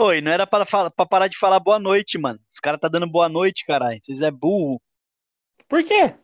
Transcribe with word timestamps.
Oi, 0.00 0.20
não 0.20 0.30
era 0.30 0.46
pra 0.46 0.64
parar 0.64 1.26
de 1.26 1.36
falar 1.36 1.58
boa 1.58 1.76
noite, 1.76 2.16
mano. 2.18 2.38
Os 2.48 2.60
caras 2.60 2.78
tá 2.78 2.86
dando 2.86 3.10
boa 3.10 3.28
noite, 3.28 3.66
caralho. 3.66 3.98
Vocês 4.00 4.22
é 4.22 4.30
burro. 4.30 4.80
Por 5.66 5.82
quê? 5.82 6.14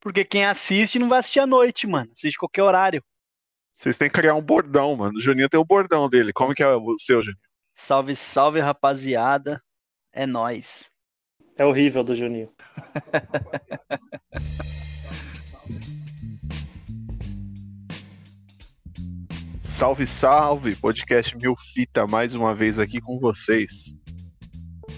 Porque 0.00 0.24
quem 0.24 0.46
assiste 0.46 0.98
não 0.98 1.06
vai 1.06 1.18
assistir 1.18 1.40
à 1.40 1.46
noite, 1.46 1.86
mano. 1.86 2.10
Assiste 2.14 2.38
qualquer 2.38 2.62
horário. 2.62 3.04
Vocês 3.74 3.98
têm 3.98 4.08
que 4.08 4.14
criar 4.14 4.34
um 4.34 4.40
bordão, 4.40 4.96
mano. 4.96 5.18
O 5.18 5.20
Juninho 5.20 5.46
tem 5.46 5.60
o 5.60 5.64
bordão 5.64 6.08
dele. 6.08 6.32
Como 6.32 6.54
que 6.54 6.62
é 6.62 6.68
o 6.68 6.98
seu, 6.98 7.22
Juninho? 7.22 7.38
Salve, 7.74 8.16
salve, 8.16 8.60
rapaziada. 8.60 9.62
É 10.10 10.24
nóis. 10.24 10.90
É 11.54 11.66
horrível 11.66 12.02
do 12.02 12.14
Juninho. 12.14 12.50
Salve, 19.76 20.06
salve! 20.06 20.74
Podcast 20.74 21.36
Mil 21.36 21.54
Fita 21.54 22.06
mais 22.06 22.32
uma 22.32 22.54
vez 22.54 22.78
aqui 22.78 22.98
com 22.98 23.20
vocês. 23.20 23.94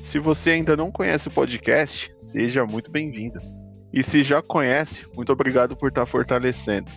Se 0.05 0.20
você 0.20 0.50
ainda 0.50 0.77
não 0.77 0.92
conhece 0.92 1.27
o 1.27 1.32
podcast, 1.32 2.09
seja 2.16 2.64
muito 2.64 2.88
bem-vindo. 2.88 3.41
E 3.92 4.05
se 4.05 4.22
já 4.22 4.41
conhece, 4.41 5.05
muito 5.16 5.33
obrigado 5.33 5.77
por 5.77 5.88
estar 5.88 6.06
fortalecendo. 6.06 6.88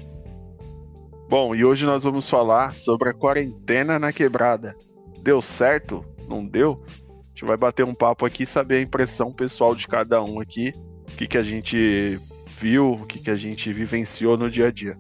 Bom, 1.29 1.55
e 1.55 1.65
hoje 1.65 1.85
nós 1.85 2.05
vamos 2.05 2.29
falar 2.29 2.75
sobre 2.75 3.09
a 3.11 3.15
quarentena 3.15 3.99
na 3.99 4.13
quebrada. 4.13 4.75
Deu 5.23 5.41
certo? 5.41 6.05
Não 6.29 6.45
deu? 6.47 6.83
A 6.89 7.29
gente 7.31 7.45
vai 7.45 7.57
bater 7.57 7.85
um 7.85 7.95
papo 7.95 8.25
aqui 8.27 8.43
e 8.45 8.47
saber 8.47 8.77
a 8.77 8.83
impressão 8.83 9.33
pessoal 9.33 9.75
de 9.75 9.87
cada 9.89 10.23
um 10.23 10.41
aqui, 10.41 10.73
o 11.13 11.17
que, 11.17 11.27
que 11.27 11.39
a 11.39 11.43
gente 11.43 12.21
viu, 12.63 12.93
o 12.93 13.05
que, 13.05 13.19
que 13.19 13.31
a 13.31 13.35
gente 13.35 13.73
vivenciou 13.73 14.37
no 14.37 14.49
dia 14.49 14.69
a 14.69 14.71
dia. 14.71 14.97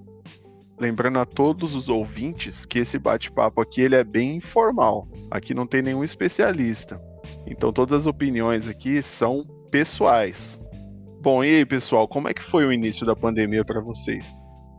Lembrando 0.80 1.20
a 1.20 1.24
todos 1.24 1.76
os 1.76 1.88
ouvintes 1.88 2.66
que 2.66 2.80
esse 2.80 2.98
bate-papo 2.98 3.60
aqui 3.60 3.82
ele 3.82 3.94
é 3.94 4.02
bem 4.02 4.36
informal. 4.36 5.06
Aqui 5.30 5.54
não 5.54 5.64
tem 5.64 5.80
nenhum 5.80 6.02
especialista. 6.02 7.00
Então 7.46 7.72
todas 7.72 8.00
as 8.00 8.06
opiniões 8.08 8.66
aqui 8.66 9.00
são 9.00 9.44
pessoais. 9.70 10.58
Bom, 11.20 11.44
e 11.44 11.58
aí, 11.58 11.64
pessoal, 11.64 12.08
como 12.08 12.28
é 12.28 12.34
que 12.34 12.42
foi 12.42 12.66
o 12.66 12.72
início 12.72 13.06
da 13.06 13.14
pandemia 13.14 13.64
para 13.64 13.80
vocês? 13.80 14.28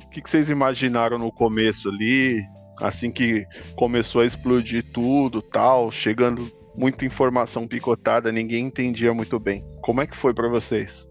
O 0.04 0.10
que, 0.10 0.22
que 0.22 0.30
vocês 0.30 0.50
imaginaram 0.50 1.18
no 1.18 1.32
começo 1.32 1.88
ali, 1.88 2.44
assim 2.82 3.10
que 3.10 3.46
começou 3.78 4.20
a 4.20 4.26
explodir 4.26 4.84
tudo, 4.92 5.42
tal, 5.42 5.90
chegando 5.90 6.52
muita 6.76 7.06
informação 7.06 7.66
picotada, 7.66 8.30
ninguém 8.30 8.66
entendia 8.66 9.14
muito 9.14 9.40
bem. 9.40 9.64
Como 9.82 10.02
é 10.02 10.06
que 10.06 10.18
foi 10.18 10.34
para 10.34 10.50
vocês? 10.50 11.08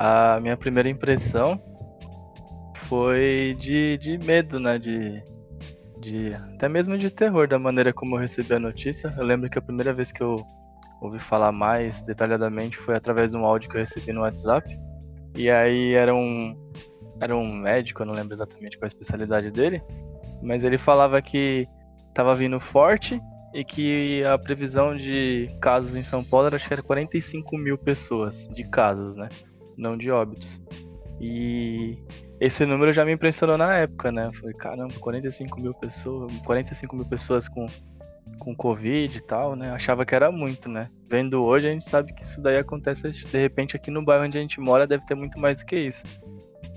A 0.00 0.38
minha 0.40 0.56
primeira 0.56 0.88
impressão 0.88 1.60
foi 2.84 3.56
de, 3.58 3.98
de 3.98 4.16
medo, 4.18 4.60
né? 4.60 4.78
De, 4.78 5.20
de. 6.00 6.32
Até 6.54 6.68
mesmo 6.68 6.96
de 6.96 7.10
terror 7.10 7.48
da 7.48 7.58
maneira 7.58 7.92
como 7.92 8.14
eu 8.14 8.20
recebi 8.20 8.54
a 8.54 8.60
notícia. 8.60 9.12
Eu 9.18 9.24
lembro 9.24 9.50
que 9.50 9.58
a 9.58 9.60
primeira 9.62 9.92
vez 9.92 10.12
que 10.12 10.22
eu 10.22 10.36
ouvi 11.02 11.18
falar 11.18 11.50
mais 11.50 12.00
detalhadamente 12.02 12.76
foi 12.76 12.94
através 12.94 13.32
de 13.32 13.36
um 13.36 13.44
áudio 13.44 13.68
que 13.68 13.76
eu 13.76 13.80
recebi 13.80 14.12
no 14.12 14.20
WhatsApp. 14.20 14.70
E 15.36 15.50
aí 15.50 15.94
era 15.94 16.14
um, 16.14 16.56
era 17.20 17.36
um 17.36 17.52
médico, 17.52 18.02
eu 18.02 18.06
não 18.06 18.14
lembro 18.14 18.34
exatamente 18.34 18.78
qual 18.78 18.86
a 18.86 18.86
especialidade 18.86 19.50
dele, 19.50 19.82
mas 20.40 20.62
ele 20.62 20.78
falava 20.78 21.20
que 21.20 21.66
estava 22.06 22.36
vindo 22.36 22.60
forte 22.60 23.20
e 23.52 23.64
que 23.64 24.22
a 24.22 24.38
previsão 24.38 24.96
de 24.96 25.48
casos 25.60 25.96
em 25.96 26.04
São 26.04 26.22
Paulo 26.22 26.46
era, 26.46 26.54
acho 26.54 26.68
que 26.68 26.74
era 26.74 26.82
45 26.84 27.58
mil 27.58 27.76
pessoas 27.76 28.46
de 28.54 28.62
casos, 28.62 29.16
né? 29.16 29.28
Não 29.78 29.96
de 29.96 30.10
óbitos. 30.10 30.60
E 31.20 31.96
esse 32.40 32.66
número 32.66 32.92
já 32.92 33.04
me 33.04 33.12
impressionou 33.12 33.56
na 33.56 33.74
época, 33.76 34.12
né? 34.12 34.30
Falei, 34.32 34.54
caramba, 34.54 34.92
45 35.00 35.60
mil 35.60 35.74
pessoas, 35.74 36.32
45 36.40 36.96
mil 36.96 37.06
pessoas 37.06 37.48
com, 37.48 37.64
com 38.38 38.54
Covid 38.54 39.16
e 39.16 39.20
tal, 39.20 39.56
né? 39.56 39.70
Achava 39.70 40.04
que 40.04 40.14
era 40.14 40.30
muito, 40.30 40.68
né? 40.68 40.88
Vendo 41.08 41.42
hoje, 41.42 41.68
a 41.68 41.72
gente 41.72 41.88
sabe 41.88 42.12
que 42.12 42.24
isso 42.24 42.40
daí 42.40 42.58
acontece, 42.58 43.10
de 43.10 43.38
repente, 43.38 43.76
aqui 43.76 43.90
no 43.90 44.04
bairro 44.04 44.24
onde 44.24 44.36
a 44.36 44.40
gente 44.40 44.60
mora, 44.60 44.86
deve 44.86 45.06
ter 45.06 45.14
muito 45.14 45.38
mais 45.38 45.58
do 45.58 45.64
que 45.64 45.76
isso. 45.76 46.04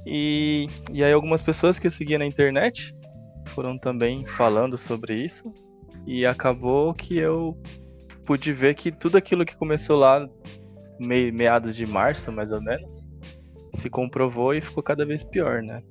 E, 0.06 0.67
e 0.91 1.03
aí 1.03 1.11
algumas 1.11 1.41
pessoas 1.41 1.78
que 1.78 1.85
eu 1.88 1.91
seguia 1.91 2.17
na 2.17 2.25
internet 2.25 2.95
foram 3.47 3.78
também 3.78 4.25
falando 4.25 4.78
sobre 4.78 5.13
isso. 5.13 5.44
E 6.07 6.25
acabou 6.25 6.94
que 6.94 7.17
eu 7.17 7.56
pude 8.25 8.53
ver 8.53 8.75
que 8.75 8.91
tudo 8.91 9.17
aquilo 9.17 9.45
que 9.45 9.56
começou 9.56 9.97
lá, 9.97 10.28
me- 11.01 11.31
meados 11.31 11.75
de 11.75 11.85
março, 11.85 12.31
mais 12.31 12.51
ou 12.51 12.62
menos, 12.62 13.07
se 13.73 13.89
comprovou 13.89 14.53
e 14.53 14.62
ficou 14.62 14.84
cada 14.84 15.06
vez 15.06 15.23
pior, 15.23 15.62
né? 15.62 15.81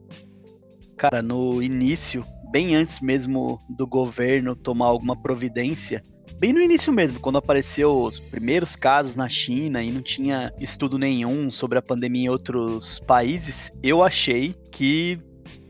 Cara, 0.97 1.22
no 1.22 1.62
início, 1.62 2.25
bem 2.50 2.75
antes 2.75 3.00
mesmo 3.00 3.59
do 3.69 3.87
governo 3.87 4.54
tomar 4.54 4.87
alguma 4.87 5.16
providência, 5.16 6.03
bem 6.38 6.53
no 6.53 6.60
início 6.60 6.93
mesmo, 6.93 7.20
quando 7.20 7.38
apareceu 7.38 8.03
os 8.03 8.19
primeiros 8.19 8.76
casos 8.76 9.16
na 9.16 9.28
China 9.28 9.82
e 9.82 9.91
não 9.91 10.03
tinha 10.03 10.53
estudo 10.59 10.99
nenhum 10.99 11.50
sobre 11.50 11.78
a 11.78 11.82
pandemia 11.82 12.26
em 12.26 12.28
outros 12.28 13.00
países, 13.00 13.70
eu 13.82 14.03
achei 14.03 14.54
que 14.70 15.19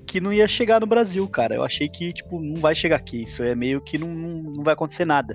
que 0.06 0.20
não 0.20 0.32
ia 0.32 0.48
chegar 0.48 0.80
no 0.80 0.88
Brasil, 0.88 1.28
cara. 1.28 1.54
Eu 1.54 1.62
achei 1.62 1.88
que, 1.88 2.12
tipo, 2.12 2.40
não 2.40 2.56
vai 2.56 2.74
chegar 2.74 2.96
aqui. 2.96 3.22
Isso 3.22 3.44
é 3.44 3.54
meio 3.54 3.80
que 3.80 3.96
não, 3.96 4.08
não, 4.08 4.42
não 4.42 4.64
vai 4.64 4.74
acontecer 4.74 5.04
nada. 5.04 5.34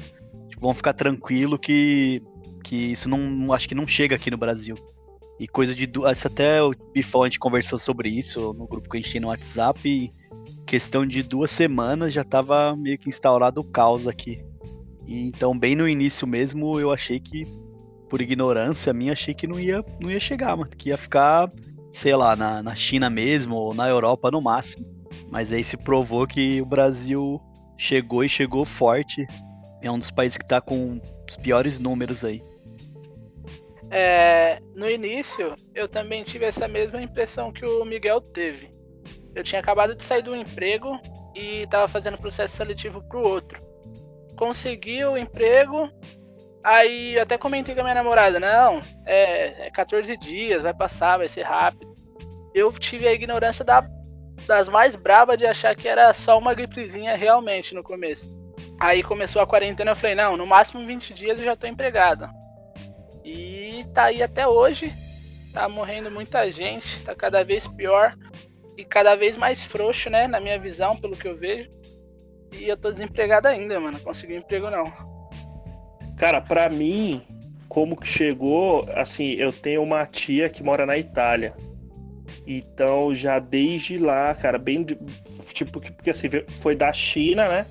Tipo, 0.49 0.59
vamos 0.59 0.75
ficar 0.75 0.91
tranquilo 0.91 1.57
que, 1.57 2.21
que 2.65 2.91
isso 2.91 3.07
não, 3.07 3.53
acho 3.53 3.67
que 3.67 3.75
não 3.75 3.87
chega 3.87 4.15
aqui 4.15 4.29
no 4.31 4.37
Brasil. 4.37 4.75
E 5.39 5.47
coisa 5.47 5.75
de. 5.75 5.85
du- 5.85 6.09
Isso 6.09 6.27
até 6.27 6.61
o 6.63 6.73
Bifão 6.93 7.23
a 7.23 7.25
gente 7.27 7.39
conversou 7.39 7.77
sobre 7.77 8.09
isso 8.09 8.53
no 8.53 8.67
grupo 8.67 8.89
que 8.89 8.97
a 8.97 9.01
gente 9.01 9.11
tem 9.11 9.21
no 9.21 9.27
WhatsApp. 9.27 9.79
E 9.87 10.11
questão 10.65 11.05
de 11.05 11.21
duas 11.21 11.51
semanas 11.51 12.13
já 12.13 12.23
tava 12.23 12.75
meio 12.75 12.97
que 12.97 13.09
instaurado 13.09 13.61
o 13.61 13.67
caos 13.67 14.07
aqui. 14.07 14.41
E 15.05 15.27
então, 15.27 15.57
bem 15.57 15.75
no 15.75 15.87
início 15.87 16.25
mesmo, 16.25 16.79
eu 16.79 16.91
achei 16.91 17.19
que, 17.19 17.43
por 18.09 18.21
ignorância 18.21 18.93
minha, 18.93 19.11
achei 19.13 19.33
que 19.33 19.45
não 19.45 19.59
ia, 19.59 19.83
não 19.99 20.09
ia 20.09 20.19
chegar, 20.19 20.55
mano. 20.55 20.69
Que 20.71 20.89
ia 20.89 20.97
ficar, 20.97 21.49
sei 21.91 22.15
lá, 22.15 22.35
na, 22.35 22.63
na 22.63 22.73
China 22.73 23.09
mesmo, 23.09 23.55
ou 23.55 23.73
na 23.73 23.87
Europa 23.89 24.31
no 24.31 24.41
máximo. 24.41 24.85
Mas 25.29 25.51
aí 25.51 25.63
se 25.63 25.75
provou 25.77 26.25
que 26.25 26.61
o 26.61 26.65
Brasil 26.65 27.39
chegou 27.77 28.23
e 28.23 28.29
chegou 28.29 28.63
forte. 28.65 29.25
É 29.81 29.91
um 29.91 29.99
dos 29.99 30.09
países 30.09 30.37
que 30.37 30.47
tá 30.47 30.61
com 30.61 30.99
os 31.29 31.35
piores 31.37 31.77
números 31.77 32.23
aí. 32.23 32.41
É, 33.91 34.59
no 34.73 34.89
início, 34.89 35.55
eu 35.73 35.87
também 35.87 36.23
tive 36.23 36.45
essa 36.45 36.67
mesma 36.67 37.01
impressão 37.01 37.51
que 37.51 37.65
o 37.65 37.85
Miguel 37.85 38.19
teve. 38.21 38.73
Eu 39.33 39.43
tinha 39.43 39.59
acabado 39.59 39.95
de 39.95 40.03
sair 40.03 40.21
do 40.21 40.35
emprego 40.35 40.99
e 41.35 41.67
tava 41.67 41.87
fazendo 41.87 42.17
processo 42.17 42.55
seletivo 42.55 43.03
pro 43.07 43.21
outro. 43.21 43.59
Consegui 44.37 45.03
o 45.05 45.17
emprego, 45.17 45.89
aí 46.63 47.15
eu 47.15 47.23
até 47.23 47.37
comentei 47.37 47.75
com 47.75 47.81
a 47.81 47.83
minha 47.83 47.95
namorada, 47.95 48.39
não, 48.39 48.79
é, 49.05 49.67
é 49.67 49.71
14 49.71 50.15
dias, 50.17 50.63
vai 50.63 50.73
passar, 50.73 51.17
vai 51.17 51.27
ser 51.27 51.43
rápido. 51.43 51.93
Eu 52.53 52.71
tive 52.73 53.07
a 53.07 53.13
ignorância 53.13 53.63
da- 53.63 53.87
das 54.47 54.67
mais 54.67 54.95
brabas 54.95 55.37
de 55.37 55.45
achar 55.45 55.75
que 55.75 55.87
era 55.87 56.13
só 56.13 56.37
uma 56.37 56.53
gripezinha 56.53 57.15
realmente 57.15 57.75
no 57.75 57.83
começo. 57.83 58.33
Aí 58.79 59.03
começou 59.03 59.41
a 59.41 59.47
quarentena, 59.47 59.91
eu 59.91 59.95
falei, 59.95 60.15
não, 60.15 60.35
no 60.35 60.45
máximo 60.45 60.85
20 60.85 61.13
dias 61.13 61.39
eu 61.39 61.45
já 61.45 61.55
tô 61.55 61.67
empregado. 61.67 62.29
E 63.23 63.64
tá 63.93 64.05
aí 64.05 64.21
até 64.23 64.47
hoje. 64.47 64.91
Tá 65.53 65.69
morrendo 65.69 66.11
muita 66.11 66.49
gente, 66.51 67.01
tá 67.03 67.15
cada 67.15 67.43
vez 67.43 67.65
pior 67.65 68.15
e 68.77 68.83
cada 68.83 69.15
vez 69.15 69.37
mais 69.37 69.63
frouxo, 69.63 70.09
né, 70.09 70.27
na 70.27 70.39
minha 70.39 70.59
visão, 70.59 70.97
pelo 70.97 71.15
que 71.15 71.27
eu 71.27 71.37
vejo. 71.37 71.69
E 72.53 72.67
eu 72.67 72.75
tô 72.77 72.91
desempregado 72.91 73.47
ainda, 73.47 73.79
mano. 73.79 73.97
Não 73.97 74.03
consegui 74.03 74.35
emprego 74.35 74.69
não. 74.69 74.83
Cara, 76.17 76.41
pra 76.41 76.69
mim, 76.69 77.21
como 77.67 77.95
que 77.95 78.07
chegou, 78.07 78.85
assim, 78.95 79.31
eu 79.33 79.51
tenho 79.51 79.83
uma 79.83 80.05
tia 80.05 80.49
que 80.49 80.63
mora 80.63 80.85
na 80.85 80.97
Itália. 80.97 81.53
Então, 82.47 83.13
já 83.13 83.39
desde 83.39 83.97
lá, 83.97 84.33
cara, 84.35 84.57
bem. 84.57 84.85
Tipo, 85.53 85.79
que- 85.79 85.91
porque 85.91 86.09
assim, 86.09 86.27
foi 86.61 86.75
da 86.75 86.91
China, 86.93 87.47
né? 87.47 87.65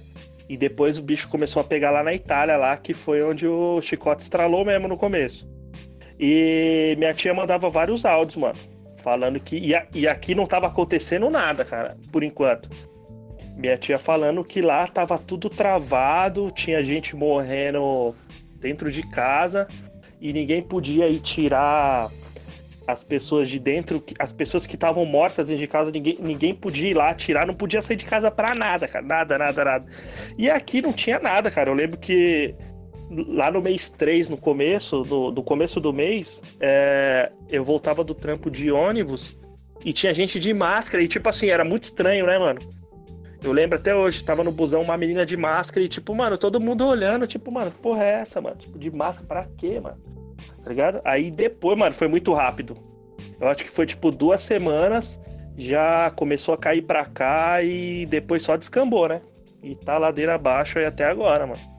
E 0.49 0.57
depois 0.57 0.99
o 0.99 1.03
bicho 1.03 1.29
começou 1.29 1.61
a 1.61 1.65
pegar 1.65 1.91
lá 1.91 2.03
na 2.03 2.13
Itália, 2.15 2.57
lá, 2.57 2.77
que 2.77 2.93
foi 2.93 3.23
onde 3.23 3.47
o 3.47 3.81
chicote 3.81 4.23
estralou 4.23 4.65
mesmo 4.65 4.89
no 4.89 4.97
começo. 4.97 5.49
E 6.19 6.95
minha 6.99 7.13
tia 7.13 7.35
mandava 7.35 7.69
vários 7.69 8.05
áudios, 8.05 8.37
mano. 8.37 8.55
Falando 9.03 9.39
que. 9.41 9.57
E, 9.57 9.75
a- 9.75 9.87
e 9.95 10.07
aqui 10.09 10.35
não 10.35 10.47
tava 10.47 10.67
acontecendo 10.67 11.29
nada, 11.29 11.65
cara, 11.65 11.97
por 12.13 12.23
enquanto. 12.23 12.69
Minha 13.57 13.77
tia 13.77 13.99
falando 13.99 14.43
que 14.45 14.61
lá 14.61 14.87
tava 14.87 15.19
tudo 15.19 15.49
travado, 15.49 16.51
tinha 16.51 16.83
gente 16.83 17.15
morrendo 17.15 18.15
dentro 18.59 18.91
de 18.91 19.03
casa 19.11 19.67
e 20.21 20.33
ninguém 20.33 20.61
podia 20.63 21.07
ir 21.09 21.21
tirar 21.21 22.11
as 22.87 23.03
pessoas 23.05 23.49
de 23.49 23.59
dentro, 23.59 24.03
as 24.19 24.33
pessoas 24.33 24.67
que 24.67 24.75
estavam 24.75 25.05
mortas 25.07 25.47
dentro 25.47 25.61
de 25.63 25.67
casa, 25.69 25.91
ninguém, 25.91 26.19
ninguém 26.21 26.55
podia 26.55 26.89
ir 26.91 26.95
lá 26.95 27.15
tirar, 27.15 27.47
não 27.47 27.55
podia 27.55 27.81
sair 27.81 27.97
de 27.97 28.05
casa 28.05 28.31
pra 28.31 28.55
nada, 28.55 28.87
cara, 28.89 29.05
nada, 29.07 29.39
nada, 29.39 29.65
nada. 29.65 29.87
E 30.37 30.51
aqui 30.51 30.83
não 30.83 30.93
tinha 30.93 31.19
nada, 31.19 31.51
cara. 31.51 31.71
Eu 31.71 31.75
lembro 31.75 31.97
que 31.99 32.55
lá 33.11 33.51
no 33.51 33.61
mês 33.61 33.89
3, 33.89 34.29
no 34.29 34.37
começo, 34.37 35.03
no, 35.03 35.31
no 35.31 35.43
começo 35.43 35.81
do 35.81 35.93
mês, 35.93 36.41
é, 36.61 37.31
eu 37.51 37.65
voltava 37.65 38.03
do 38.03 38.15
trampo 38.15 38.51
de 38.51 38.71
ônibus 38.71 39.39
e 39.85 39.93
tinha 39.93 40.15
gente 40.15 40.39
de 40.39 40.53
máscara 40.53 41.03
e 41.03 41.09
tipo 41.09 41.29
assim, 41.29 41.49
era 41.49 41.65
muito 41.65 41.85
estranho, 41.85 42.27
né, 42.27 42.39
mano? 42.39 42.61
Eu 43.43 43.53
lembro 43.53 43.79
até 43.79 43.95
hoje, 43.95 44.25
tava 44.25 44.43
no 44.43 44.51
busão 44.51 44.81
uma 44.81 44.97
menina 44.97 45.27
de 45.27 45.37
máscara 45.37 45.85
e, 45.85 45.89
tipo, 45.89 46.15
mano, 46.15 46.39
todo 46.39 46.59
mundo 46.59 46.87
olhando, 46.87 47.27
tipo, 47.27 47.53
mano, 47.53 47.71
porra 47.71 48.03
é 48.03 48.13
essa, 48.15 48.41
mano? 48.41 48.57
Tipo, 48.57 48.79
de 48.79 48.91
máscara 48.91 49.27
pra 49.27 49.47
quê, 49.59 49.79
mano? 49.79 49.99
Tá 50.63 50.71
ligado? 50.71 51.01
Aí 51.05 51.31
depois, 51.31 51.79
mano, 51.79 51.95
foi 51.95 52.09
muito 52.09 52.33
rápido. 52.33 52.75
Eu 53.39 53.47
acho 53.47 53.63
que 53.63 53.71
foi, 53.71 53.85
tipo, 53.85 54.11
duas 54.11 54.41
semanas, 54.41 55.21
já 55.59 56.11
começou 56.13 56.55
a 56.55 56.59
cair 56.59 56.83
pra 56.83 57.05
cá 57.05 57.63
e 57.63 58.07
depois 58.07 58.43
só 58.43 58.57
descambou, 58.57 59.09
né? 59.09 59.21
E 59.63 59.77
tá 59.77 59.99
ladeira 59.99 60.37
abaixo 60.37 60.79
aí 60.79 60.87
até 60.87 61.05
agora, 61.05 61.47
mano. 61.47 61.74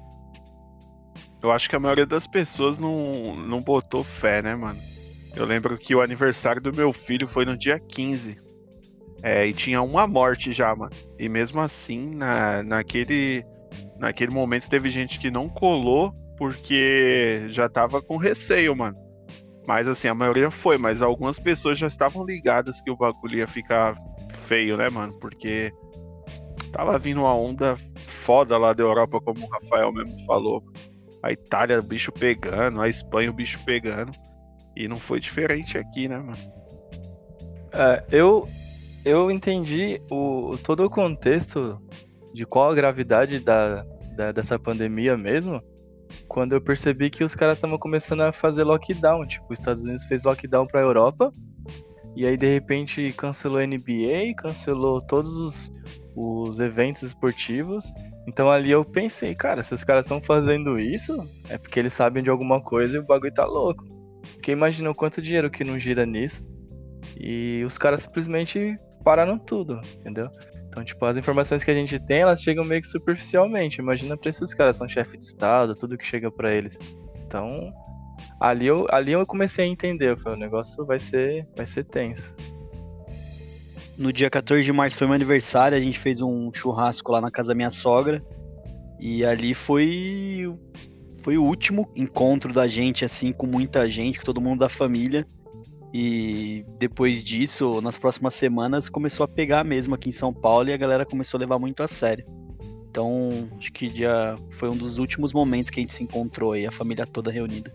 Eu 1.45 1.51
acho 1.51 1.69
que 1.69 1.75
a 1.75 1.79
maioria 1.79 2.07
das 2.07 2.25
pessoas 2.25 2.79
não, 2.79 3.35
não 3.35 3.61
botou 3.61 4.03
fé, 4.03 4.41
né, 4.41 4.55
mano? 4.55 4.81
Eu 5.35 5.45
lembro 5.45 5.77
que 5.77 5.93
o 5.93 6.01
aniversário 6.01 6.59
do 6.59 6.75
meu 6.75 6.91
filho 6.91 7.27
foi 7.27 7.45
no 7.45 7.55
dia 7.55 7.79
15. 7.79 8.35
É, 9.21 9.45
e 9.45 9.53
tinha 9.53 9.79
uma 9.79 10.07
morte 10.07 10.51
já, 10.51 10.75
mano. 10.75 10.91
E 11.19 11.29
mesmo 11.29 11.61
assim, 11.61 12.15
na, 12.15 12.63
naquele, 12.63 13.45
naquele 13.99 14.33
momento 14.33 14.67
teve 14.67 14.89
gente 14.89 15.19
que 15.19 15.29
não 15.29 15.47
colou 15.47 16.11
porque 16.35 17.45
já 17.49 17.69
tava 17.69 18.01
com 18.01 18.17
receio, 18.17 18.75
mano. 18.75 18.97
Mas 19.67 19.87
assim, 19.87 20.07
a 20.07 20.15
maioria 20.15 20.49
foi, 20.49 20.79
mas 20.79 20.99
algumas 20.99 21.37
pessoas 21.37 21.77
já 21.77 21.85
estavam 21.85 22.25
ligadas 22.25 22.81
que 22.81 22.89
o 22.89 22.97
bagulho 22.97 23.37
ia 23.37 23.47
ficar 23.47 23.95
feio, 24.47 24.77
né, 24.77 24.89
mano? 24.89 25.13
Porque 25.19 25.71
tava 26.71 26.97
vindo 26.97 27.21
uma 27.21 27.35
onda 27.35 27.77
foda 28.23 28.57
lá 28.57 28.73
da 28.73 28.81
Europa, 28.81 29.21
como 29.21 29.45
o 29.45 29.49
Rafael 29.49 29.93
mesmo 29.93 30.25
falou. 30.25 30.63
A 31.23 31.31
Itália, 31.31 31.79
o 31.79 31.83
bicho 31.83 32.11
pegando, 32.11 32.81
a 32.81 32.87
Espanha, 32.89 33.29
o 33.29 33.33
bicho 33.33 33.59
pegando. 33.65 34.11
E 34.75 34.87
não 34.87 34.97
foi 34.97 35.19
diferente 35.19 35.77
aqui, 35.77 36.07
né, 36.07 36.17
mano? 36.17 36.37
É, 37.71 38.03
eu, 38.11 38.47
eu 39.03 39.31
entendi 39.31 40.01
o, 40.11 40.57
todo 40.63 40.83
o 40.85 40.89
contexto 40.89 41.79
de 42.33 42.45
qual 42.45 42.71
a 42.71 42.75
gravidade 42.75 43.39
da, 43.39 43.83
da- 44.15 44.31
dessa 44.31 44.59
pandemia 44.59 45.17
mesmo, 45.17 45.61
quando 46.27 46.53
eu 46.53 46.61
percebi 46.61 47.09
que 47.09 47.23
os 47.23 47.33
caras 47.35 47.55
estavam 47.55 47.77
começando 47.77 48.21
a 48.21 48.31
fazer 48.31 48.63
lockdown. 48.63 49.25
Tipo, 49.25 49.51
os 49.51 49.59
Estados 49.59 49.83
Unidos 49.83 50.03
fez 50.05 50.23
lockdown 50.23 50.65
pra 50.67 50.81
Europa, 50.81 51.31
e 52.15 52.25
aí 52.25 52.37
de 52.37 52.51
repente 52.51 53.11
cancelou 53.13 53.59
a 53.59 53.65
NBA, 53.65 54.33
cancelou 54.37 55.01
todos 55.01 55.35
os, 55.35 55.71
os 56.15 56.59
eventos 56.59 57.03
esportivos. 57.03 57.85
Então 58.27 58.49
ali 58.49 58.71
eu 58.71 58.85
pensei, 58.85 59.35
cara, 59.35 59.61
se 59.61 59.73
os 59.73 59.83
caras 59.83 60.05
estão 60.05 60.21
fazendo 60.21 60.79
isso, 60.79 61.27
é 61.49 61.57
porque 61.57 61.79
eles 61.79 61.93
sabem 61.93 62.23
de 62.23 62.29
alguma 62.29 62.61
coisa 62.61 62.97
e 62.97 62.99
o 62.99 63.05
bagulho 63.05 63.33
tá 63.33 63.45
louco. 63.45 63.83
Porque 64.33 64.51
imagina 64.51 64.89
o 64.89 64.95
quanto 64.95 65.21
dinheiro 65.21 65.51
que 65.51 65.63
não 65.63 65.79
gira 65.79 66.05
nisso. 66.05 66.43
E 67.19 67.63
os 67.65 67.77
caras 67.77 68.01
simplesmente 68.01 68.75
pararam 69.03 69.37
tudo, 69.37 69.79
entendeu? 69.99 70.29
Então, 70.67 70.83
tipo, 70.83 71.05
as 71.05 71.15
informações 71.15 71.63
que 71.63 71.71
a 71.71 71.73
gente 71.73 71.99
tem, 71.99 72.21
elas 72.21 72.41
chegam 72.41 72.65
meio 72.65 72.81
que 72.81 72.87
superficialmente. 72.87 73.79
Imagina 73.79 74.17
pra 74.17 74.29
esses 74.29 74.53
caras, 74.53 74.77
são 74.77 74.89
chefe 74.89 75.17
de 75.17 75.23
estado, 75.23 75.75
tudo 75.75 75.97
que 75.97 76.05
chega 76.05 76.31
pra 76.31 76.51
eles. 76.51 76.77
Então, 77.25 77.71
ali 78.39 78.67
eu, 78.67 78.87
ali 78.89 79.11
eu 79.11 79.25
comecei 79.25 79.65
a 79.65 79.67
entender, 79.67 80.11
eu 80.11 80.17
falei, 80.17 80.37
o 80.37 80.41
negócio 80.41 80.85
vai 80.85 80.99
ser, 80.99 81.47
vai 81.55 81.65
ser 81.65 81.83
tenso. 81.85 82.33
No 83.97 84.11
dia 84.11 84.29
14 84.29 84.63
de 84.63 84.73
março 84.73 84.97
foi 84.97 85.07
meu 85.07 85.15
aniversário, 85.15 85.77
a 85.77 85.81
gente 85.81 85.97
fez 85.97 86.21
um 86.21 86.51
churrasco 86.53 87.11
lá 87.11 87.21
na 87.21 87.31
casa 87.31 87.49
da 87.49 87.55
minha 87.55 87.69
sogra. 87.69 88.21
E 88.99 89.25
ali 89.25 89.53
foi 89.53 90.53
foi 91.21 91.37
o 91.37 91.43
último 91.43 91.89
encontro 91.95 92.53
da 92.53 92.67
gente 92.67 93.03
assim 93.03 93.31
com 93.31 93.47
muita 93.47 93.89
gente, 93.89 94.19
com 94.19 94.25
todo 94.25 94.41
mundo 94.41 94.59
da 94.59 94.69
família. 94.69 95.25
E 95.93 96.65
depois 96.77 97.23
disso, 97.23 97.81
nas 97.81 97.97
próximas 97.97 98.35
semanas 98.35 98.89
começou 98.89 99.23
a 99.23 99.27
pegar 99.27 99.63
mesmo 99.63 99.95
aqui 99.95 100.09
em 100.09 100.11
São 100.11 100.33
Paulo 100.33 100.69
e 100.69 100.73
a 100.73 100.77
galera 100.77 101.05
começou 101.05 101.37
a 101.37 101.41
levar 101.41 101.57
muito 101.57 101.81
a 101.81 101.87
sério. 101.87 102.25
Então, 102.89 103.29
acho 103.57 103.71
que 103.71 103.87
dia 103.87 104.35
foi 104.51 104.69
um 104.69 104.75
dos 104.75 104.97
últimos 104.97 105.33
momentos 105.33 105.69
que 105.69 105.79
a 105.79 105.83
gente 105.83 105.93
se 105.93 106.03
encontrou 106.03 106.51
aí, 106.51 106.65
a 106.65 106.71
família 106.71 107.05
toda 107.07 107.31
reunida. 107.31 107.73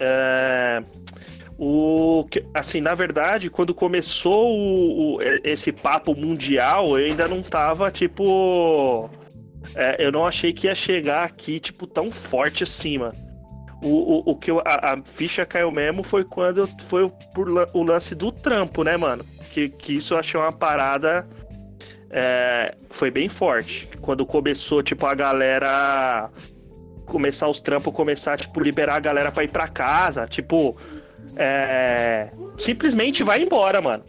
É, 0.00 0.82
o 1.58 2.26
assim, 2.52 2.80
na 2.80 2.94
verdade, 2.94 3.48
quando 3.48 3.74
começou 3.74 4.50
o- 4.50 5.16
o- 5.16 5.22
esse 5.44 5.70
papo 5.72 6.14
mundial, 6.14 6.98
eu 6.98 7.06
ainda 7.06 7.28
não 7.28 7.42
tava 7.42 7.90
tipo, 7.90 9.08
é, 9.74 10.04
eu 10.04 10.10
não 10.10 10.26
achei 10.26 10.52
que 10.52 10.66
ia 10.66 10.74
chegar 10.74 11.24
aqui 11.24 11.60
tipo 11.60 11.86
tão 11.86 12.10
forte 12.10 12.64
assim, 12.64 12.98
mano. 12.98 13.14
O, 13.82 13.88
o, 13.88 14.30
o 14.32 14.36
que 14.36 14.50
eu- 14.50 14.60
a, 14.64 14.94
a 14.94 15.02
ficha 15.04 15.44
caiu 15.44 15.70
mesmo 15.70 16.02
foi 16.02 16.24
quando 16.24 16.66
foi 16.86 17.10
por 17.34 17.48
o 17.74 17.82
lance 17.82 18.14
do 18.14 18.32
trampo, 18.32 18.82
né, 18.82 18.96
mano? 18.96 19.24
Que, 19.52 19.68
que 19.68 19.96
isso 19.96 20.14
eu 20.14 20.18
achei 20.18 20.40
uma 20.40 20.52
parada 20.52 21.26
é, 22.10 22.74
foi 22.90 23.10
bem 23.10 23.28
forte. 23.28 23.88
Quando 24.00 24.24
começou, 24.24 24.82
tipo, 24.82 25.04
a 25.06 25.14
galera 25.14 26.30
começar 27.06 27.48
os 27.48 27.60
trampos, 27.60 27.92
começar, 27.92 28.38
tipo, 28.38 28.60
liberar 28.60 28.96
a 28.96 29.00
galera 29.00 29.32
pra 29.32 29.44
ir 29.44 29.48
pra 29.48 29.68
casa, 29.68 30.26
tipo, 30.26 30.76
é, 31.36 32.30
simplesmente 32.56 33.22
vai 33.22 33.42
embora, 33.42 33.80
mano. 33.80 34.04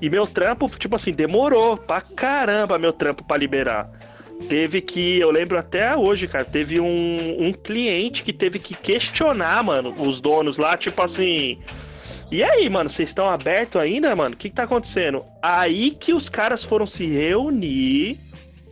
E 0.00 0.08
meu 0.08 0.26
trampo, 0.26 0.68
tipo 0.78 0.96
assim, 0.96 1.12
demorou 1.12 1.76
pra 1.76 2.00
caramba 2.00 2.78
meu 2.78 2.92
trampo 2.92 3.22
pra 3.24 3.36
liberar. 3.36 3.90
Teve 4.48 4.80
que, 4.80 5.18
eu 5.18 5.30
lembro 5.30 5.58
até 5.58 5.94
hoje, 5.94 6.26
cara, 6.26 6.44
teve 6.44 6.80
um, 6.80 7.36
um 7.38 7.52
cliente 7.52 8.22
que 8.22 8.32
teve 8.32 8.58
que 8.58 8.74
questionar, 8.74 9.62
mano, 9.62 9.94
os 9.98 10.20
donos 10.20 10.56
lá, 10.56 10.76
tipo 10.76 11.02
assim. 11.02 11.58
E 12.30 12.42
aí, 12.42 12.68
mano, 12.70 12.88
vocês 12.88 13.10
estão 13.10 13.28
abertos 13.28 13.80
ainda, 13.80 14.14
mano? 14.16 14.34
O 14.34 14.38
que, 14.38 14.48
que 14.48 14.54
tá 14.54 14.62
acontecendo? 14.62 15.24
Aí 15.42 15.90
que 15.90 16.14
os 16.14 16.28
caras 16.28 16.64
foram 16.64 16.86
se 16.86 17.04
reunir 17.06 18.18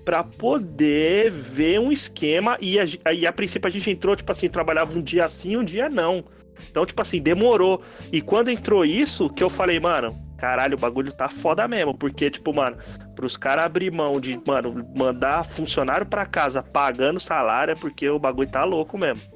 pra 0.09 0.25
poder 0.25 1.31
ver 1.31 1.79
um 1.79 1.93
esquema 1.93 2.57
e 2.63 2.81
a, 2.81 2.85
a 3.29 3.31
princípio 3.31 3.69
a 3.69 3.71
gente 3.71 3.91
entrou, 3.91 4.17
tipo 4.17 4.33
assim, 4.33 4.49
trabalhava 4.49 4.99
um 4.99 5.03
dia 5.03 5.29
sim, 5.29 5.55
um 5.55 5.63
dia 5.63 5.91
não. 5.91 6.25
Então, 6.71 6.87
tipo 6.87 7.03
assim, 7.03 7.21
demorou. 7.21 7.83
E 8.11 8.23
quando 8.23 8.51
entrou 8.51 8.87
isso, 8.87 9.29
que 9.29 9.45
eu 9.45 9.51
falei, 9.51 9.79
mano, 9.79 10.09
caralho, 10.39 10.79
o 10.79 10.81
bagulho 10.81 11.13
tá 11.13 11.29
foda 11.29 11.69
mesmo. 11.69 11.93
Porque, 11.95 12.31
tipo, 12.31 12.55
mano, 12.55 12.79
pros 13.15 13.37
caras 13.37 13.67
abrir 13.67 13.93
mão 13.93 14.19
de, 14.19 14.41
mano, 14.47 14.83
mandar 14.97 15.45
funcionário 15.45 16.07
pra 16.07 16.25
casa 16.25 16.63
pagando 16.63 17.21
salário 17.21 17.73
é 17.73 17.75
porque 17.75 18.09
o 18.09 18.19
bagulho 18.19 18.51
tá 18.51 18.65
louco 18.65 18.97
mesmo. 18.97 19.31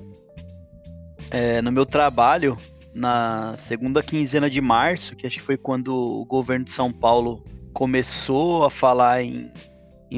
É, 1.30 1.60
no 1.60 1.70
meu 1.70 1.84
trabalho, 1.84 2.56
na 2.94 3.56
segunda 3.58 4.02
quinzena 4.02 4.48
de 4.48 4.62
março, 4.62 5.14
que 5.16 5.26
acho 5.26 5.36
que 5.36 5.42
foi 5.42 5.58
quando 5.58 5.94
o 5.94 6.24
governo 6.24 6.64
de 6.64 6.70
São 6.70 6.90
Paulo 6.90 7.44
começou 7.74 8.64
a 8.64 8.70
falar 8.70 9.22
em 9.22 9.52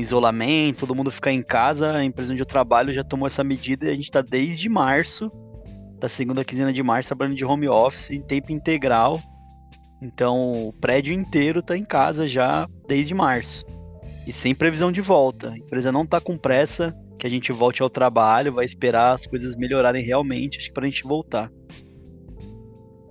isolamento, 0.00 0.80
todo 0.80 0.94
mundo 0.94 1.10
ficar 1.10 1.32
em 1.32 1.42
casa, 1.42 1.92
a 1.92 2.04
empresa 2.04 2.32
onde 2.32 2.42
eu 2.42 2.46
trabalho 2.46 2.92
já 2.92 3.04
tomou 3.04 3.26
essa 3.26 3.44
medida 3.44 3.86
e 3.86 3.88
a 3.88 3.94
gente 3.94 4.04
está 4.04 4.20
desde 4.20 4.68
março, 4.68 5.30
da 5.98 6.08
segunda 6.08 6.44
quinzena 6.44 6.72
de 6.72 6.82
março, 6.82 7.08
trabalhando 7.08 7.36
de 7.36 7.44
home 7.44 7.68
office 7.68 8.10
em 8.10 8.20
tempo 8.20 8.52
integral. 8.52 9.20
Então 10.02 10.68
o 10.68 10.72
prédio 10.72 11.14
inteiro 11.14 11.60
está 11.60 11.76
em 11.76 11.84
casa 11.84 12.26
já 12.26 12.68
desde 12.86 13.14
março. 13.14 13.64
E 14.26 14.32
sem 14.32 14.54
previsão 14.54 14.90
de 14.90 15.00
volta. 15.00 15.50
A 15.50 15.58
empresa 15.58 15.92
não 15.92 16.02
está 16.02 16.20
com 16.20 16.36
pressa 16.36 16.94
que 17.18 17.26
a 17.26 17.30
gente 17.30 17.52
volte 17.52 17.82
ao 17.82 17.88
trabalho, 17.88 18.52
vai 18.52 18.64
esperar 18.64 19.14
as 19.14 19.26
coisas 19.26 19.54
melhorarem 19.56 20.04
realmente, 20.04 20.58
que 20.58 20.72
pra 20.72 20.86
gente 20.86 21.04
voltar. 21.04 21.50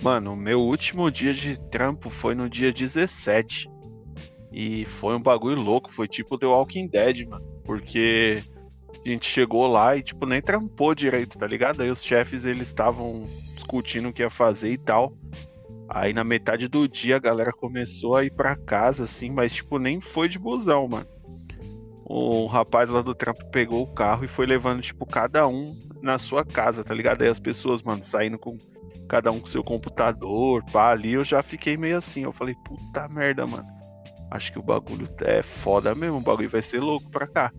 Mano, 0.01 0.35
meu 0.35 0.59
último 0.59 1.09
dia 1.09 1.33
de 1.33 1.57
trampo 1.69 2.09
foi 2.09 2.35
no 2.35 2.49
dia 2.49 2.73
17. 2.73 3.72
E 4.53 4.85
foi 4.85 5.15
um 5.15 5.21
bagulho 5.21 5.59
louco, 5.59 5.91
foi 5.91 6.07
tipo 6.07 6.37
The 6.37 6.45
Walking 6.45 6.87
Dead, 6.87 7.27
mano. 7.27 7.43
Porque 7.65 8.43
A 9.05 9.09
gente 9.09 9.25
chegou 9.25 9.67
lá 9.67 9.97
e, 9.97 10.03
tipo, 10.03 10.25
nem 10.25 10.41
trampou 10.41 10.93
direito, 10.93 11.37
tá 11.37 11.47
ligado? 11.47 11.81
Aí 11.81 11.89
os 11.89 12.03
chefes, 12.03 12.45
eles 12.45 12.67
estavam 12.67 13.25
discutindo 13.55 14.09
o 14.09 14.13
que 14.13 14.21
ia 14.21 14.29
fazer 14.29 14.71
e 14.71 14.77
tal. 14.77 15.13
Aí 15.89 16.13
na 16.13 16.23
metade 16.23 16.67
do 16.67 16.87
dia 16.87 17.17
a 17.17 17.19
galera 17.19 17.51
começou 17.51 18.15
a 18.15 18.23
ir 18.23 18.31
pra 18.31 18.55
casa, 18.55 19.03
assim, 19.03 19.29
mas, 19.29 19.53
tipo, 19.53 19.77
nem 19.77 19.99
foi 19.99 20.29
de 20.29 20.39
busão, 20.39 20.87
mano. 20.87 21.07
O 22.05 22.45
rapaz 22.45 22.89
lá 22.89 23.01
do 23.01 23.15
trampo 23.15 23.45
pegou 23.49 23.81
o 23.81 23.93
carro 23.93 24.23
e 24.23 24.27
foi 24.27 24.45
levando, 24.45 24.81
tipo, 24.81 25.05
cada 25.05 25.47
um 25.47 25.75
na 26.01 26.19
sua 26.19 26.45
casa, 26.45 26.83
tá 26.83 26.93
ligado? 26.93 27.23
Aí 27.23 27.27
as 27.27 27.39
pessoas, 27.39 27.81
mano, 27.81 28.03
saindo 28.03 28.37
com 28.37 28.57
cada 29.09 29.31
um 29.31 29.39
com 29.39 29.47
seu 29.47 29.63
computador, 29.63 30.63
pá, 30.71 30.91
ali 30.91 31.13
eu 31.13 31.23
já 31.23 31.41
fiquei 31.41 31.75
meio 31.75 31.97
assim. 31.97 32.23
Eu 32.23 32.31
falei, 32.31 32.55
puta 32.65 33.07
merda, 33.09 33.45
mano. 33.47 33.67
Acho 34.33 34.51
que 34.51 34.57
o 34.57 34.63
bagulho 34.63 35.07
é 35.21 35.43
foda 35.43 35.93
mesmo, 35.93 36.17
o 36.17 36.21
bagulho 36.21 36.49
vai 36.49 36.63
ser 36.63 36.79
louco 36.79 37.07
pra 37.11 37.27
cá. 37.27 37.51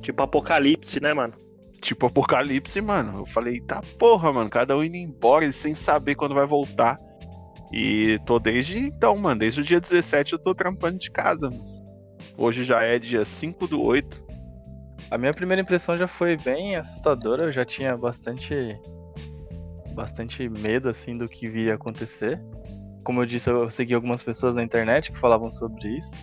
Tipo 0.00 0.22
apocalipse, 0.22 0.98
né, 0.98 1.12
mano? 1.12 1.34
Tipo 1.78 2.06
apocalipse, 2.06 2.80
mano. 2.80 3.18
Eu 3.18 3.26
falei, 3.26 3.60
tá 3.60 3.82
porra, 3.98 4.32
mano, 4.32 4.48
cada 4.48 4.74
um 4.74 4.82
indo 4.82 4.96
embora 4.96 5.44
e 5.44 5.52
sem 5.52 5.74
saber 5.74 6.14
quando 6.14 6.34
vai 6.34 6.46
voltar. 6.46 6.96
E 7.70 8.18
tô 8.24 8.38
desde 8.38 8.78
então, 8.78 9.14
mano, 9.14 9.40
desde 9.40 9.60
o 9.60 9.64
dia 9.64 9.78
17 9.78 10.32
eu 10.32 10.38
tô 10.38 10.54
trampando 10.54 10.98
de 10.98 11.10
casa. 11.10 11.50
Mano. 11.50 11.84
Hoje 12.38 12.64
já 12.64 12.82
é 12.82 12.98
dia 12.98 13.26
5 13.26 13.66
do 13.66 13.82
8. 13.82 14.24
A 15.10 15.18
minha 15.18 15.34
primeira 15.34 15.60
impressão 15.60 15.98
já 15.98 16.06
foi 16.06 16.38
bem 16.38 16.76
assustadora, 16.76 17.44
eu 17.44 17.52
já 17.52 17.66
tinha 17.66 17.94
bastante 17.94 18.74
bastante 19.94 20.48
medo 20.48 20.88
assim 20.88 21.12
do 21.12 21.28
que 21.28 21.46
viria 21.46 21.74
acontecer. 21.74 22.40
Como 23.04 23.20
eu 23.20 23.26
disse, 23.26 23.50
eu 23.50 23.68
segui 23.70 23.94
algumas 23.94 24.22
pessoas 24.22 24.56
na 24.56 24.62
internet 24.62 25.10
que 25.10 25.18
falavam 25.18 25.50
sobre 25.50 25.96
isso. 25.96 26.14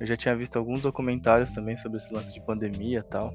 Eu 0.00 0.06
já 0.06 0.16
tinha 0.16 0.34
visto 0.34 0.56
alguns 0.56 0.82
documentários 0.82 1.50
também 1.50 1.76
sobre 1.76 1.98
esse 1.98 2.12
lance 2.12 2.32
de 2.32 2.40
pandemia 2.40 3.00
e 3.00 3.02
tal. 3.10 3.32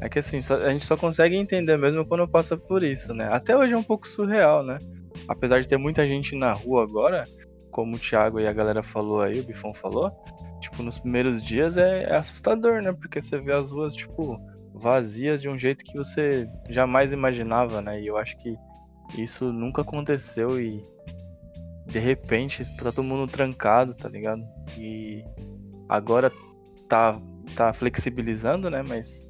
É 0.00 0.08
que 0.08 0.18
assim, 0.18 0.40
a 0.50 0.72
gente 0.72 0.84
só 0.84 0.96
consegue 0.96 1.36
entender 1.36 1.76
mesmo 1.78 2.04
quando 2.04 2.28
passa 2.28 2.56
por 2.56 2.82
isso, 2.82 3.14
né? 3.14 3.28
Até 3.32 3.56
hoje 3.56 3.72
é 3.72 3.78
um 3.78 3.82
pouco 3.82 4.06
surreal, 4.06 4.62
né? 4.62 4.78
Apesar 5.26 5.60
de 5.60 5.68
ter 5.68 5.78
muita 5.78 6.06
gente 6.06 6.36
na 6.36 6.52
rua 6.52 6.82
agora, 6.82 7.24
como 7.70 7.96
o 7.96 7.98
Thiago 7.98 8.38
e 8.38 8.46
a 8.46 8.52
galera 8.52 8.82
falou 8.82 9.22
aí, 9.22 9.40
o 9.40 9.44
Bifão 9.44 9.72
falou, 9.72 10.12
tipo, 10.60 10.82
nos 10.82 10.98
primeiros 10.98 11.42
dias 11.42 11.78
é, 11.78 12.04
é 12.04 12.16
assustador, 12.16 12.82
né? 12.82 12.92
Porque 12.92 13.22
você 13.22 13.38
vê 13.38 13.54
as 13.54 13.70
ruas, 13.70 13.94
tipo, 13.94 14.38
vazias 14.74 15.40
de 15.40 15.48
um 15.48 15.58
jeito 15.58 15.84
que 15.84 15.96
você 15.96 16.46
jamais 16.68 17.12
imaginava, 17.12 17.80
né? 17.80 18.00
E 18.00 18.06
eu 18.06 18.18
acho 18.18 18.36
que 18.36 18.54
isso 19.16 19.52
nunca 19.52 19.82
aconteceu 19.82 20.60
e 20.60 20.82
de 21.86 21.98
repente 21.98 22.64
tá 22.76 22.90
todo 22.90 23.02
mundo 23.02 23.30
trancado, 23.30 23.94
tá 23.94 24.08
ligado? 24.08 24.42
E 24.78 25.24
agora 25.88 26.32
tá, 26.88 27.20
tá 27.54 27.72
flexibilizando, 27.72 28.68
né? 28.68 28.82
Mas 28.86 29.20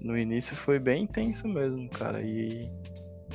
no 0.00 0.16
início 0.16 0.54
foi 0.54 0.78
bem 0.78 1.04
intenso 1.04 1.48
mesmo, 1.48 1.88
cara. 1.88 2.20
E 2.22 2.70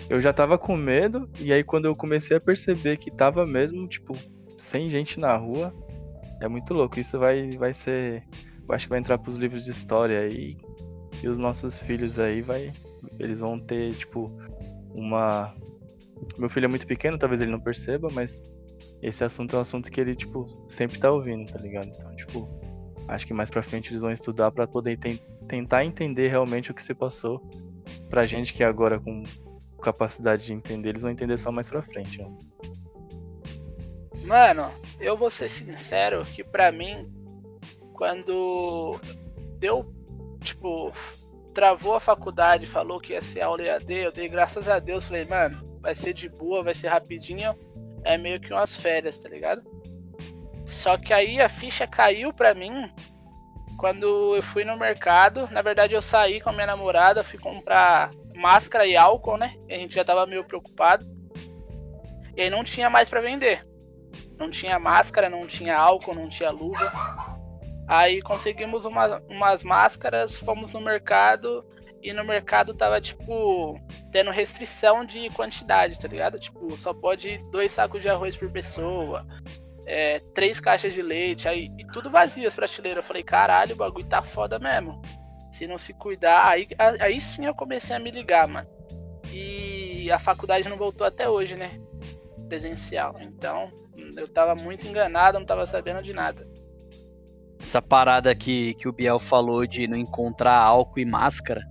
eu 0.10 0.22
já 0.22 0.32
tava 0.32 0.58
com 0.58 0.76
medo, 0.76 1.30
e 1.40 1.52
aí 1.52 1.64
quando 1.64 1.86
eu 1.86 1.96
comecei 1.96 2.38
a 2.38 2.42
perceber 2.42 2.98
que 2.98 3.10
tava 3.10 3.46
mesmo, 3.46 3.88
tipo, 3.88 4.14
sem 4.58 4.86
gente 4.86 5.20
na 5.20 5.36
rua, 5.36 5.74
é 6.40 6.48
muito 6.48 6.74
louco. 6.74 7.00
Isso 7.00 7.18
vai, 7.18 7.50
vai 7.52 7.74
ser. 7.74 8.24
Acho 8.70 8.86
que 8.86 8.90
vai 8.90 9.00
entrar 9.00 9.18
pros 9.18 9.38
livros 9.38 9.66
de 9.66 9.72
história 9.72 10.20
aí. 10.20 10.58
E 11.24 11.28
os 11.28 11.38
nossos 11.38 11.78
filhos 11.78 12.20
aí 12.20 12.42
vai. 12.42 12.72
Eles 13.20 13.40
vão 13.40 13.58
ter, 13.58 13.92
tipo, 13.94 14.32
uma. 14.94 15.54
Meu 16.38 16.50
filho 16.50 16.66
é 16.66 16.70
muito 16.70 16.86
pequeno, 16.86 17.18
talvez 17.18 17.42
ele 17.42 17.52
não 17.52 17.60
perceba, 17.60 18.08
mas 18.12 18.42
esse 19.02 19.24
assunto 19.24 19.56
é 19.56 19.60
um 19.60 19.62
assunto 19.62 19.92
que 19.92 20.00
ele, 20.00 20.16
tipo, 20.16 20.46
sempre 20.70 21.00
tá 21.00 21.12
ouvindo, 21.12 21.52
tá 21.52 21.60
ligado? 21.60 21.88
Então, 21.88 22.16
tipo, 22.16 22.50
acho 23.08 23.28
que 23.28 23.34
mais 23.34 23.50
pra 23.50 23.64
frente 23.64 23.90
eles 23.90 24.02
vão 24.02 24.12
estudar 24.12 24.52
para 24.52 24.68
poder 24.68 25.00
tentar 25.48 25.86
entender 25.86 26.30
realmente 26.30 26.72
o 26.72 26.74
que 26.74 26.84
se 26.84 26.94
passou. 26.94 27.42
Pra 28.10 28.26
gente 28.26 28.54
que 28.54 28.64
agora 28.64 29.00
com 29.00 29.24
capacidade 29.82 30.46
de 30.46 30.54
entender, 30.54 30.90
eles 30.90 31.04
vão 31.04 31.12
entender 31.12 31.38
só 31.38 31.52
mais 31.52 31.70
pra 31.70 31.82
frente, 31.82 32.18
né? 32.18 32.30
Mano, 34.26 34.72
eu 35.00 35.16
vou 35.16 35.30
ser 35.30 35.50
sincero 35.50 36.22
que 36.24 36.44
pra 36.44 36.72
mim, 36.72 37.10
quando 37.94 39.00
deu, 39.58 39.94
tipo, 40.42 40.92
travou 41.54 41.96
a 41.96 42.00
faculdade, 42.00 42.68
falou 42.68 43.00
que 43.00 43.14
ia 43.14 43.22
ser 43.22 43.42
aula 43.42 43.62
EAD, 43.62 43.94
eu 43.94 44.12
dei 44.12 44.28
graças 44.28 44.68
a 44.68 44.80
Deus, 44.80 45.06
falei, 45.06 45.24
mano, 45.26 45.80
vai 45.80 45.96
ser 45.96 46.14
de 46.14 46.28
boa, 46.28 46.62
vai 46.62 46.74
ser 46.74 46.90
rapidinho, 46.90 47.56
é 48.08 48.18
meio 48.18 48.40
que 48.40 48.54
umas 48.54 48.76
férias, 48.76 49.18
tá 49.18 49.28
ligado? 49.28 49.62
Só 50.66 50.98
que 50.98 51.14
aí 51.14 51.42
a 51.42 51.50
ficha 51.50 51.86
caiu 51.86 52.34
pra 52.34 52.54
mim 52.54 52.90
quando 53.78 54.36
eu 54.36 54.42
fui 54.42 54.64
no 54.64 54.78
mercado. 54.78 55.48
Na 55.52 55.62
verdade, 55.62 55.94
eu 55.94 56.02
saí 56.02 56.40
com 56.40 56.50
a 56.50 56.54
minha 56.54 56.66
namorada, 56.66 57.24
fui 57.24 57.38
comprar 57.38 58.10
máscara 58.34 58.88
e 58.88 58.96
álcool, 58.96 59.38
né? 59.38 59.56
A 59.70 59.74
gente 59.74 59.96
já 59.96 60.06
tava 60.06 60.26
meio 60.26 60.44
preocupado. 60.46 61.06
E 62.36 62.42
aí 62.42 62.50
não 62.50 62.64
tinha 62.64 62.90
mais 62.90 63.10
para 63.10 63.22
vender. 63.22 63.68
Não 64.38 64.50
tinha 64.50 64.80
máscara, 64.80 65.30
não 65.30 65.46
tinha 65.46 65.78
álcool, 65.78 66.16
não 66.16 66.30
tinha 66.30 66.50
luva. 66.50 66.92
Aí 67.88 68.22
conseguimos 68.22 68.86
uma, 68.86 69.22
umas 69.30 69.64
máscaras, 69.64 70.38
fomos 70.38 70.72
no 70.72 70.80
mercado 70.80 71.66
e 72.08 72.14
no 72.14 72.24
mercado 72.24 72.74
tava, 72.74 73.02
tipo, 73.02 73.80
tendo 74.12 74.32
restrição 74.32 75.04
de 75.04 75.30
quantidade, 75.32 76.00
tá 76.00 76.08
ligado? 76.08 76.40
Tipo, 76.40 76.72
só 76.78 76.94
pode 76.94 77.38
dois 77.52 77.72
sacos 77.72 78.02
de 78.02 78.08
arroz 78.08 78.36
por 78.36 78.50
pessoa, 78.50 79.28
é, 79.86 80.20
três 80.34 80.60
caixas 80.60 80.94
de 80.94 81.02
leite, 81.02 81.50
aí 81.50 81.70
e 81.78 81.86
tudo 81.88 82.10
vazio 82.10 82.48
as 82.48 82.56
prateleiras. 82.56 83.04
Eu 83.04 83.08
falei, 83.08 83.24
caralho, 83.24 83.74
o 83.74 83.78
bagulho 83.78 84.06
tá 84.06 84.22
foda 84.22 84.58
mesmo. 84.58 85.02
Se 85.52 85.68
não 85.68 85.78
se 85.78 85.94
cuidar, 85.94 86.48
aí, 86.48 86.68
aí 87.00 87.20
sim 87.20 87.46
eu 87.46 87.54
comecei 87.54 87.96
a 87.96 88.00
me 88.00 88.12
ligar, 88.12 88.48
mano. 88.48 88.68
E 89.34 90.10
a 90.10 90.18
faculdade 90.18 90.70
não 90.70 90.78
voltou 90.78 91.06
até 91.06 91.30
hoje, 91.30 91.56
né? 91.56 91.78
Presencial. 92.48 93.16
Então, 93.20 93.70
eu 94.16 94.28
tava 94.28 94.56
muito 94.56 94.88
enganado, 94.88 95.40
não 95.40 95.46
tava 95.46 95.66
sabendo 95.66 96.02
de 96.02 96.14
nada. 96.14 96.48
Essa 97.60 97.82
parada 97.82 98.34
que, 98.34 98.76
que 98.76 98.88
o 98.88 98.94
Biel 98.94 99.20
falou 99.20 99.66
de 99.66 99.88
não 99.88 99.98
encontrar 99.98 100.56
álcool 100.56 101.00
e 101.00 101.06
máscara, 101.06 101.62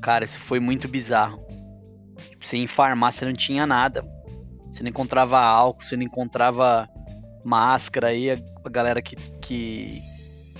cara, 0.00 0.24
isso 0.24 0.38
foi 0.38 0.60
muito 0.60 0.88
bizarro. 0.88 1.44
Tipo, 2.16 2.46
você 2.46 2.56
em 2.56 2.66
farmácia 2.66 3.26
não 3.26 3.34
tinha 3.34 3.66
nada. 3.66 4.02
Você 4.70 4.82
não 4.82 4.90
encontrava 4.90 5.38
álcool, 5.38 5.82
você 5.82 5.96
não 5.96 6.04
encontrava 6.04 6.88
máscara 7.44 8.08
aí, 8.08 8.30
a, 8.30 8.36
a 8.64 8.68
galera 8.68 9.00
que, 9.00 9.16
que 9.40 10.02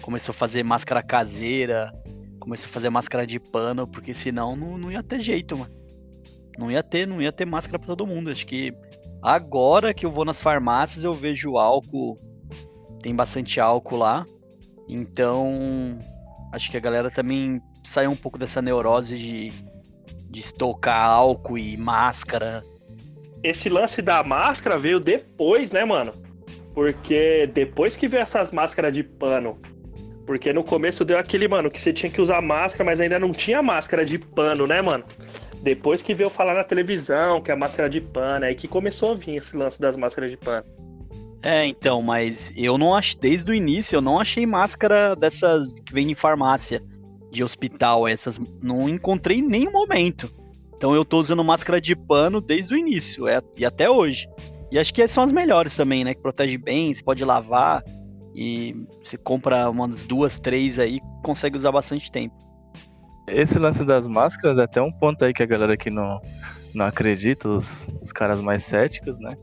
começou 0.00 0.32
a 0.32 0.36
fazer 0.36 0.64
máscara 0.64 1.02
caseira, 1.02 1.92
começou 2.40 2.68
a 2.68 2.72
fazer 2.72 2.90
máscara 2.90 3.26
de 3.26 3.38
pano, 3.38 3.86
porque 3.86 4.14
senão 4.14 4.56
não, 4.56 4.78
não 4.78 4.90
ia 4.90 5.02
ter 5.02 5.20
jeito, 5.20 5.56
mano. 5.56 5.72
Não 6.58 6.70
ia 6.70 6.82
ter, 6.82 7.06
não 7.06 7.22
ia 7.22 7.30
ter 7.30 7.44
máscara 7.44 7.78
para 7.78 7.86
todo 7.86 8.06
mundo. 8.06 8.30
Acho 8.30 8.46
que 8.46 8.72
agora 9.22 9.94
que 9.94 10.04
eu 10.04 10.10
vou 10.10 10.24
nas 10.24 10.40
farmácias 10.40 11.04
eu 11.04 11.12
vejo 11.12 11.56
álcool, 11.56 12.16
tem 13.00 13.14
bastante 13.14 13.60
álcool 13.60 13.98
lá. 13.98 14.24
Então, 14.88 15.98
acho 16.52 16.70
que 16.70 16.76
a 16.76 16.80
galera 16.80 17.10
também 17.10 17.60
saiu 17.88 18.10
um 18.10 18.16
pouco 18.16 18.38
dessa 18.38 18.60
neurose 18.60 19.16
de, 19.16 19.48
de 20.30 20.40
estocar 20.40 21.04
álcool 21.04 21.58
e 21.58 21.76
máscara. 21.76 22.62
Esse 23.42 23.68
lance 23.68 24.02
da 24.02 24.22
máscara 24.22 24.78
veio 24.78 25.00
depois, 25.00 25.70
né, 25.70 25.84
mano? 25.84 26.12
Porque 26.74 27.48
depois 27.52 27.96
que 27.96 28.06
veio 28.06 28.22
essas 28.22 28.52
máscaras 28.52 28.92
de 28.92 29.02
pano, 29.02 29.58
porque 30.26 30.52
no 30.52 30.62
começo 30.62 31.04
deu 31.04 31.18
aquele, 31.18 31.48
mano, 31.48 31.70
que 31.70 31.80
você 31.80 31.92
tinha 31.92 32.10
que 32.10 32.20
usar 32.20 32.42
máscara, 32.42 32.84
mas 32.84 33.00
ainda 33.00 33.18
não 33.18 33.32
tinha 33.32 33.62
máscara 33.62 34.04
de 34.04 34.18
pano, 34.18 34.66
né, 34.66 34.82
mano? 34.82 35.04
Depois 35.62 36.02
que 36.02 36.14
veio 36.14 36.30
falar 36.30 36.54
na 36.54 36.62
televisão 36.62 37.40
que 37.40 37.50
é 37.50 37.54
a 37.54 37.56
máscara 37.56 37.88
de 37.88 38.00
pano, 38.00 38.44
é 38.44 38.48
aí 38.48 38.54
que 38.54 38.68
começou 38.68 39.12
a 39.12 39.14
vir 39.14 39.36
esse 39.36 39.56
lance 39.56 39.80
das 39.80 39.96
máscaras 39.96 40.30
de 40.30 40.36
pano. 40.36 40.64
É, 41.42 41.64
então, 41.64 42.02
mas 42.02 42.52
eu 42.56 42.76
não 42.76 42.94
achei, 42.94 43.18
desde 43.18 43.50
o 43.50 43.54
início, 43.54 43.96
eu 43.96 44.00
não 44.00 44.20
achei 44.20 44.44
máscara 44.44 45.14
dessas 45.16 45.72
que 45.72 45.92
vem 45.92 46.10
em 46.10 46.14
farmácia, 46.14 46.82
de 47.30 47.44
hospital, 47.44 48.08
essas, 48.08 48.38
não 48.62 48.88
encontrei 48.88 49.38
em 49.38 49.46
nenhum 49.46 49.72
momento. 49.72 50.30
Então 50.74 50.94
eu 50.94 51.04
tô 51.04 51.18
usando 51.18 51.42
máscara 51.42 51.80
de 51.80 51.94
pano 51.94 52.40
desde 52.40 52.74
o 52.74 52.78
início, 52.78 53.26
é, 53.26 53.40
e 53.56 53.64
até 53.64 53.90
hoje. 53.90 54.28
E 54.70 54.78
acho 54.78 54.92
que 54.92 55.06
são 55.08 55.24
as 55.24 55.32
melhores 55.32 55.74
também, 55.74 56.04
né? 56.04 56.14
Que 56.14 56.20
protege 56.20 56.58
bem, 56.58 56.92
você 56.92 57.02
pode 57.02 57.24
lavar. 57.24 57.82
E 58.34 58.86
você 59.04 59.16
compra 59.16 59.68
umas 59.68 60.06
duas, 60.06 60.38
três 60.38 60.78
aí, 60.78 61.00
consegue 61.24 61.56
usar 61.56 61.72
bastante 61.72 62.12
tempo. 62.12 62.36
Esse 63.26 63.58
lance 63.58 63.84
das 63.84 64.06
máscaras 64.06 64.58
é 64.58 64.62
até 64.62 64.80
um 64.80 64.92
ponto 64.92 65.24
aí 65.24 65.32
que 65.32 65.42
a 65.42 65.46
galera 65.46 65.76
que 65.76 65.90
não, 65.90 66.20
não 66.72 66.86
acredita, 66.86 67.48
os, 67.48 67.86
os 68.00 68.12
caras 68.12 68.40
mais 68.40 68.62
céticos, 68.62 69.18
né? 69.18 69.36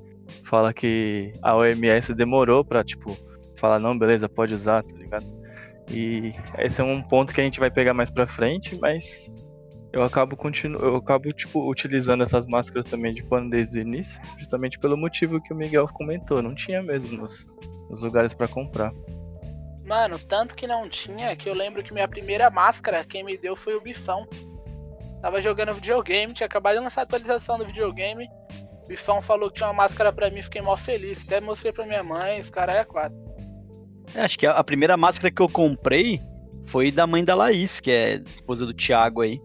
Fala 0.44 0.74
que 0.74 1.34
a 1.42 1.56
OMS 1.56 2.14
demorou 2.14 2.64
pra, 2.64 2.84
tipo, 2.84 3.16
falar, 3.58 3.80
não, 3.80 3.98
beleza, 3.98 4.30
pode 4.30 4.54
usar, 4.54 4.84
tá 4.84 4.94
ligado? 4.96 5.26
E 5.90 6.34
esse 6.60 6.82
é 6.82 6.84
um 6.84 7.02
ponto 7.02 7.34
que 7.34 7.42
a 7.42 7.44
gente 7.44 7.60
vai 7.60 7.70
pegar 7.70 7.94
mais 7.94 8.10
pra 8.10 8.28
frente, 8.28 8.78
mas 8.80 9.32
eu 9.94 10.04
acabo 10.04 10.36
continu... 10.36 10.78
eu 10.80 10.96
acabo 10.98 11.32
tipo 11.32 11.70
utilizando 11.70 12.24
essas 12.24 12.46
máscaras 12.48 12.90
também 12.90 13.14
de 13.14 13.24
pano 13.24 13.50
desde 13.50 13.80
o 13.80 13.82
início, 13.82 14.20
justamente 14.38 14.78
pelo 14.80 14.98
motivo 14.98 15.42
que 15.42 15.54
o 15.54 15.56
Miguel 15.56 15.88
comentou, 15.88 16.42
não 16.42 16.54
tinha 16.54 16.82
mesmo 16.82 17.18
nos, 17.18 17.48
nos 17.90 18.02
lugares 18.02 18.34
para 18.34 18.48
comprar. 18.48 18.92
Mano, 19.86 20.18
tanto 20.18 20.56
que 20.56 20.66
não 20.66 20.90
tinha 20.90 21.36
que 21.36 21.48
eu 21.48 21.54
lembro 21.54 21.84
que 21.84 21.94
minha 21.94 22.08
primeira 22.08 22.50
máscara 22.50 23.06
quem 23.06 23.24
me 23.24 23.38
deu 23.38 23.56
foi 23.56 23.76
o 23.76 23.82
Bifão. 23.82 24.28
Tava 25.22 25.42
jogando 25.42 25.74
videogame, 25.74 26.34
tinha 26.34 26.48
acabado 26.48 26.76
de 26.76 26.84
lançar 26.84 27.02
a 27.02 27.04
atualização 27.04 27.58
do 27.58 27.66
videogame. 27.66 28.28
O 28.84 28.88
Bifão 28.88 29.22
falou 29.22 29.50
que 29.50 29.58
tinha 29.58 29.68
uma 29.68 29.74
máscara 29.74 30.12
pra 30.12 30.30
mim, 30.30 30.42
fiquei 30.42 30.62
mó 30.62 30.76
feliz. 30.76 31.24
Até 31.24 31.40
mostrei 31.40 31.72
pra 31.72 31.86
minha 31.86 32.04
mãe, 32.04 32.42
os 32.42 32.50
caras 32.50 32.76
é 32.76 32.84
quatro. 32.84 33.18
É, 34.16 34.22
acho 34.22 34.40
que 34.40 34.48
a, 34.48 34.64
primeira 34.64 34.96
máscara 34.96 35.30
que 35.30 35.42
eu 35.42 35.50
comprei 35.50 36.22
foi 36.68 36.92
da 36.92 37.06
mãe 37.06 37.24
da 37.24 37.36
Laís, 37.36 37.80
que 37.80 37.92
é 37.92 38.16
esposa 38.26 38.66
do 38.66 38.74
Thiago 38.74 39.22
aí. 39.22 39.42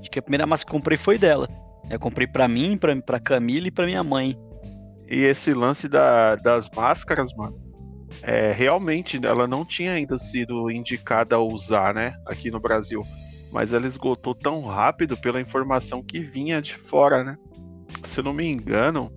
Acho 0.00 0.10
que 0.10 0.18
a 0.18 0.22
primeira 0.22 0.46
máscara 0.46 0.70
que 0.70 0.74
eu 0.74 0.80
comprei 0.80 0.96
foi 0.96 1.18
dela. 1.18 1.48
Eu 1.90 2.00
comprei 2.00 2.26
pra 2.26 2.48
mim, 2.48 2.76
pra, 2.76 2.96
pra 3.02 3.20
Camila 3.20 3.68
e 3.68 3.70
pra 3.70 3.86
minha 3.86 4.02
mãe. 4.02 4.36
E 5.08 5.22
esse 5.22 5.52
lance 5.52 5.88
da, 5.88 6.36
das 6.36 6.70
máscaras, 6.74 7.32
mano, 7.34 7.60
é, 8.22 8.52
realmente 8.52 9.20
ela 9.24 9.46
não 9.46 9.64
tinha 9.64 9.92
ainda 9.92 10.18
sido 10.18 10.70
indicada 10.70 11.36
a 11.36 11.40
usar, 11.40 11.94
né, 11.94 12.14
aqui 12.26 12.50
no 12.50 12.58
Brasil. 12.58 13.02
Mas 13.52 13.72
ela 13.72 13.86
esgotou 13.86 14.34
tão 14.34 14.62
rápido 14.62 15.16
pela 15.16 15.40
informação 15.40 16.02
que 16.02 16.20
vinha 16.20 16.60
de 16.60 16.74
fora, 16.74 17.22
né? 17.22 17.36
Se 18.02 18.18
eu 18.18 18.24
não 18.24 18.32
me 18.32 18.50
engano, 18.50 19.12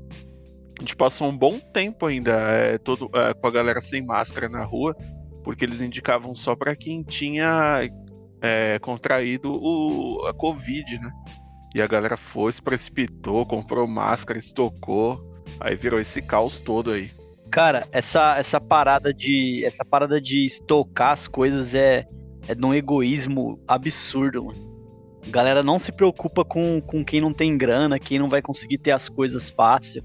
a 0.80 0.84
gente 0.84 0.96
passou 0.96 1.28
um 1.28 1.38
bom 1.38 1.60
tempo 1.60 2.06
ainda 2.06 2.34
é, 2.34 2.78
todo, 2.78 3.10
é, 3.14 3.34
com 3.34 3.48
a 3.48 3.52
galera 3.52 3.82
sem 3.82 4.06
máscara 4.06 4.48
na 4.48 4.64
rua, 4.64 4.96
porque 5.44 5.66
eles 5.66 5.82
indicavam 5.82 6.36
só 6.36 6.56
para 6.56 6.76
quem 6.76 7.04
tinha 7.04 7.90
é, 8.42 8.78
contraído 8.80 9.52
o, 9.52 10.26
a 10.28 10.34
Covid, 10.34 11.00
né? 11.00 11.12
E 11.76 11.82
a 11.82 11.88
galera 11.88 12.18
foi, 12.18 12.52
se 12.52 12.62
precipitou, 12.62 13.46
comprou 13.46 13.88
máscara, 13.88 14.40
estocou, 14.40 15.42
aí 15.60 15.76
virou 15.76 16.00
esse 16.00 16.22
caos 16.22 16.60
todo 16.60 16.92
aí. 16.92 17.12
Cara, 17.52 17.88
essa, 17.92 18.38
essa 18.38 18.60
parada 18.60 19.14
de 19.14 19.64
essa 19.66 19.86
parada 19.86 20.20
de 20.20 20.46
estocar 20.46 21.12
as 21.12 21.28
coisas 21.28 21.74
é 21.74 22.06
é 22.48 22.56
de 22.56 22.66
um 22.66 22.74
egoísmo 22.74 23.60
absurdo, 23.68 24.46
mano. 24.46 24.68
A 25.28 25.30
galera 25.30 25.62
não 25.62 25.78
se 25.78 25.92
preocupa 25.92 26.46
com, 26.46 26.80
com 26.80 27.04
quem 27.04 27.20
não 27.20 27.34
tem 27.34 27.58
grana, 27.58 28.00
quem 28.00 28.18
não 28.18 28.30
vai 28.30 28.42
conseguir 28.42 28.78
ter 28.78 28.92
as 28.92 29.10
coisas 29.10 29.50
fácil. 29.50 30.04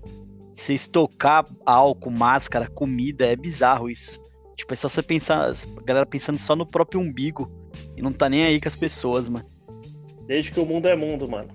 Se 0.52 0.74
estocar 0.74 1.44
álcool, 1.64 2.10
máscara, 2.10 2.68
comida, 2.68 3.26
é 3.26 3.36
bizarro 3.36 3.90
isso. 3.90 4.20
Tipo, 4.56 4.74
é 4.74 4.76
só 4.76 4.88
você 4.88 5.02
pensar, 5.02 5.50
a 5.50 5.82
galera 5.82 6.06
pensando 6.06 6.38
só 6.38 6.54
no 6.54 6.66
próprio 6.66 7.00
umbigo 7.00 7.50
e 7.96 8.02
não 8.02 8.12
tá 8.12 8.28
nem 8.28 8.44
aí 8.44 8.60
com 8.60 8.68
as 8.68 8.76
pessoas, 8.76 9.28
mano. 9.28 9.46
Desde 10.26 10.50
que 10.50 10.60
o 10.60 10.66
mundo 10.66 10.86
é 10.88 10.94
mundo, 10.94 11.28
mano. 11.28 11.48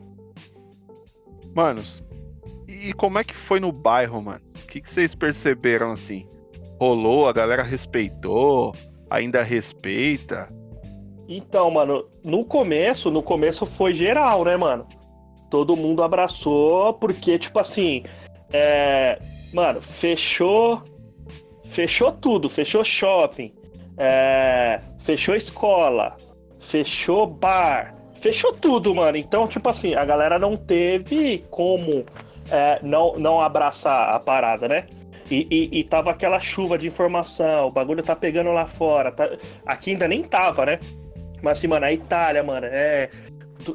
Manos, 1.55 2.03
e 2.67 2.93
como 2.93 3.17
é 3.17 3.23
que 3.23 3.33
foi 3.33 3.59
no 3.59 3.71
bairro, 3.71 4.21
mano? 4.21 4.41
O 4.63 4.67
que, 4.67 4.81
que 4.81 4.89
vocês 4.89 5.15
perceberam 5.15 5.91
assim? 5.91 6.27
Rolou, 6.79 7.27
a 7.27 7.33
galera 7.33 7.63
respeitou, 7.63 8.73
ainda 9.09 9.41
respeita? 9.41 10.47
Então, 11.27 11.71
mano, 11.71 12.07
no 12.23 12.45
começo, 12.45 13.09
no 13.09 13.23
começo 13.23 13.65
foi 13.65 13.93
geral, 13.93 14.45
né, 14.45 14.55
mano? 14.55 14.87
Todo 15.49 15.75
mundo 15.75 16.03
abraçou, 16.03 16.93
porque, 16.93 17.39
tipo 17.39 17.59
assim, 17.59 18.03
é, 18.51 19.19
mano, 19.53 19.81
fechou. 19.81 20.83
Fechou 21.65 22.13
tudo, 22.13 22.49
fechou 22.49 22.83
shopping, 22.83 23.53
é, 23.97 24.79
fechou 25.03 25.35
escola, 25.35 26.15
fechou 26.61 27.27
bar, 27.27 27.93
fechou 28.21 28.53
tudo, 28.53 28.95
mano. 28.95 29.17
Então, 29.17 29.47
tipo 29.47 29.67
assim, 29.67 29.93
a 29.93 30.05
galera 30.05 30.39
não 30.39 30.55
teve 30.55 31.43
como 31.51 32.05
é, 32.49 32.79
não, 32.81 33.15
não 33.17 33.41
abraçar 33.41 34.15
a 34.15 34.19
parada, 34.19 34.67
né? 34.67 34.85
E, 35.29 35.45
e, 35.51 35.79
e, 35.79 35.83
tava 35.83 36.11
aquela 36.11 36.39
chuva 36.39 36.77
de 36.77 36.87
informação, 36.87 37.67
o 37.67 37.71
bagulho 37.71 38.01
tá 38.01 38.15
pegando 38.15 38.51
lá 38.51 38.65
fora. 38.65 39.11
Tá... 39.11 39.29
Aqui 39.65 39.91
ainda 39.91 40.07
nem 40.07 40.23
tava, 40.23 40.65
né? 40.65 40.79
Mas 41.41 41.57
assim, 41.57 41.67
mano, 41.67 41.85
a 41.85 41.91
Itália, 41.91 42.41
mano, 42.41 42.65
é, 42.65 43.09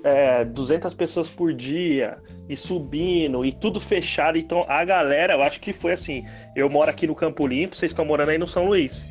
é 0.04 0.44
200 0.44 0.94
pessoas 0.94 1.28
por 1.28 1.52
dia 1.52 2.18
e 2.48 2.56
subindo 2.56 3.44
e 3.44 3.52
tudo 3.52 3.80
fechado. 3.80 4.38
Então 4.38 4.64
a 4.68 4.84
galera, 4.84 5.34
eu 5.34 5.42
acho 5.42 5.60
que 5.60 5.72
foi 5.72 5.92
assim. 5.92 6.24
Eu 6.54 6.70
moro 6.70 6.90
aqui 6.90 7.06
no 7.06 7.14
Campo 7.14 7.46
Limpo, 7.46 7.76
vocês 7.76 7.92
estão 7.92 8.04
morando 8.04 8.30
aí 8.30 8.38
no 8.38 8.46
São 8.46 8.66
Luís. 8.66 9.06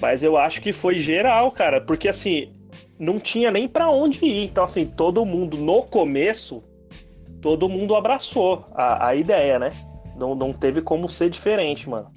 Mas 0.00 0.22
eu 0.22 0.36
acho 0.36 0.60
que 0.60 0.72
foi 0.72 0.96
geral, 0.98 1.50
cara, 1.50 1.80
porque 1.80 2.08
assim, 2.08 2.52
não 2.98 3.18
tinha 3.18 3.50
nem 3.50 3.68
para 3.68 3.90
onde 3.90 4.24
ir. 4.24 4.44
Então, 4.44 4.64
assim, 4.64 4.84
todo 4.84 5.24
mundo 5.24 5.56
no 5.56 5.82
começo, 5.82 6.62
todo 7.40 7.68
mundo 7.68 7.94
abraçou 7.94 8.66
a, 8.74 9.08
a 9.08 9.14
ideia, 9.14 9.58
né? 9.58 9.70
Não, 10.16 10.34
não 10.34 10.52
teve 10.52 10.80
como 10.80 11.08
ser 11.08 11.30
diferente, 11.30 11.88
mano. 11.88 12.10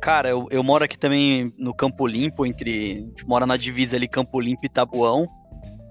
Cara, 0.00 0.30
eu, 0.30 0.46
eu 0.50 0.62
moro 0.62 0.84
aqui 0.84 0.98
também 0.98 1.52
no 1.58 1.74
Campo 1.74 2.06
Limpo, 2.06 2.46
entre. 2.46 3.12
Mora 3.26 3.46
na 3.46 3.56
divisa 3.56 3.96
ali, 3.96 4.08
Campo 4.08 4.40
Limpo 4.40 4.64
e 4.64 4.68
Tabuão. 4.68 5.26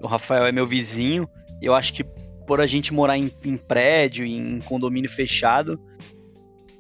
O 0.02 0.08
Rafael 0.08 0.46
é 0.46 0.52
meu 0.52 0.66
vizinho. 0.66 1.30
Eu 1.62 1.74
acho 1.74 1.94
que 1.94 2.04
por 2.48 2.62
a 2.62 2.66
gente 2.66 2.94
morar 2.94 3.18
em, 3.18 3.32
em 3.44 3.58
prédio, 3.58 4.26
em 4.26 4.60
condomínio 4.60 5.10
fechado, 5.10 5.80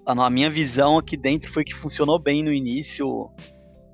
a, 0.05 0.25
a 0.25 0.29
minha 0.29 0.49
visão 0.49 0.97
aqui 0.97 1.15
dentro 1.15 1.51
foi 1.51 1.63
que 1.63 1.73
funcionou 1.73 2.17
bem 2.17 2.43
no 2.43 2.51
início. 2.51 3.29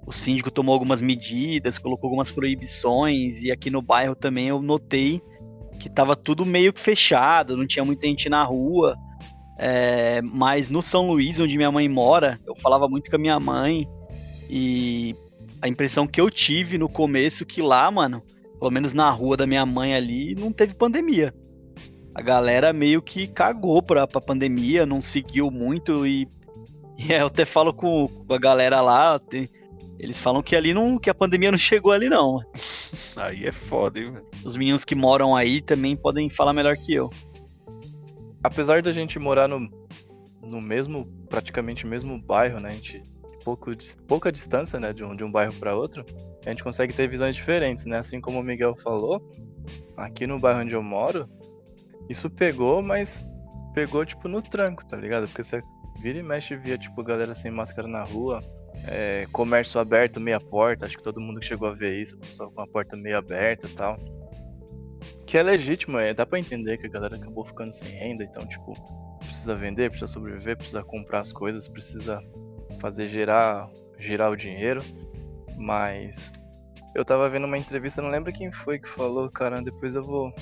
O 0.06 0.12
síndico 0.12 0.52
tomou 0.52 0.74
algumas 0.74 1.02
medidas, 1.02 1.78
colocou 1.78 2.08
algumas 2.08 2.32
proibições, 2.32 3.42
e 3.42 3.52
aqui 3.52 3.70
no 3.70 3.82
bairro 3.82 4.16
também 4.16 4.48
eu 4.48 4.62
notei 4.62 5.22
que 5.80 5.90
tava 5.90 6.16
tudo 6.16 6.46
meio 6.46 6.72
que 6.72 6.80
fechado, 6.80 7.58
não 7.58 7.68
tinha 7.68 7.84
muita 7.84 8.08
gente 8.08 8.30
na 8.30 8.44
rua. 8.44 8.96
É, 9.58 10.22
mas 10.22 10.70
no 10.70 10.82
São 10.82 11.10
Luís, 11.10 11.40
onde 11.40 11.58
minha 11.58 11.72
mãe 11.72 11.88
mora, 11.88 12.40
eu 12.46 12.56
falava 12.56 12.88
muito 12.88 13.10
com 13.10 13.16
a 13.16 13.20
minha 13.20 13.40
mãe 13.40 13.88
e 14.50 15.16
a 15.62 15.68
impressão 15.68 16.06
que 16.06 16.20
eu 16.20 16.30
tive 16.30 16.78
no 16.78 16.90
começo 16.90 17.46
que 17.46 17.62
lá, 17.62 17.90
mano, 17.90 18.22
pelo 18.60 18.72
menos 18.72 18.94
na 18.94 19.10
rua 19.10 19.38
da 19.38 19.48
minha 19.48 19.66
mãe 19.66 19.94
ali, 19.94 20.36
não 20.36 20.52
teve 20.52 20.74
pandemia. 20.74 21.34
A 22.14 22.22
galera 22.22 22.72
meio 22.72 23.02
que 23.02 23.28
cagou 23.28 23.82
pra, 23.82 24.08
pra 24.08 24.22
pandemia, 24.22 24.86
não 24.86 25.02
seguiu 25.02 25.52
muito 25.52 26.08
e, 26.08 26.28
e 26.98 27.12
eu 27.12 27.28
até 27.28 27.46
falo 27.46 27.74
com, 27.74 28.08
com 28.08 28.34
a 28.34 28.40
galera 28.40 28.82
lá, 28.82 29.20
tem, 29.20 29.48
eles 30.00 30.20
falam 30.20 30.42
que 30.42 30.56
ali 30.56 30.74
não, 30.74 30.98
que 30.98 31.10
a 31.10 31.16
pandemia 31.16 31.52
não 31.52 31.58
chegou 31.58 31.92
ali 31.92 32.10
não. 32.10 32.40
Aí 33.16 33.46
é 33.46 33.52
foda, 33.52 34.00
hein, 34.00 34.12
velho. 34.12 34.26
Os 34.44 34.56
meninos 34.56 34.86
que 34.86 34.96
moram 34.96 35.36
aí 35.36 35.62
também 35.62 35.96
podem 35.96 36.30
falar 36.30 36.54
melhor 36.54 36.76
que 36.76 36.94
eu 36.94 37.10
apesar 38.46 38.82
da 38.84 38.92
gente 38.92 39.18
morar 39.18 39.48
no, 39.48 39.60
no 40.44 40.62
mesmo, 40.62 41.06
praticamente 41.28 41.88
mesmo 41.88 42.22
bairro, 42.22 42.60
né? 42.60 42.70
A 42.70 42.72
gente 42.74 43.02
pouco, 43.46 43.72
pouca 44.08 44.32
distância, 44.32 44.80
né, 44.80 44.92
de 44.92 45.04
um, 45.04 45.16
de 45.16 45.24
um 45.24 45.32
bairro 45.32 45.54
para 45.54 45.76
outro, 45.76 46.04
a 46.46 46.50
gente 46.50 46.64
consegue 46.64 46.92
ter 46.94 47.08
visões 47.08 47.36
diferentes, 47.36 47.86
né? 47.86 48.00
Assim 48.00 48.20
como 48.20 48.40
o 48.40 48.44
Miguel 48.44 48.76
falou, 48.84 49.22
aqui 49.96 50.26
no 50.26 50.40
bairro 50.40 50.62
onde 50.62 50.74
eu 50.74 50.82
moro, 50.82 51.30
isso 52.10 52.30
pegou, 52.30 52.82
mas 52.82 53.26
pegou 53.74 54.04
tipo 54.04 54.28
no 54.28 54.42
tranco, 54.42 54.86
tá 54.86 54.98
ligado? 54.98 55.28
Porque 55.28 55.44
você 55.44 55.60
vira 56.02 56.18
e 56.18 56.24
mexe 56.24 56.56
via 56.56 56.78
tipo 56.78 57.04
galera 57.04 57.36
sem 57.36 57.52
máscara 57.52 57.88
na 57.88 58.04
rua, 58.04 58.40
é, 58.88 59.28
comércio 59.32 59.80
aberto, 59.80 60.20
meia 60.20 60.40
porta, 60.40 60.86
acho 60.86 60.98
que 60.98 61.04
todo 61.04 61.22
mundo 61.22 61.42
chegou 61.44 61.70
a 61.70 61.74
ver 61.74 62.02
isso, 62.02 62.18
pessoal 62.18 62.52
com 62.52 62.62
a 62.62 62.68
porta 62.68 62.98
meio 62.98 63.18
aberta 63.18 63.68
e 63.68 63.70
tal 63.70 63.98
que 65.26 65.38
é 65.38 65.44
legítimo, 65.44 65.98
é, 65.98 66.14
dá 66.14 66.26
para 66.26 66.40
entender 66.40 66.78
que 66.78 66.88
a 66.88 66.90
galera 66.90 67.16
acabou 67.16 67.44
ficando 67.46 67.74
sem 67.74 67.88
renda, 67.90 68.24
então, 68.24 68.46
tipo, 68.48 68.74
precisa 69.20 69.56
vender, 69.56 69.90
precisa 69.90 70.12
sobreviver, 70.12 70.58
precisa 70.58 70.84
comprar 70.84 71.22
as 71.22 71.32
coisas, 71.32 71.68
precisa 71.68 72.22
fazer 72.80 73.08
gerar, 73.08 73.70
gerar 73.98 74.30
o 74.30 74.36
dinheiro, 74.36 74.82
mas 75.58 76.34
eu 76.94 77.04
tava 77.04 77.30
vendo 77.30 77.46
uma 77.46 77.58
entrevista, 77.58 78.02
não 78.02 78.10
lembro 78.10 78.32
quem 78.32 78.52
foi 78.52 78.80
que 78.80 78.90
falou, 78.90 79.30
cara, 79.30 79.62
depois 79.62 79.96
eu 79.96 80.04
vou 80.04 80.34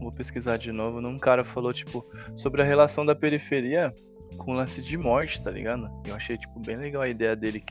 vou 0.00 0.12
pesquisar 0.12 0.56
de 0.56 0.70
novo, 0.70 1.00
num 1.00 1.18
cara 1.18 1.44
falou, 1.44 1.72
tipo, 1.72 2.06
sobre 2.36 2.62
a 2.62 2.64
relação 2.64 3.04
da 3.04 3.14
periferia 3.14 3.92
com 4.38 4.52
o 4.52 4.54
lance 4.54 4.80
de 4.80 4.96
morte, 4.96 5.42
tá 5.42 5.50
ligado? 5.50 5.90
Eu 6.06 6.14
achei, 6.14 6.38
tipo, 6.38 6.60
bem 6.60 6.76
legal 6.76 7.02
a 7.02 7.08
ideia 7.08 7.34
dele, 7.34 7.64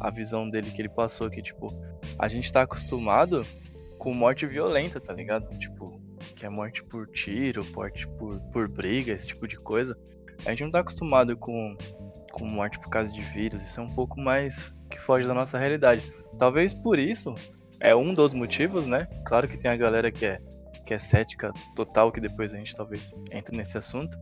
a 0.00 0.10
visão 0.10 0.48
dele 0.48 0.70
que 0.70 0.80
ele 0.80 0.88
passou, 0.88 1.28
que, 1.28 1.42
tipo, 1.42 1.68
a 2.18 2.28
gente 2.28 2.50
tá 2.52 2.62
acostumado 2.62 3.44
com 3.98 4.14
morte 4.14 4.46
violenta, 4.46 5.00
tá 5.00 5.12
ligado? 5.12 5.48
Tipo, 5.58 6.00
que 6.36 6.46
é 6.46 6.48
morte 6.48 6.82
por 6.84 7.06
tiro, 7.08 7.64
morte 7.74 8.06
por, 8.18 8.40
por 8.50 8.68
briga, 8.68 9.12
esse 9.12 9.28
tipo 9.28 9.46
de 9.46 9.56
coisa. 9.56 9.96
A 10.46 10.50
gente 10.50 10.64
não 10.64 10.70
tá 10.70 10.80
acostumado 10.80 11.36
com, 11.36 11.76
com 12.34 12.46
morte 12.46 12.80
por 12.80 12.90
causa 12.90 13.12
de 13.12 13.20
vírus, 13.20 13.62
isso 13.62 13.80
é 13.80 13.82
um 13.82 13.88
pouco 13.88 14.20
mais 14.20 14.74
que 14.90 14.98
foge 15.00 15.26
da 15.26 15.32
nossa 15.32 15.56
realidade. 15.56 16.12
Talvez 16.36 16.74
por 16.74 16.98
isso 16.98 17.32
é 17.78 17.94
um 17.94 18.12
dos 18.12 18.34
motivos, 18.34 18.86
né? 18.88 19.06
Claro 19.24 19.46
que 19.46 19.56
tem 19.56 19.70
a 19.70 19.76
galera 19.76 20.10
que 20.10 20.26
é, 20.26 20.40
que 20.84 20.92
é 20.92 20.98
cética 20.98 21.52
total, 21.76 22.10
que 22.10 22.20
depois 22.20 22.52
a 22.52 22.56
gente 22.56 22.74
talvez 22.74 23.14
entre 23.30 23.56
nesse 23.56 23.78
assunto. 23.78 24.18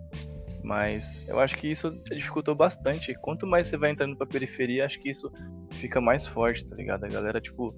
Mas 0.62 1.26
eu 1.26 1.40
acho 1.40 1.56
que 1.56 1.68
isso 1.68 1.90
dificultou 2.14 2.54
bastante. 2.54 3.14
Quanto 3.14 3.46
mais 3.46 3.66
você 3.66 3.76
vai 3.76 3.90
entrando 3.90 4.16
pra 4.16 4.26
periferia, 4.26 4.84
acho 4.84 5.00
que 5.00 5.10
isso 5.10 5.32
fica 5.70 6.00
mais 6.00 6.26
forte, 6.26 6.64
tá 6.66 6.76
ligado? 6.76 7.04
A 7.04 7.08
galera, 7.08 7.40
tipo, 7.40 7.68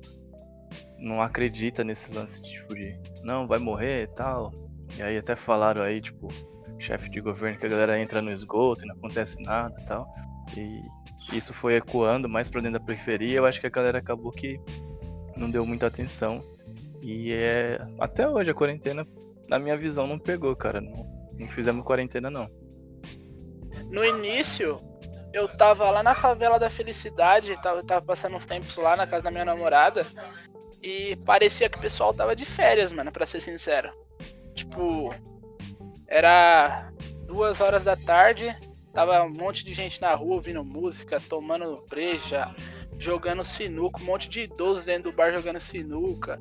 não 0.98 1.22
acredita 1.22 1.84
nesse 1.84 2.12
lance 2.12 2.42
de, 2.42 2.50
tipo, 2.50 2.74
de 2.74 2.98
não, 3.22 3.46
vai 3.46 3.58
morrer 3.58 4.02
e 4.02 4.06
tal. 4.08 4.52
E 4.98 5.02
aí 5.02 5.16
até 5.16 5.34
falaram 5.34 5.80
aí, 5.80 6.00
tipo, 6.00 6.28
chefe 6.84 7.10
de 7.10 7.20
governo 7.20 7.58
que 7.58 7.66
a 7.66 7.68
galera 7.68 8.00
entra 8.00 8.20
no 8.20 8.30
esgoto 8.30 8.84
e 8.84 8.86
não 8.86 8.94
acontece 8.94 9.40
nada 9.42 9.74
e 9.80 9.84
tal. 9.84 10.06
E 10.56 10.82
isso 11.36 11.52
foi 11.54 11.76
ecoando 11.76 12.28
mais 12.28 12.50
pra 12.50 12.60
dentro 12.60 12.78
da 12.78 12.84
periferia. 12.84 13.38
Eu 13.38 13.46
acho 13.46 13.60
que 13.60 13.66
a 13.66 13.70
galera 13.70 13.98
acabou 13.98 14.30
que 14.30 14.60
não 15.36 15.50
deu 15.50 15.64
muita 15.64 15.86
atenção. 15.86 16.40
E 17.02 17.32
é 17.32 17.78
até 17.98 18.28
hoje 18.28 18.50
a 18.50 18.54
quarentena 18.54 19.06
na 19.48 19.58
minha 19.58 19.76
visão, 19.76 20.06
não 20.06 20.18
pegou, 20.18 20.54
cara. 20.56 20.80
Não, 20.80 20.92
não 21.38 21.48
fizemos 21.48 21.84
quarentena, 21.84 22.30
não. 22.30 22.48
No 23.90 24.04
início, 24.04 24.80
eu 25.32 25.48
tava 25.48 25.90
lá 25.90 26.02
na 26.02 26.14
favela 26.14 26.58
da 26.58 26.70
Felicidade, 26.70 27.60
tava, 27.62 27.82
tava 27.82 28.04
passando 28.04 28.36
uns 28.36 28.46
tempos 28.46 28.76
lá 28.76 28.96
na 28.96 29.06
casa 29.06 29.24
da 29.24 29.30
minha 29.30 29.44
namorada. 29.44 30.02
E 30.82 31.16
parecia 31.24 31.68
que 31.68 31.78
o 31.78 31.80
pessoal 31.80 32.12
tava 32.12 32.36
de 32.36 32.44
férias, 32.44 32.92
mano, 32.92 33.12
pra 33.12 33.26
ser 33.26 33.40
sincero. 33.40 33.90
Tipo, 34.54 35.14
era 36.06 36.92
duas 37.26 37.60
horas 37.60 37.84
da 37.84 37.96
tarde, 37.96 38.56
tava 38.92 39.22
um 39.22 39.32
monte 39.32 39.64
de 39.64 39.74
gente 39.74 40.00
na 40.00 40.14
rua 40.14 40.36
ouvindo 40.36 40.64
música, 40.64 41.18
tomando 41.20 41.84
breja, 41.88 42.54
jogando 42.98 43.44
sinuca, 43.44 44.00
um 44.02 44.06
monte 44.06 44.28
de 44.28 44.42
idosos 44.42 44.84
dentro 44.84 45.10
do 45.10 45.16
bar 45.16 45.32
jogando 45.32 45.60
sinuca. 45.60 46.38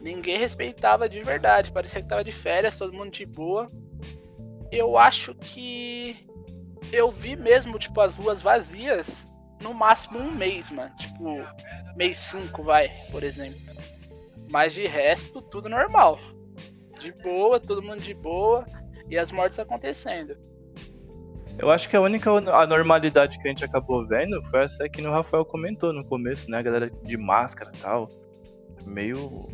Ninguém 0.00 0.38
respeitava 0.38 1.08
de 1.08 1.22
verdade, 1.22 1.72
parecia 1.72 2.02
que 2.02 2.08
tava 2.08 2.24
de 2.24 2.32
férias, 2.32 2.76
todo 2.76 2.92
mundo 2.92 3.10
de 3.10 3.26
boa. 3.26 3.66
Eu 4.70 4.96
acho 4.96 5.34
que 5.34 6.26
eu 6.92 7.10
vi 7.10 7.36
mesmo, 7.36 7.78
tipo, 7.78 8.00
as 8.00 8.14
ruas 8.14 8.40
vazias 8.40 9.08
no 9.62 9.72
máximo 9.72 10.18
um 10.18 10.34
mês, 10.34 10.70
mano. 10.70 10.94
Tipo, 10.96 11.34
mês 11.96 12.18
5, 12.18 12.62
vai, 12.62 12.88
por 13.10 13.22
exemplo. 13.22 13.60
Mas 14.50 14.72
de 14.72 14.86
resto, 14.86 15.40
tudo 15.40 15.68
normal. 15.68 16.18
De 17.00 17.12
boa, 17.22 17.60
todo 17.60 17.82
mundo 17.82 18.02
de 18.02 18.14
boa. 18.14 18.64
E 19.12 19.18
as 19.18 19.30
mortes 19.30 19.58
acontecendo. 19.58 20.34
Eu 21.58 21.70
acho 21.70 21.86
que 21.86 21.94
a 21.94 22.00
única 22.00 22.30
anormalidade 22.30 23.38
que 23.38 23.46
a 23.46 23.50
gente 23.50 23.62
acabou 23.62 24.06
vendo 24.06 24.42
foi 24.44 24.64
essa 24.64 24.88
que 24.88 25.02
o 25.02 25.10
Rafael 25.10 25.44
comentou 25.44 25.92
no 25.92 26.02
começo, 26.06 26.50
né? 26.50 26.56
A 26.56 26.62
galera 26.62 26.90
de 27.04 27.18
máscara 27.18 27.70
e 27.74 27.78
tal. 27.78 28.08
Meio 28.86 29.46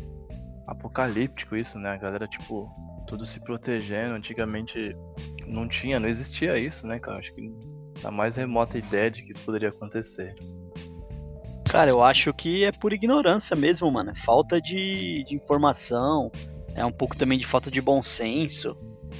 apocalíptico 0.65 1.57
isso, 1.57 1.77
né? 1.77 1.89
A 1.89 1.97
galera, 1.97 2.25
tipo, 2.25 2.71
tudo 3.05 3.25
se 3.25 3.41
protegendo. 3.41 4.15
Antigamente 4.15 4.95
não 5.45 5.67
tinha, 5.67 5.99
não 5.99 6.07
existia 6.07 6.57
isso, 6.57 6.87
né, 6.87 6.97
cara? 6.97 7.19
Acho 7.19 7.35
que 7.35 7.53
a 8.05 8.09
mais 8.09 8.37
remota 8.37 8.77
ideia 8.77 9.11
de 9.11 9.23
que 9.23 9.31
isso 9.31 9.43
poderia 9.43 9.67
acontecer. 9.67 10.33
Cara, 11.69 11.91
eu 11.91 12.01
acho 12.01 12.33
que 12.33 12.63
é 12.63 12.71
por 12.71 12.93
ignorância 12.93 13.57
mesmo, 13.57 13.91
mano. 13.91 14.15
Falta 14.15 14.61
de, 14.61 15.21
de 15.25 15.35
informação, 15.35 16.31
é 16.75 16.85
um 16.85 16.93
pouco 16.93 17.17
também 17.17 17.37
de 17.37 17.45
falta 17.45 17.69
de 17.69 17.81
bom 17.81 18.01
senso. 18.01 18.77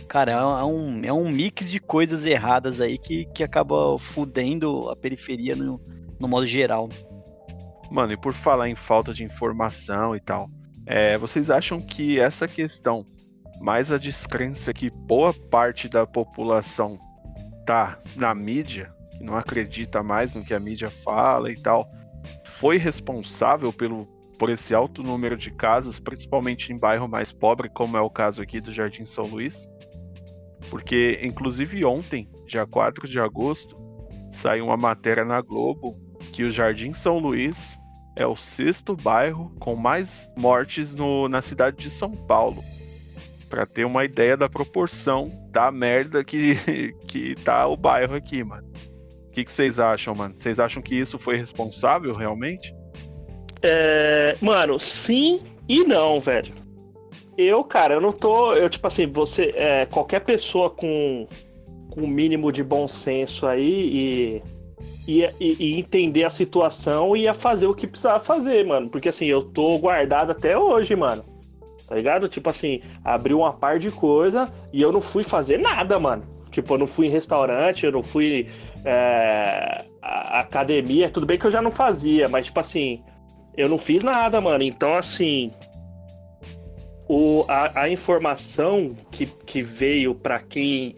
Cara, 0.08 0.32
é 0.32 0.64
um, 0.64 1.06
é 1.06 1.14
um 1.14 1.30
mix 1.30 1.70
de 1.70 1.80
coisas 1.80 2.26
erradas 2.26 2.82
aí 2.82 2.98
que, 2.98 3.26
que 3.26 3.44
acaba 3.44 3.98
fudendo 3.98 4.90
a 4.90 4.96
periferia 4.96 5.56
no, 5.56 5.82
no 6.20 6.28
modo 6.28 6.46
geral. 6.46 6.90
Mano, 7.92 8.14
e 8.14 8.18
por 8.18 8.34
falar 8.34 8.70
em 8.70 8.76
falta 8.76 9.14
de 9.14 9.24
informação 9.24 10.16
e 10.16 10.20
tal, 10.20 10.50
é, 10.86 11.18
vocês 11.18 11.50
acham 11.50 11.82
que 11.82 12.20
essa 12.20 12.48
questão, 12.48 13.06
mais 13.60 13.92
a 13.92 13.98
descrença 13.98 14.74
que 14.74 14.90
boa 14.90 15.34
parte 15.34 15.90
da 15.90 16.06
população 16.06 17.00
tá 17.66 18.00
na 18.16 18.34
mídia, 18.34 18.94
que 19.12 19.24
não 19.24 19.36
acredita 19.36 20.02
mais 20.04 20.34
no 20.34 20.44
que 20.44 20.54
a 20.54 20.60
mídia 20.60 20.90
fala 20.90 21.52
e 21.52 21.56
tal, 21.56 21.90
foi 22.60 22.78
responsável 22.78 23.72
pelo, 23.72 24.08
por 24.40 24.50
esse 24.50 24.74
alto 24.74 25.04
número 25.04 25.36
de 25.36 25.52
casos, 25.52 26.00
principalmente 26.00 26.72
em 26.72 26.78
bairro 26.78 27.10
mais 27.10 27.32
pobre, 27.34 27.70
como 27.70 27.98
é 27.98 28.02
o 28.02 28.10
caso 28.10 28.42
aqui 28.42 28.62
do 28.62 28.74
Jardim 28.74 29.04
São 29.04 29.26
Luís? 29.26 29.68
Porque, 30.70 31.20
inclusive, 31.22 31.84
ontem, 31.84 32.30
dia 32.48 32.66
4 32.66 33.08
de 33.08 33.20
agosto, 33.20 33.76
saiu 34.32 34.66
uma 34.66 34.78
matéria 34.78 35.26
na 35.26 35.42
Globo 35.42 36.00
que 36.32 36.44
o 36.44 36.52
Jardim 36.52 36.94
São 36.94 37.20
Luís 37.20 37.78
é 38.16 38.26
o 38.26 38.36
sexto 38.36 38.96
bairro 38.96 39.54
com 39.60 39.76
mais 39.76 40.30
mortes 40.38 40.94
no, 40.94 41.28
na 41.28 41.42
cidade 41.42 41.78
de 41.78 41.90
São 41.90 42.12
Paulo 42.12 42.64
para 43.50 43.66
ter 43.66 43.86
uma 43.86 44.06
ideia 44.06 44.38
da 44.38 44.48
proporção 44.48 45.28
da 45.52 45.72
merda 45.72 46.24
que, 46.24 46.56
que 47.08 47.36
tá 47.36 47.68
o 47.68 47.76
bairro 47.76 48.16
aqui, 48.16 48.44
mano. 48.44 48.70
O 49.28 49.32
que, 49.32 49.44
que 49.44 49.52
vocês 49.52 49.80
acham, 49.80 50.16
mano? 50.16 50.36
Vocês 50.38 50.60
acham 50.60 50.82
que 50.82 50.96
isso 50.96 51.18
foi 51.18 51.36
responsável 51.36 52.14
realmente? 52.14 52.74
É, 53.62 54.36
mano, 54.42 54.80
sim 54.80 55.40
e 55.68 55.84
não, 55.84 56.20
velho. 56.20 56.54
Eu, 57.38 57.64
cara, 57.64 57.94
eu 57.96 58.02
não 58.02 58.12
tô. 58.12 58.54
Eu, 58.54 58.70
tipo 58.70 58.88
assim, 58.88 59.08
você. 59.08 59.54
É, 59.56 59.86
qualquer 59.86 60.22
pessoa 60.22 60.70
com 60.70 61.28
com 61.90 62.06
mínimo 62.06 62.52
de 62.52 62.64
bom 62.64 62.88
senso 62.88 63.48
aí 63.48 64.44
e, 65.08 65.24
e, 65.40 65.56
e, 65.60 65.80
entender 65.80 66.24
a 66.24 66.30
situação 66.30 67.18
e 67.18 67.22
ia 67.22 67.34
fazer 67.34 67.66
o 67.66 67.74
que 67.74 67.88
precisava 67.88 68.24
fazer, 68.24 68.66
mano. 68.66 68.90
Porque 68.90 69.10
assim, 69.10 69.26
eu 69.26 69.42
tô 69.42 69.78
guardado 69.80 70.32
até 70.32 70.56
hoje, 70.58 70.96
mano 70.96 71.26
tá 71.90 71.96
ligado? 71.96 72.30
Tipo 72.30 72.52
assim, 72.52 72.82
abriu 73.04 73.40
uma 73.40 73.52
par 73.52 73.80
de 73.80 73.90
coisa 73.90 74.46
e 74.72 74.80
eu 74.80 74.92
não 74.92 75.02
fui 75.02 75.24
fazer 75.24 75.58
nada, 75.58 75.98
mano. 75.98 76.24
Tipo, 76.52 76.76
eu 76.76 76.78
não 76.78 76.88
fui 76.88 77.08
em 77.08 77.10
restaurante, 77.10 77.84
eu 77.84 77.92
não 77.92 78.04
fui 78.04 78.48
é, 78.86 79.84
academia, 80.02 81.10
tudo 81.10 81.26
bem 81.26 81.38
que 81.38 81.48
eu 81.48 81.52
já 81.52 81.62
não 81.62 81.72
fazia, 81.72 82.30
mas 82.30 82.46
tipo 82.46 82.60
assim, 82.60 83.04
eu 83.56 83.70
não 83.70 83.78
fiz 83.78 84.04
nada, 84.04 84.40
mano. 84.40 84.64
Então, 84.64 84.96
assim, 84.96 85.52
o, 87.08 87.46
a, 87.48 87.84
a 87.84 87.90
informação 87.90 88.96
que, 89.12 89.26
que 89.26 89.62
veio 89.62 90.14
para 90.16 90.40
quem 90.40 90.96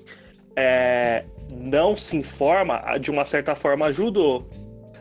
é, 0.56 1.24
não 1.50 1.96
se 1.96 2.18
informa, 2.18 2.98
de 3.00 3.10
uma 3.12 3.26
certa 3.26 3.56
forma 3.56 3.88
ajudou. 3.88 4.50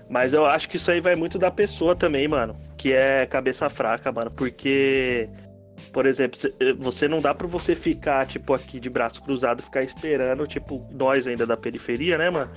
Mas 0.08 0.32
eu 0.32 0.44
acho 0.44 0.68
que 0.68 0.76
isso 0.76 0.90
aí 0.90 1.00
vai 1.00 1.14
muito 1.14 1.38
da 1.38 1.50
pessoa 1.50 1.94
também, 1.94 2.26
mano. 2.26 2.56
Que 2.76 2.92
é 2.92 3.26
cabeça 3.26 3.68
fraca, 3.68 4.10
mano. 4.10 4.30
Porque 4.30 5.28
por 5.92 6.06
exemplo, 6.06 6.38
eh, 6.60 6.72
você 6.74 7.08
não 7.08 7.20
dá 7.20 7.34
para 7.34 7.46
você 7.46 7.74
ficar, 7.74 8.26
tipo, 8.26 8.52
aqui 8.52 8.78
de 8.78 8.90
braço 8.90 9.22
cruzado, 9.22 9.62
ficar 9.62 9.82
esperando, 9.82 10.46
tipo, 10.46 10.86
nós 10.92 11.26
ainda 11.26 11.46
da 11.46 11.56
periferia, 11.56 12.18
né, 12.18 12.30
mano? 12.30 12.50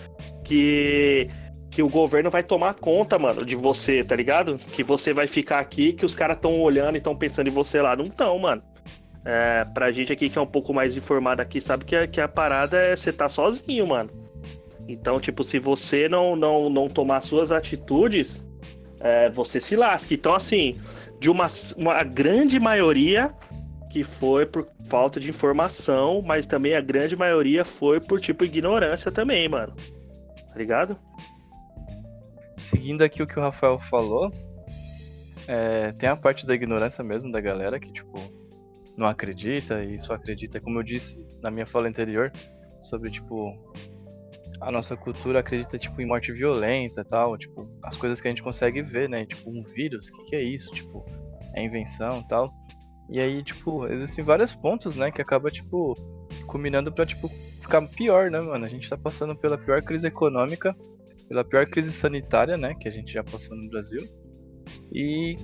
Que 0.44 1.30
que 1.74 1.82
o 1.82 1.90
governo 1.90 2.30
vai 2.30 2.44
tomar 2.44 2.76
conta, 2.76 3.18
mano, 3.18 3.44
de 3.44 3.56
você, 3.56 4.04
tá 4.04 4.16
ligado? 4.16 4.60
Que 4.60 4.84
você 4.84 5.12
vai 5.12 5.28
ficar 5.28 5.58
aqui, 5.58 5.92
que 5.92 6.06
os 6.06 6.14
caras 6.14 6.36
estão 6.36 6.62
olhando 6.62 6.96
e 6.96 6.98
estão 7.00 7.16
pensando 7.16 7.48
em 7.48 7.52
você 7.52 7.82
lá. 7.82 7.96
Não 7.96 8.06
estão, 8.06 8.38
mano. 8.38 8.62
É, 9.26 9.66
pra 9.74 9.92
gente 9.92 10.14
aqui 10.14 10.30
que 10.30 10.38
é 10.38 10.42
um 10.42 10.46
pouco 10.46 10.72
mais 10.72 10.96
informado 10.96 11.42
aqui, 11.42 11.60
sabe 11.60 11.86
que 11.86 11.96
a, 11.96 12.06
que 12.06 12.22
a 12.22 12.28
parada 12.28 12.78
é 12.78 12.96
você 12.96 13.12
tá 13.12 13.28
sozinho, 13.28 13.88
mano. 13.88 14.12
Então, 14.88 15.20
tipo, 15.20 15.44
se 15.44 15.58
você 15.58 16.08
não, 16.08 16.36
não, 16.36 16.70
não 16.70 16.88
tomar 16.88 17.22
suas 17.22 17.52
atitudes, 17.52 18.44
é, 19.02 19.32
você 19.32 19.60
se 19.60 19.76
lasca. 19.76 20.14
Então, 20.14 20.36
assim, 20.36 20.80
de 21.20 21.32
uma, 21.32 21.48
uma 21.76 22.04
grande 22.04 22.60
maioria 22.60 23.32
que 23.90 24.04
foi 24.04 24.46
por 24.46 24.68
falta 24.88 25.20
de 25.20 25.30
informação, 25.30 26.22
mas 26.22 26.46
também 26.46 26.76
a 26.76 26.82
grande 26.82 27.16
maioria 27.16 27.66
foi 27.66 28.00
por 28.00 28.20
tipo 28.20 28.44
ignorância 28.44 29.12
também, 29.12 29.50
mano. 29.50 29.74
Tá 30.50 30.60
ligado? 30.60 31.00
Seguindo 32.74 33.04
aqui 33.04 33.22
o 33.22 33.28
que 33.28 33.38
o 33.38 33.42
Rafael 33.42 33.80
falou, 33.80 34.32
é, 35.48 35.92
tem 35.92 36.10
a 36.10 36.16
parte 36.16 36.46
da 36.46 36.56
ignorância 36.56 37.04
mesmo 37.04 37.32
da 37.32 37.40
galera 37.40 37.80
que, 37.80 37.92
tipo, 37.94 38.20
não 38.98 39.06
acredita 39.06 39.84
e 39.84 40.00
só 40.00 40.16
acredita, 40.16 40.60
como 40.60 40.80
eu 40.80 40.84
disse 40.84 41.24
na 41.42 41.52
minha 41.52 41.68
fala 41.68 41.88
anterior, 41.88 42.32
sobre, 42.82 43.12
tipo, 43.12 43.56
a 44.60 44.72
nossa 44.72 44.98
cultura 44.98 45.40
acredita, 45.40 45.78
tipo, 45.78 46.02
em 46.02 46.06
morte 46.08 46.32
violenta 46.32 47.02
e 47.02 47.06
tal, 47.06 47.38
tipo, 47.38 47.70
as 47.84 47.96
coisas 47.96 48.20
que 48.20 48.28
a 48.28 48.32
gente 48.32 48.42
consegue 48.42 48.82
ver, 48.82 49.08
né? 49.08 49.24
Tipo, 49.26 49.52
um 49.52 49.62
vírus, 49.62 50.08
o 50.08 50.12
que, 50.14 50.24
que 50.32 50.36
é 50.36 50.42
isso? 50.42 50.72
Tipo, 50.72 51.06
é 51.54 51.64
invenção 51.64 52.22
e 52.22 52.28
tal. 52.28 52.52
E 53.10 53.20
aí, 53.20 53.44
tipo, 53.44 53.86
existem 53.88 54.24
vários 54.24 54.56
pontos, 54.56 54.96
né, 54.96 55.12
que 55.12 55.22
acaba, 55.22 55.50
tipo, 55.52 55.94
culminando 56.48 56.92
pra, 56.92 57.06
tipo, 57.06 57.30
ficar 57.62 57.82
pior, 57.88 58.32
né, 58.32 58.40
mano? 58.40 58.66
A 58.66 58.70
gente 58.70 58.90
tá 58.90 58.98
passando 58.98 59.36
pela 59.36 59.58
pior 59.58 59.82
crise 59.84 60.08
econômica, 60.08 60.76
pela 61.34 61.44
pior 61.44 61.66
crise 61.66 61.92
sanitária, 61.92 62.56
né, 62.58 62.76
que 62.76 62.88
a 62.88 62.92
gente 62.92 63.12
já 63.12 63.24
passou 63.24 63.58
no 63.58 63.68
Brasil. 63.68 64.00
E 64.94 65.36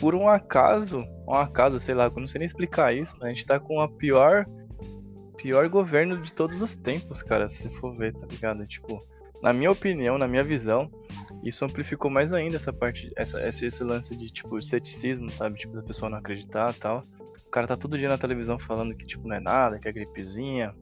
por 0.00 0.14
um 0.14 0.26
acaso, 0.26 1.04
um 1.28 1.34
acaso, 1.34 1.78
sei 1.78 1.94
lá, 1.94 2.06
eu 2.06 2.12
não 2.16 2.26
sei 2.26 2.38
nem 2.38 2.46
explicar 2.46 2.94
isso, 2.94 3.14
a 3.22 3.28
gente 3.28 3.44
tá 3.44 3.60
com 3.60 3.80
a 3.80 3.88
pior 3.88 4.46
pior 5.36 5.68
governo 5.68 6.18
de 6.18 6.32
todos 6.32 6.60
os 6.60 6.76
tempos, 6.76 7.22
cara, 7.22 7.48
se 7.48 7.68
for 7.76 7.94
ver, 7.94 8.12
tá 8.12 8.26
ligado? 8.30 8.66
Tipo, 8.66 8.98
na 9.42 9.54
minha 9.54 9.70
opinião, 9.70 10.18
na 10.18 10.28
minha 10.28 10.42
visão, 10.42 10.90
isso 11.42 11.64
amplificou 11.64 12.10
mais 12.10 12.30
ainda 12.32 12.56
essa 12.56 12.72
parte, 12.72 13.10
essa, 13.16 13.46
esse, 13.48 13.64
esse 13.64 13.82
lance 13.82 14.14
de, 14.14 14.30
tipo, 14.30 14.60
ceticismo, 14.60 15.30
sabe? 15.30 15.58
Tipo, 15.58 15.74
da 15.74 15.82
pessoa 15.82 16.10
não 16.10 16.18
acreditar 16.18 16.74
e 16.74 16.78
tal. 16.78 17.02
O 17.46 17.50
cara 17.50 17.66
tá 17.66 17.74
todo 17.74 17.96
dia 17.96 18.08
na 18.08 18.18
televisão 18.18 18.58
falando 18.58 18.94
que, 18.94 19.06
tipo, 19.06 19.26
não 19.26 19.36
é 19.36 19.40
nada, 19.40 19.78
que 19.78 19.88
é 19.88 19.92
gripezinha, 19.92 20.74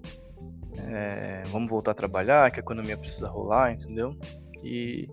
é, 0.77 1.43
vamos 1.47 1.69
voltar 1.69 1.93
a 1.93 1.95
trabalhar, 1.95 2.51
que 2.51 2.61
a 2.61 2.63
economia 2.63 2.97
precisa 2.97 3.29
rolar, 3.29 3.73
entendeu? 3.73 4.17
E 4.63 5.09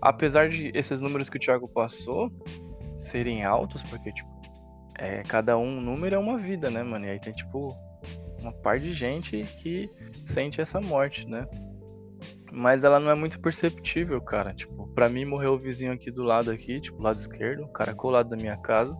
apesar 0.00 0.48
de 0.48 0.70
esses 0.74 1.00
números 1.00 1.28
que 1.28 1.36
o 1.36 1.40
Thiago 1.40 1.68
passou 1.70 2.30
serem 2.96 3.44
altos, 3.44 3.82
porque, 3.82 4.12
tipo, 4.12 4.30
é, 4.98 5.22
cada 5.22 5.56
um 5.58 5.80
número 5.80 6.14
é 6.14 6.18
uma 6.18 6.38
vida, 6.38 6.70
né, 6.70 6.82
mano? 6.82 7.06
E 7.06 7.10
aí 7.10 7.20
tem, 7.20 7.32
tipo, 7.32 7.68
uma 8.40 8.52
par 8.52 8.78
de 8.78 8.92
gente 8.92 9.40
que 9.58 9.88
sente 10.26 10.60
essa 10.60 10.80
morte, 10.80 11.26
né? 11.26 11.46
Mas 12.52 12.84
ela 12.84 13.00
não 13.00 13.10
é 13.10 13.14
muito 13.14 13.40
perceptível, 13.40 14.20
cara. 14.20 14.52
Tipo, 14.52 14.86
pra 14.88 15.08
mim 15.08 15.24
morreu 15.24 15.54
o 15.54 15.58
vizinho 15.58 15.92
aqui 15.92 16.10
do 16.10 16.22
lado 16.22 16.50
aqui, 16.50 16.80
tipo, 16.80 17.02
lado 17.02 17.16
esquerdo, 17.16 17.64
o 17.64 17.68
cara 17.68 17.94
colado 17.94 18.28
da 18.28 18.36
minha 18.36 18.56
casa. 18.56 18.96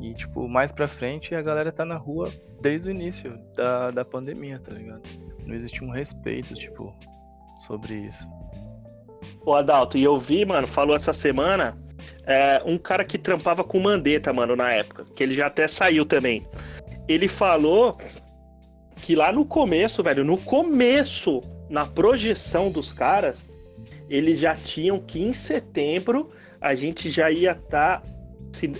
E, 0.00 0.14
tipo, 0.14 0.48
mais 0.48 0.70
pra 0.70 0.86
frente 0.86 1.34
a 1.34 1.42
galera 1.42 1.72
tá 1.72 1.84
na 1.84 1.96
rua 1.96 2.30
desde 2.60 2.88
o 2.88 2.90
início 2.90 3.36
da, 3.54 3.90
da 3.90 4.04
pandemia, 4.04 4.60
tá 4.60 4.74
ligado? 4.74 5.02
Não 5.44 5.54
existe 5.54 5.84
um 5.84 5.90
respeito, 5.90 6.54
tipo, 6.54 6.94
sobre 7.66 7.94
isso. 7.94 8.28
Ô, 9.44 9.54
Adalto, 9.54 9.98
e 9.98 10.04
eu 10.04 10.18
vi, 10.18 10.44
mano, 10.44 10.66
falou 10.66 10.94
essa 10.94 11.12
semana, 11.12 11.76
é, 12.24 12.62
um 12.64 12.78
cara 12.78 13.04
que 13.04 13.18
trampava 13.18 13.64
com 13.64 13.80
Mandetta, 13.80 14.32
mano, 14.32 14.54
na 14.54 14.72
época, 14.72 15.04
que 15.16 15.22
ele 15.22 15.34
já 15.34 15.46
até 15.46 15.66
saiu 15.66 16.04
também. 16.04 16.46
Ele 17.08 17.26
falou 17.26 17.96
que 19.02 19.16
lá 19.16 19.32
no 19.32 19.44
começo, 19.44 20.02
velho, 20.02 20.24
no 20.24 20.36
começo, 20.38 21.40
na 21.68 21.86
projeção 21.86 22.70
dos 22.70 22.92
caras, 22.92 23.48
eles 24.08 24.38
já 24.38 24.54
tinham 24.54 25.00
que 25.00 25.22
em 25.22 25.32
setembro 25.32 26.28
a 26.60 26.74
gente 26.74 27.08
já 27.08 27.30
ia 27.30 27.52
estar 27.52 28.00
tá, 28.00 28.17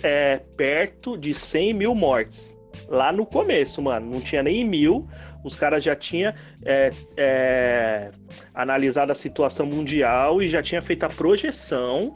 é, 0.03 0.41
perto 0.57 1.17
de 1.17 1.33
100 1.35 1.75
mil 1.75 1.95
mortes. 1.95 2.57
Lá 2.89 3.13
no 3.13 3.27
começo, 3.27 3.83
mano, 3.83 4.11
não 4.11 4.21
tinha 4.21 4.43
nem 4.43 4.65
mil, 4.65 5.09
os 5.45 5.55
caras 5.55 5.83
já 5.83 5.95
tinham 5.95 6.33
é, 6.65 6.91
é, 7.17 8.11
analisado 8.55 9.13
a 9.13 9.15
situação 9.15 9.67
mundial 9.67 10.43
e 10.43 10.49
já 10.49 10.63
tinha 10.63 10.83
feito 10.83 11.05
a 11.05 11.09
projeção 11.09 12.15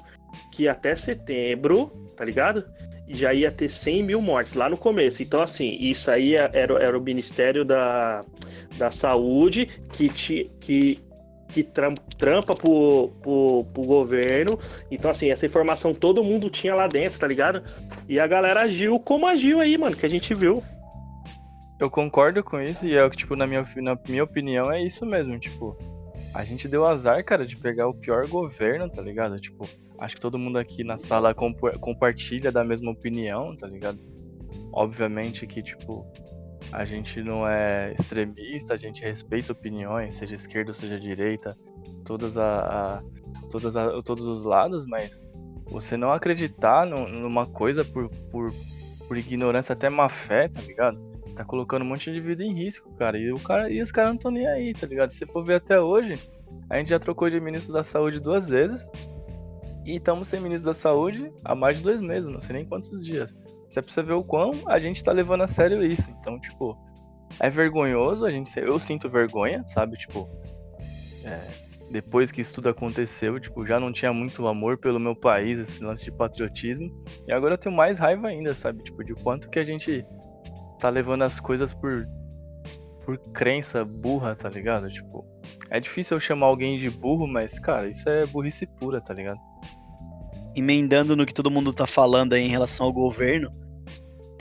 que 0.51 0.69
até 0.69 0.97
setembro, 0.97 1.89
tá 2.17 2.25
ligado? 2.25 2.65
Já 3.09 3.35
ia 3.35 3.51
ter 3.51 3.69
100 3.69 4.03
mil 4.03 4.21
mortes 4.21 4.55
lá 4.55 4.69
no 4.69 4.77
começo. 4.77 5.23
Então, 5.23 5.43
assim, 5.43 5.77
isso 5.79 6.11
aí 6.11 6.35
era, 6.35 6.83
era 6.83 6.99
o 6.99 7.03
Ministério 7.03 7.65
da, 7.65 8.23
da 8.79 8.91
Saúde 8.91 9.67
que, 9.93 10.09
te, 10.09 10.45
que, 10.61 10.99
que 11.49 11.63
trampa 12.23 12.55
pro, 12.55 13.09
pro, 13.21 13.65
pro 13.75 13.83
governo. 13.83 14.57
Então, 14.93 15.11
assim, 15.11 15.33
essa 15.33 15.45
informação 15.45 15.93
todo 15.93 16.23
mundo 16.23 16.49
tinha 16.49 16.73
lá 16.73 16.87
dentro, 16.87 17.19
tá 17.19 17.27
ligado? 17.27 17.65
E 18.09 18.21
a 18.21 18.29
galera 18.29 18.61
agiu 18.61 19.01
como 19.01 19.27
agiu 19.27 19.59
aí, 19.59 19.77
mano, 19.77 19.97
que 19.97 20.07
a 20.07 20.09
gente 20.09 20.33
viu. 20.33 20.63
Eu 21.81 21.91
concordo 21.91 22.45
com 22.45 22.61
isso 22.61 22.87
e 22.87 22.97
é 22.97 23.11
tipo, 23.11 23.35
na 23.35 23.45
minha, 23.45 23.67
na 23.79 23.99
minha 24.09 24.23
opinião 24.23 24.71
é 24.71 24.81
isso 24.81 25.05
mesmo, 25.05 25.37
tipo, 25.37 25.77
a 26.33 26.45
gente 26.45 26.69
deu 26.69 26.87
azar, 26.87 27.25
cara, 27.25 27.45
de 27.45 27.57
pegar 27.57 27.89
o 27.89 27.95
pior 27.95 28.25
governo, 28.29 28.89
tá 28.89 29.03
ligado? 29.03 29.41
Tipo, 29.41 29.69
acho 29.99 30.15
que 30.15 30.21
todo 30.21 30.39
mundo 30.39 30.59
aqui 30.59 30.85
na 30.85 30.97
sala 30.97 31.35
comp 31.35 31.59
compartilha 31.81 32.53
da 32.53 32.63
mesma 32.63 32.93
opinião, 32.93 33.57
tá 33.57 33.67
ligado? 33.67 33.99
Obviamente 34.73 35.45
que, 35.45 35.61
tipo, 35.61 36.07
a 36.71 36.85
gente 36.85 37.23
não 37.23 37.47
é 37.47 37.95
extremista, 37.99 38.75
a 38.75 38.77
gente 38.77 39.03
respeita 39.03 39.53
opiniões, 39.53 40.15
seja 40.15 40.35
esquerda 40.35 40.71
ou 40.71 40.75
seja 40.75 41.01
direita, 41.01 41.57
todas 42.05 42.37
a, 42.37 42.99
a 42.99 43.03
todas 43.51 43.77
a, 43.77 44.03
todos 44.03 44.25
os 44.25 44.45
lados, 44.45 44.87
mas 44.87 45.21
você 45.67 45.97
não 45.97 46.13
acreditar 46.13 46.87
numa 46.87 47.47
coisa 47.47 47.85
por, 47.85 48.09
por, 48.31 48.53
por 49.09 49.17
ignorância, 49.17 49.73
até 49.73 49.89
má 49.89 50.09
fé, 50.09 50.49
tá 50.49 50.61
ligado? 50.63 51.13
tá 51.35 51.45
colocando 51.45 51.83
um 51.83 51.89
monte 51.89 52.13
de 52.13 52.21
vida 52.21 52.43
em 52.43 52.53
risco, 52.53 52.93
cara. 52.97 53.19
E, 53.19 53.33
o 53.33 53.39
cara, 53.39 53.71
e 53.71 53.83
os 53.83 53.91
caras 53.91 54.11
não 54.11 54.17
estão 54.17 54.31
nem 54.31 54.47
aí, 54.47 54.73
tá 54.73 54.87
ligado? 54.87 55.11
Se 55.11 55.27
for 55.27 55.45
ver 55.45 55.55
até 55.55 55.81
hoje, 55.81 56.15
a 56.69 56.79
gente 56.79 56.91
já 56.91 56.99
trocou 56.99 57.29
de 57.29 57.41
ministro 57.41 57.73
da 57.73 57.83
saúde 57.83 58.21
duas 58.21 58.49
vezes. 58.49 58.89
E 59.85 59.97
estamos 59.97 60.29
sem 60.29 60.41
ministro 60.41 60.67
da 60.67 60.75
saúde 60.75 61.33
há 61.45 61.55
mais 61.55 61.79
de 61.79 61.83
dois 61.83 62.01
meses, 62.01 62.31
não 62.31 62.41
sei 62.41 62.57
nem 62.57 62.65
quantos 62.65 63.05
dias. 63.05 63.35
Você 63.73 63.81
você 63.81 64.03
ver 64.03 64.13
o 64.13 64.23
quão 64.23 64.53
a 64.67 64.79
gente 64.79 65.03
tá 65.03 65.13
levando 65.13 65.45
a 65.45 65.47
sério 65.47 65.83
isso. 65.83 66.11
Então, 66.21 66.39
tipo, 66.39 66.77
é 67.41 67.49
vergonhoso, 67.49 68.27
a 68.27 68.31
gente. 68.31 68.53
Eu 68.59 68.79
sinto 68.79 69.09
vergonha, 69.09 69.63
sabe? 69.67 69.97
Tipo. 69.97 70.29
É, 71.25 71.47
depois 71.91 72.31
que 72.31 72.43
isso 72.43 72.53
tudo 72.53 72.69
aconteceu, 72.69 73.41
tipo, 73.41 73.67
já 73.67 73.81
não 73.81 73.91
tinha 73.91 74.13
muito 74.13 74.47
amor 74.47 74.77
pelo 74.77 75.01
meu 75.01 75.17
país, 75.17 75.59
esse 75.59 75.83
lance 75.83 76.05
de 76.05 76.13
patriotismo. 76.13 76.91
E 77.27 77.33
agora 77.33 77.55
eu 77.55 77.59
tenho 77.59 77.75
mais 77.75 77.99
raiva 77.99 78.29
ainda, 78.29 78.53
sabe? 78.53 78.83
Tipo, 78.83 79.03
de 79.03 79.15
quanto 79.15 79.49
que 79.49 79.59
a 79.59 79.65
gente 79.65 80.05
tá 80.79 80.91
levando 80.91 81.23
as 81.23 81.41
coisas 81.41 81.73
por 81.73 82.07
por 83.07 83.19
crença 83.33 83.85
burra, 83.85 84.37
tá 84.37 84.49
ligado? 84.49 84.89
Tipo, 84.91 85.25
é 85.71 85.81
difícil 85.81 86.17
eu 86.17 86.21
chamar 86.21 86.47
alguém 86.47 86.77
de 86.77 86.91
burro, 86.91 87.27
mas 87.27 87.59
cara, 87.59 87.89
isso 87.89 88.09
é 88.09 88.27
burrice 88.27 88.67
pura, 88.79 89.01
tá 89.01 89.15
ligado? 89.15 89.41
Emendando 90.55 91.17
no 91.17 91.27
que 91.27 91.35
todo 91.35 91.51
mundo 91.51 91.73
tá 91.73 91.87
falando 91.87 92.35
aí 92.35 92.43
em 92.43 92.51
relação 92.51 92.87
ao 92.87 92.93
governo, 92.93 93.51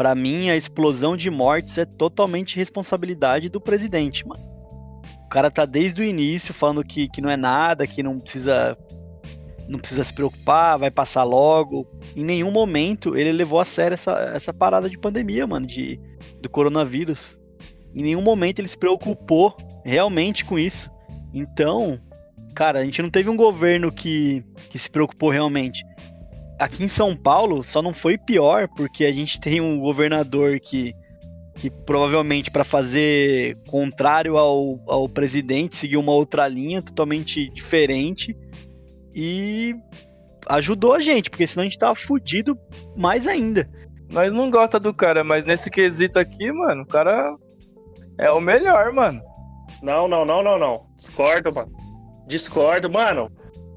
para 0.02 0.16
mim 0.16 0.50
a 0.50 0.58
explosão 0.58 1.16
de 1.16 1.30
mortes 1.30 1.78
é 1.78 1.86
totalmente 1.86 2.56
responsabilidade 2.56 3.50
do 3.50 3.62
presidente, 3.62 4.28
mano. 4.28 4.42
O 5.28 5.30
cara 5.30 5.52
tá 5.52 5.64
desde 5.64 6.02
o 6.02 6.04
início 6.04 6.56
falando 6.56 6.84
que, 6.84 7.08
que 7.08 7.22
não 7.22 7.30
é 7.30 7.38
nada, 7.38 7.86
que 7.86 8.02
não 8.02 8.18
precisa 8.18 8.76
não 9.70 9.78
precisa 9.78 10.04
se 10.04 10.12
preocupar, 10.12 10.80
vai 10.80 10.90
passar 10.90 11.24
logo. 11.24 11.88
Em 12.16 12.24
nenhum 12.24 12.50
momento 12.50 13.16
ele 13.16 13.32
levou 13.32 13.60
a 13.60 13.64
sério 13.64 13.94
essa, 13.94 14.14
essa 14.34 14.52
parada 14.52 14.90
de 14.90 14.98
pandemia, 14.98 15.46
mano, 15.46 15.68
de, 15.68 16.00
do 16.42 16.50
coronavírus. 16.50 17.38
Em 17.94 18.02
nenhum 18.02 18.24
momento 18.24 18.58
ele 18.58 18.70
se 18.70 18.78
preocupou 18.80 19.56
realmente 19.86 20.44
com 20.44 20.58
isso. 20.58 20.90
Então, 21.32 22.00
cara, 22.56 22.80
a 22.80 22.84
gente 22.84 23.04
não 23.04 23.10
teve 23.12 23.30
um 23.30 23.38
governo 23.38 23.92
que, 23.92 24.44
que 24.72 24.80
se 24.80 24.90
preocupou 24.90 25.30
realmente. 25.30 25.86
Aqui 26.62 26.84
em 26.84 26.88
São 26.88 27.16
Paulo 27.16 27.64
só 27.64 27.82
não 27.82 27.92
foi 27.92 28.20
pior, 28.20 28.68
porque 28.68 29.04
a 29.04 29.12
gente 29.12 29.40
tem 29.42 29.60
um 29.60 29.80
governador 29.80 30.60
que, 30.60 30.94
que 31.56 31.72
provavelmente 31.72 32.52
para 32.52 32.64
fazer 32.64 33.58
contrário 33.68 34.38
ao, 34.38 34.80
ao 34.88 35.10
presidente 35.10 35.76
seguiu 35.76 36.00
uma 36.00 36.12
outra 36.12 36.48
linha 36.48 36.80
totalmente 36.80 37.50
diferente 37.50 38.38
e 39.16 39.76
ajudou 40.50 40.94
a 40.94 41.00
gente, 41.00 41.32
porque 41.32 41.48
senão 41.48 41.64
a 41.64 41.66
gente 41.66 41.80
tava 41.80 41.96
fudido 41.96 42.56
mais 42.96 43.26
ainda. 43.26 43.68
Nós 44.12 44.32
não 44.32 44.52
gosta 44.52 44.80
do 44.80 44.94
cara, 44.94 45.24
mas 45.24 45.44
nesse 45.44 45.72
quesito 45.72 46.20
aqui, 46.20 46.52
mano, 46.52 46.84
o 46.84 46.88
cara 46.88 47.36
é 48.20 48.30
o 48.30 48.40
melhor, 48.40 48.94
mano. 48.94 49.20
Não, 49.82 50.08
não, 50.08 50.24
não, 50.24 50.44
não, 50.44 50.60
não. 50.60 50.86
Discordo, 50.98 51.52
mano. 51.52 51.72
Discordo, 52.28 52.88
mano. 52.88 53.32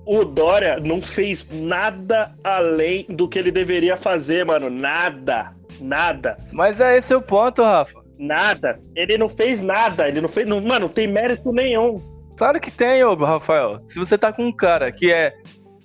O 0.06 0.24
Dória 0.24 0.78
não 0.80 1.00
fez 1.00 1.46
nada 1.50 2.34
além 2.42 3.06
do 3.08 3.28
que 3.28 3.38
ele 3.38 3.50
deveria 3.50 3.96
fazer, 3.96 4.44
mano. 4.44 4.68
Nada. 4.68 5.52
Nada. 5.80 6.36
Mas 6.52 6.80
é 6.80 6.96
esse 6.96 7.14
o 7.14 7.22
ponto, 7.22 7.62
Rafa. 7.62 8.02
Nada. 8.18 8.78
Ele 8.94 9.16
não 9.18 9.28
fez 9.28 9.62
nada. 9.62 10.08
Ele 10.08 10.20
não 10.20 10.28
fez. 10.28 10.48
Não, 10.48 10.60
mano, 10.60 10.86
não 10.86 10.88
tem 10.88 11.06
mérito 11.06 11.52
nenhum. 11.52 11.98
Claro 12.36 12.60
que 12.60 12.70
tem, 12.70 13.02
ô 13.04 13.14
Rafael. 13.14 13.80
Se 13.86 13.98
você 13.98 14.18
tá 14.18 14.32
com 14.32 14.44
um 14.44 14.52
cara 14.52 14.90
que 14.92 15.12
é 15.12 15.32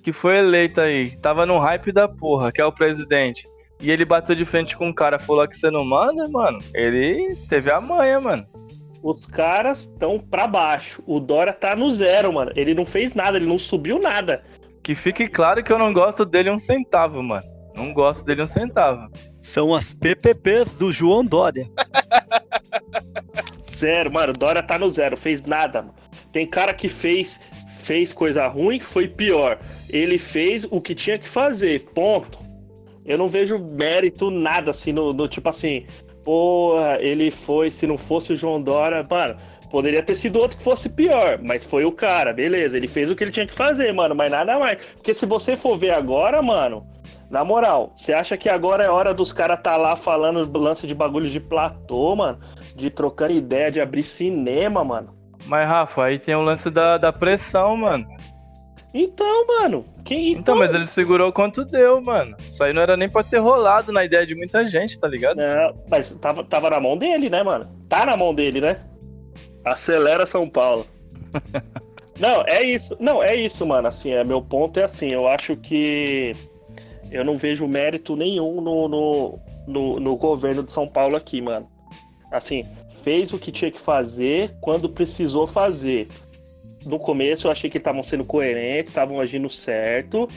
que 0.02 0.12
foi 0.12 0.38
eleito 0.38 0.80
aí, 0.80 1.16
tava 1.18 1.44
no 1.46 1.58
hype 1.58 1.92
da 1.92 2.08
porra, 2.08 2.50
que 2.50 2.60
é 2.60 2.64
o 2.64 2.72
presidente, 2.72 3.44
e 3.80 3.90
ele 3.90 4.04
bateu 4.04 4.34
de 4.34 4.44
frente 4.44 4.76
com 4.76 4.88
um 4.88 4.92
cara, 4.94 5.18
falou 5.18 5.46
que 5.46 5.56
você 5.56 5.70
não 5.70 5.84
manda, 5.84 6.26
mano, 6.28 6.58
ele 6.74 7.36
teve 7.48 7.70
a 7.70 7.80
manha, 7.80 8.20
mano. 8.20 8.46
Os 9.02 9.24
caras 9.24 9.80
estão 9.80 10.18
pra 10.18 10.46
baixo. 10.46 11.02
O 11.06 11.18
Dora 11.18 11.52
tá 11.52 11.74
no 11.74 11.90
zero, 11.90 12.32
mano. 12.32 12.52
Ele 12.54 12.74
não 12.74 12.84
fez 12.84 13.14
nada, 13.14 13.38
ele 13.38 13.46
não 13.46 13.58
subiu 13.58 13.98
nada. 13.98 14.42
Que 14.82 14.94
fique 14.94 15.26
claro 15.26 15.62
que 15.62 15.72
eu 15.72 15.78
não 15.78 15.92
gosto 15.92 16.24
dele 16.24 16.50
um 16.50 16.58
centavo, 16.58 17.22
mano. 17.22 17.44
Não 17.74 17.92
gosto 17.92 18.24
dele 18.24 18.42
um 18.42 18.46
centavo. 18.46 19.10
São 19.42 19.74
as 19.74 19.92
PPPs 19.94 20.70
do 20.72 20.92
João 20.92 21.24
Dória. 21.24 21.68
zero, 23.74 24.12
mano. 24.12 24.32
Dória 24.32 24.62
tá 24.62 24.78
no 24.78 24.90
zero, 24.90 25.16
fez 25.16 25.42
nada, 25.42 25.82
mano. 25.82 25.94
Tem 26.32 26.46
cara 26.46 26.74
que 26.74 26.88
fez 26.88 27.40
fez 27.80 28.12
coisa 28.12 28.46
ruim, 28.46 28.78
foi 28.78 29.08
pior. 29.08 29.58
Ele 29.88 30.18
fez 30.18 30.64
o 30.70 30.80
que 30.80 30.94
tinha 30.94 31.18
que 31.18 31.28
fazer, 31.28 31.80
ponto. 31.94 32.38
Eu 33.04 33.18
não 33.18 33.26
vejo 33.26 33.58
mérito 33.58 34.30
nada 34.30 34.70
assim 34.70 34.92
no, 34.92 35.12
no 35.12 35.26
tipo 35.26 35.48
assim, 35.48 35.86
porra, 36.24 36.98
ele 37.00 37.30
foi, 37.30 37.70
se 37.70 37.86
não 37.86 37.98
fosse 37.98 38.32
o 38.32 38.36
João 38.36 38.60
Dória, 38.60 39.06
mano, 39.08 39.36
poderia 39.70 40.02
ter 40.02 40.14
sido 40.14 40.38
outro 40.38 40.58
que 40.58 40.64
fosse 40.64 40.88
pior, 40.88 41.38
mas 41.42 41.64
foi 41.64 41.84
o 41.84 41.92
cara, 41.92 42.32
beleza, 42.32 42.76
ele 42.76 42.88
fez 42.88 43.10
o 43.10 43.16
que 43.16 43.24
ele 43.24 43.30
tinha 43.30 43.46
que 43.46 43.54
fazer, 43.54 43.92
mano, 43.92 44.14
mas 44.14 44.30
nada 44.30 44.58
mais. 44.58 44.82
Porque 44.96 45.14
se 45.14 45.24
você 45.24 45.56
for 45.56 45.78
ver 45.78 45.94
agora, 45.94 46.42
mano, 46.42 46.86
na 47.30 47.44
moral, 47.44 47.92
você 47.96 48.12
acha 48.12 48.36
que 48.36 48.48
agora 48.48 48.84
é 48.84 48.90
hora 48.90 49.14
dos 49.14 49.32
caras 49.32 49.60
tá 49.62 49.76
lá 49.76 49.94
falando 49.96 50.58
lance 50.58 50.86
de 50.86 50.94
bagulho 50.94 51.30
de 51.30 51.38
platô, 51.38 52.16
mano? 52.16 52.40
De 52.74 52.90
trocando 52.90 53.32
ideia, 53.32 53.70
de 53.70 53.80
abrir 53.80 54.02
cinema, 54.02 54.82
mano? 54.82 55.14
Mas, 55.46 55.66
Rafa, 55.66 56.04
aí 56.04 56.18
tem 56.18 56.34
o 56.34 56.42
lance 56.42 56.68
da, 56.70 56.98
da 56.98 57.12
pressão, 57.12 57.76
mano. 57.76 58.06
Então, 58.92 59.46
mano. 59.46 59.84
Quem, 60.04 60.30
então... 60.30 60.40
então, 60.40 60.56
mas 60.56 60.74
ele 60.74 60.86
segurou 60.86 61.32
quanto 61.32 61.64
deu, 61.64 62.00
mano. 62.00 62.36
Isso 62.38 62.62
aí 62.64 62.72
não 62.72 62.82
era 62.82 62.96
nem 62.96 63.08
pra 63.08 63.22
ter 63.22 63.38
rolado 63.38 63.92
na 63.92 64.04
ideia 64.04 64.26
de 64.26 64.34
muita 64.34 64.66
gente, 64.66 64.98
tá 64.98 65.06
ligado? 65.06 65.40
É, 65.40 65.72
mas 65.88 66.12
tava, 66.20 66.42
tava 66.42 66.70
na 66.70 66.80
mão 66.80 66.96
dele, 66.96 67.30
né, 67.30 67.42
mano? 67.42 67.64
Tá 67.88 68.04
na 68.04 68.16
mão 68.16 68.34
dele, 68.34 68.60
né? 68.60 68.80
Acelera 69.64 70.26
São 70.26 70.48
Paulo. 70.48 70.86
não, 72.18 72.42
é 72.46 72.64
isso. 72.64 72.96
Não, 72.98 73.22
é 73.22 73.36
isso, 73.36 73.64
mano. 73.64 73.86
Assim, 73.86 74.10
é, 74.10 74.24
meu 74.24 74.42
ponto 74.42 74.80
é 74.80 74.84
assim. 74.84 75.12
Eu 75.12 75.28
acho 75.28 75.56
que 75.56 76.32
eu 77.12 77.24
não 77.24 77.36
vejo 77.36 77.68
mérito 77.68 78.16
nenhum 78.16 78.60
no, 78.60 78.88
no, 78.88 79.38
no, 79.66 80.00
no 80.00 80.16
governo 80.16 80.62
de 80.62 80.72
São 80.72 80.88
Paulo 80.88 81.16
aqui, 81.16 81.40
mano. 81.40 81.68
Assim, 82.32 82.64
fez 83.02 83.32
o 83.32 83.38
que 83.38 83.52
tinha 83.52 83.70
que 83.70 83.80
fazer 83.80 84.54
quando 84.60 84.88
precisou 84.88 85.46
fazer. 85.46 86.08
No 86.86 86.98
começo 86.98 87.46
eu 87.46 87.50
achei 87.50 87.68
que 87.68 87.78
estavam 87.78 88.02
sendo 88.02 88.24
coerentes, 88.24 88.90
estavam 88.90 89.20
agindo 89.20 89.48
certo. 89.48 90.28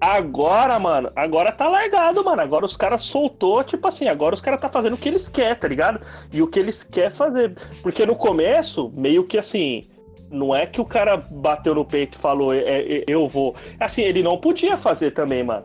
Agora, 0.00 0.78
mano, 0.78 1.08
agora 1.16 1.50
tá 1.50 1.68
largado, 1.68 2.22
mano. 2.24 2.42
Agora 2.42 2.66
os 2.66 2.76
caras 2.76 3.02
soltou, 3.02 3.64
tipo 3.64 3.88
assim, 3.88 4.08
agora 4.08 4.34
os 4.34 4.40
caras 4.40 4.60
tá 4.60 4.68
fazendo 4.68 4.94
o 4.94 4.98
que 4.98 5.08
eles 5.08 5.28
querem, 5.28 5.54
tá 5.54 5.66
ligado? 5.66 6.00
E 6.32 6.42
o 6.42 6.46
que 6.46 6.58
eles 6.58 6.82
querem 6.82 7.10
fazer. 7.10 7.54
Porque 7.82 8.04
no 8.04 8.14
começo, 8.14 8.92
meio 8.94 9.24
que 9.24 9.38
assim, 9.38 9.82
não 10.30 10.54
é 10.54 10.66
que 10.66 10.80
o 10.80 10.84
cara 10.84 11.16
bateu 11.16 11.74
no 11.74 11.84
peito 11.84 12.18
e 12.18 12.20
falou, 12.20 12.52
é, 12.52 12.60
é, 12.60 13.04
eu 13.08 13.26
vou. 13.26 13.54
Assim, 13.80 14.02
ele 14.02 14.22
não 14.22 14.38
podia 14.38 14.76
fazer 14.76 15.12
também, 15.12 15.42
mano. 15.42 15.64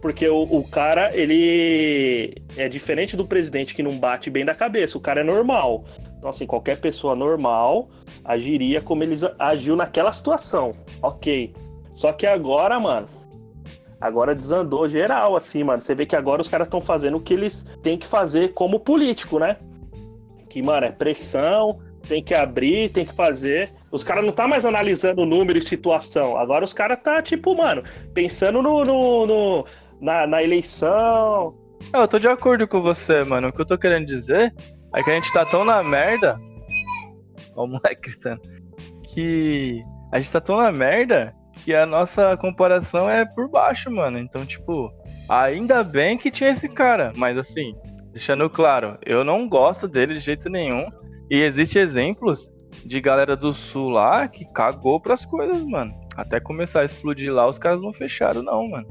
Porque 0.00 0.28
o, 0.28 0.42
o, 0.42 0.62
cara, 0.68 1.10
ele 1.16 2.34
é 2.56 2.68
diferente 2.68 3.16
do 3.16 3.26
presidente 3.26 3.74
que 3.74 3.82
não 3.82 3.98
bate 3.98 4.30
bem 4.30 4.44
da 4.44 4.54
cabeça. 4.54 4.96
O 4.96 5.00
cara 5.00 5.20
é 5.20 5.24
normal. 5.24 5.84
Então, 6.18 6.30
assim, 6.30 6.46
qualquer 6.46 6.80
pessoa 6.80 7.14
normal 7.14 7.88
agiria 8.24 8.80
como 8.80 9.04
ele 9.04 9.16
agiu 9.38 9.76
naquela 9.76 10.12
situação. 10.12 10.74
Ok. 11.00 11.54
Só 11.94 12.12
que 12.12 12.26
agora, 12.26 12.78
mano, 12.78 13.08
agora 14.00 14.34
desandou 14.34 14.88
geral, 14.88 15.36
assim, 15.36 15.62
mano. 15.62 15.80
Você 15.80 15.94
vê 15.94 16.04
que 16.04 16.16
agora 16.16 16.42
os 16.42 16.48
caras 16.48 16.66
estão 16.66 16.80
fazendo 16.80 17.16
o 17.16 17.20
que 17.20 17.34
eles 17.34 17.64
têm 17.82 17.96
que 17.96 18.06
fazer 18.06 18.52
como 18.52 18.80
político, 18.80 19.38
né? 19.38 19.56
Que, 20.50 20.60
mano, 20.60 20.86
é 20.86 20.90
pressão, 20.90 21.78
tem 22.08 22.22
que 22.22 22.34
abrir, 22.34 22.90
tem 22.90 23.04
que 23.04 23.14
fazer. 23.14 23.70
Os 23.92 24.02
caras 24.02 24.24
não 24.24 24.32
tá 24.32 24.48
mais 24.48 24.64
analisando 24.64 25.24
número 25.24 25.58
e 25.58 25.62
situação. 25.62 26.36
Agora 26.36 26.64
os 26.64 26.72
caras 26.72 27.00
tá, 27.00 27.22
tipo, 27.22 27.54
mano, 27.54 27.82
pensando 28.12 28.60
no, 28.60 28.84
no, 28.84 29.26
no 29.26 29.66
na, 30.00 30.26
na, 30.26 30.42
eleição. 30.42 31.54
Eu 31.92 32.08
tô 32.08 32.18
de 32.18 32.26
acordo 32.26 32.66
com 32.66 32.80
você, 32.80 33.22
mano. 33.22 33.48
O 33.48 33.52
que 33.52 33.60
eu 33.60 33.66
tô 33.66 33.78
querendo 33.78 34.06
dizer 34.06 34.52
é 34.94 35.02
que 35.02 35.10
a 35.10 35.14
gente 35.14 35.32
tá 35.32 35.44
tão 35.44 35.64
na 35.64 35.82
merda. 35.82 36.38
Ó, 37.54 37.64
o 37.64 37.66
moleque 37.66 38.02
gritando. 38.02 38.40
Que 39.04 39.82
a 40.12 40.18
gente 40.18 40.30
tá 40.30 40.40
tão 40.40 40.56
na 40.56 40.72
merda 40.72 41.34
que 41.64 41.74
a 41.74 41.84
nossa 41.84 42.36
comparação 42.36 43.10
é 43.10 43.24
por 43.24 43.48
baixo, 43.48 43.90
mano. 43.90 44.18
Então, 44.18 44.44
tipo, 44.46 44.92
ainda 45.28 45.82
bem 45.82 46.16
que 46.16 46.30
tinha 46.30 46.50
esse 46.50 46.68
cara. 46.68 47.12
Mas 47.16 47.36
assim, 47.36 47.74
deixando 48.12 48.48
claro, 48.48 48.96
eu 49.04 49.24
não 49.24 49.48
gosto 49.48 49.86
dele 49.86 50.14
de 50.14 50.20
jeito 50.20 50.48
nenhum. 50.48 50.86
E 51.30 51.42
existe 51.42 51.78
exemplos 51.78 52.48
de 52.84 53.00
galera 53.00 53.36
do 53.36 53.52
sul 53.52 53.90
lá 53.90 54.28
que 54.28 54.44
cagou 54.52 55.00
pras 55.00 55.26
coisas, 55.26 55.64
mano. 55.66 55.92
Até 56.16 56.40
começar 56.40 56.80
a 56.80 56.84
explodir 56.84 57.32
lá, 57.32 57.46
os 57.46 57.58
caras 57.58 57.82
não 57.82 57.92
fecharam, 57.92 58.42
não, 58.42 58.66
mano. 58.68 58.86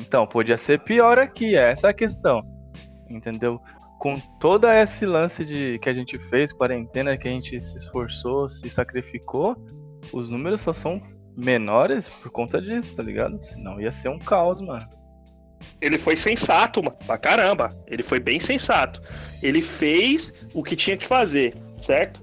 Então, 0.00 0.26
podia 0.26 0.56
ser 0.56 0.80
pior 0.80 1.18
aqui, 1.18 1.56
é 1.56 1.70
essa 1.70 1.90
a 1.90 1.94
questão. 1.94 2.40
Entendeu? 3.08 3.60
Com 4.04 4.20
todo 4.38 4.68
esse 4.68 5.06
lance 5.06 5.46
de 5.46 5.78
que 5.78 5.88
a 5.88 5.94
gente 5.94 6.18
fez, 6.18 6.52
quarentena, 6.52 7.16
que 7.16 7.26
a 7.26 7.30
gente 7.30 7.58
se 7.58 7.78
esforçou, 7.78 8.50
se 8.50 8.68
sacrificou, 8.68 9.56
os 10.12 10.28
números 10.28 10.60
só 10.60 10.74
são 10.74 11.00
menores 11.34 12.10
por 12.10 12.30
conta 12.30 12.60
disso, 12.60 12.94
tá 12.94 13.02
ligado? 13.02 13.42
Senão 13.42 13.80
ia 13.80 13.90
ser 13.90 14.10
um 14.10 14.18
caos, 14.18 14.60
mano 14.60 14.86
ele 15.80 15.96
foi 15.96 16.14
sensato, 16.14 16.82
mano, 16.82 16.96
pra 17.06 17.16
caramba. 17.18 17.70
Ele 17.86 18.02
foi 18.02 18.20
bem 18.20 18.38
sensato. 18.38 19.00
Ele 19.42 19.62
fez 19.62 20.30
o 20.52 20.62
que 20.62 20.76
tinha 20.76 20.96
que 20.96 21.06
fazer, 21.06 21.54
certo? 21.78 22.20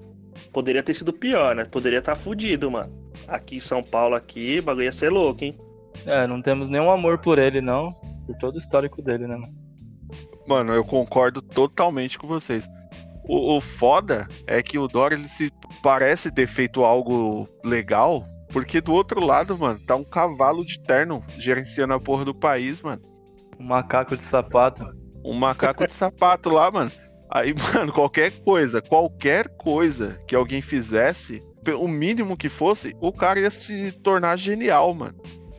Poderia 0.54 0.84
ter 0.84 0.94
sido 0.94 1.12
pior, 1.12 1.56
né? 1.56 1.66
Poderia 1.66 2.00
estar 2.00 2.16
tá 2.16 2.20
fudido, 2.20 2.70
mano. 2.70 2.92
Aqui 3.28 3.58
em 3.58 3.60
São 3.60 3.84
Paulo, 3.84 4.16
aqui, 4.16 4.60
o 4.60 4.64
bagulho 4.64 4.86
ia 4.86 4.92
ser 4.92 5.10
louco, 5.10 5.44
hein? 5.44 5.58
É, 6.06 6.26
não 6.28 6.40
temos 6.40 6.70
nenhum 6.70 6.92
amor 6.92 7.18
por 7.20 7.40
ele, 7.40 7.62
não. 7.62 7.94
Por 8.26 8.36
todo 8.38 8.56
o 8.56 8.60
histórico 8.60 9.02
dele, 9.02 9.28
né, 9.28 9.36
mano? 9.36 9.61
Mano, 10.48 10.74
eu 10.74 10.84
concordo 10.84 11.42
totalmente 11.42 12.18
com 12.18 12.28
vocês. 12.28 12.68
O, 13.24 13.58
o 13.58 13.62
foda 13.62 14.28
é 14.48 14.62
que 14.62 14.78
o 14.78 14.88
Dória 14.88 15.16
ele 15.16 15.30
se 15.30 15.52
parece 15.82 16.32
ter 16.32 16.48
feito 16.48 16.84
algo 16.84 17.48
legal, 17.64 18.26
porque 18.52 18.82
do 18.82 18.94
outro 18.94 19.24
lado, 19.24 19.58
mano, 19.58 19.80
tá 19.86 19.96
um 19.96 20.04
cavalo 20.04 20.66
de 20.66 20.80
terno 20.82 21.24
gerenciando 21.38 21.94
a 21.94 22.00
porra 22.00 22.26
do 22.26 22.34
país, 22.34 22.82
mano. 22.82 23.02
Um 23.60 23.66
macaco 23.66 24.18
de 24.18 24.24
sapato. 24.24 24.86
Um 25.24 25.34
macaco 25.34 25.86
de 25.86 25.94
sapato 25.94 26.50
lá, 26.50 26.72
mano. 26.72 26.92
Aí, 27.30 27.54
mano, 27.74 27.94
qualquer 27.94 28.32
coisa, 28.44 28.82
qualquer 28.82 29.48
coisa 29.58 30.20
que 30.28 30.36
alguém 30.36 30.62
fizesse, 30.62 31.42
o 31.80 31.88
mínimo 31.88 32.36
que 32.36 32.50
fosse, 32.50 32.96
o 33.00 33.14
cara 33.14 33.40
ia 33.40 33.52
se 33.52 33.92
tornar 34.00 34.38
genial, 34.38 34.94
mano. 34.94 35.16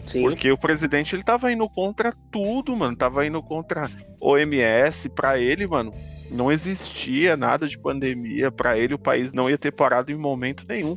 Sim. 0.06 0.22
Porque 0.22 0.50
o 0.50 0.58
presidente 0.58 1.14
ele 1.14 1.22
tava 1.22 1.52
indo 1.52 1.68
contra 1.68 2.12
tudo, 2.30 2.74
mano. 2.76 2.96
Tava 2.96 3.26
indo 3.26 3.42
contra 3.42 3.88
OMS. 4.20 5.08
Pra 5.10 5.38
ele, 5.38 5.66
mano, 5.66 5.92
não 6.30 6.50
existia 6.50 7.36
nada 7.36 7.68
de 7.68 7.78
pandemia. 7.78 8.50
Pra 8.50 8.76
ele, 8.78 8.94
o 8.94 8.98
país 8.98 9.32
não 9.32 9.48
ia 9.48 9.58
ter 9.58 9.72
parado 9.72 10.12
em 10.12 10.16
momento 10.16 10.64
nenhum. 10.68 10.96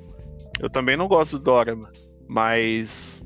Eu 0.59 0.69
também 0.69 0.97
não 0.97 1.07
gosto 1.07 1.37
do 1.37 1.43
Dória, 1.43 1.75
mano. 1.75 1.93
Mas 2.27 3.23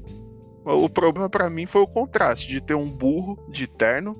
o 0.65 0.89
problema 0.89 1.29
para 1.29 1.49
mim 1.49 1.65
foi 1.65 1.81
o 1.81 1.87
contraste 1.87 2.47
de 2.47 2.61
ter 2.61 2.75
um 2.75 2.87
burro 2.87 3.37
de 3.49 3.65
terno 3.67 4.13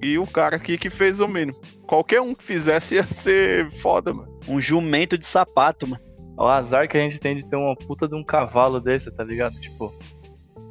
e 0.00 0.18
o 0.18 0.26
cara 0.26 0.56
aqui 0.56 0.78
que 0.78 0.90
fez 0.90 1.20
o 1.20 1.26
mínimo. 1.26 1.58
Qualquer 1.86 2.20
um 2.20 2.34
que 2.34 2.44
fizesse 2.44 2.94
ia 2.94 3.04
ser 3.04 3.70
foda, 3.72 4.12
mano. 4.12 4.38
Um 4.46 4.60
jumento 4.60 5.18
de 5.18 5.26
sapato, 5.26 5.86
mano. 5.86 6.02
O 6.36 6.46
azar 6.46 6.88
que 6.88 6.96
a 6.96 7.00
gente 7.00 7.18
tem 7.18 7.34
de 7.34 7.44
ter 7.44 7.56
uma 7.56 7.74
puta 7.74 8.06
de 8.06 8.14
um 8.14 8.22
cavalo 8.22 8.80
desse, 8.80 9.10
tá 9.10 9.24
ligado? 9.24 9.58
Tipo, 9.58 9.92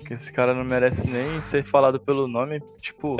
que 0.07 0.13
esse 0.13 0.31
cara 0.31 0.53
não 0.53 0.63
merece 0.63 1.09
nem 1.09 1.41
ser 1.41 1.65
falado 1.65 1.99
pelo 1.99 2.27
nome. 2.27 2.61
Tipo, 2.81 3.17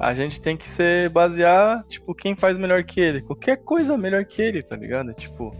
a 0.00 0.12
gente 0.12 0.40
tem 0.40 0.56
que 0.56 0.66
ser 0.66 1.08
basear, 1.10 1.84
tipo, 1.88 2.12
quem 2.14 2.34
faz 2.34 2.58
melhor 2.58 2.82
que 2.82 3.00
ele. 3.00 3.22
Qualquer 3.22 3.58
coisa 3.58 3.96
melhor 3.96 4.24
que 4.24 4.42
ele, 4.42 4.62
tá 4.62 4.74
ligado? 4.74 5.14
Tipo, 5.14 5.54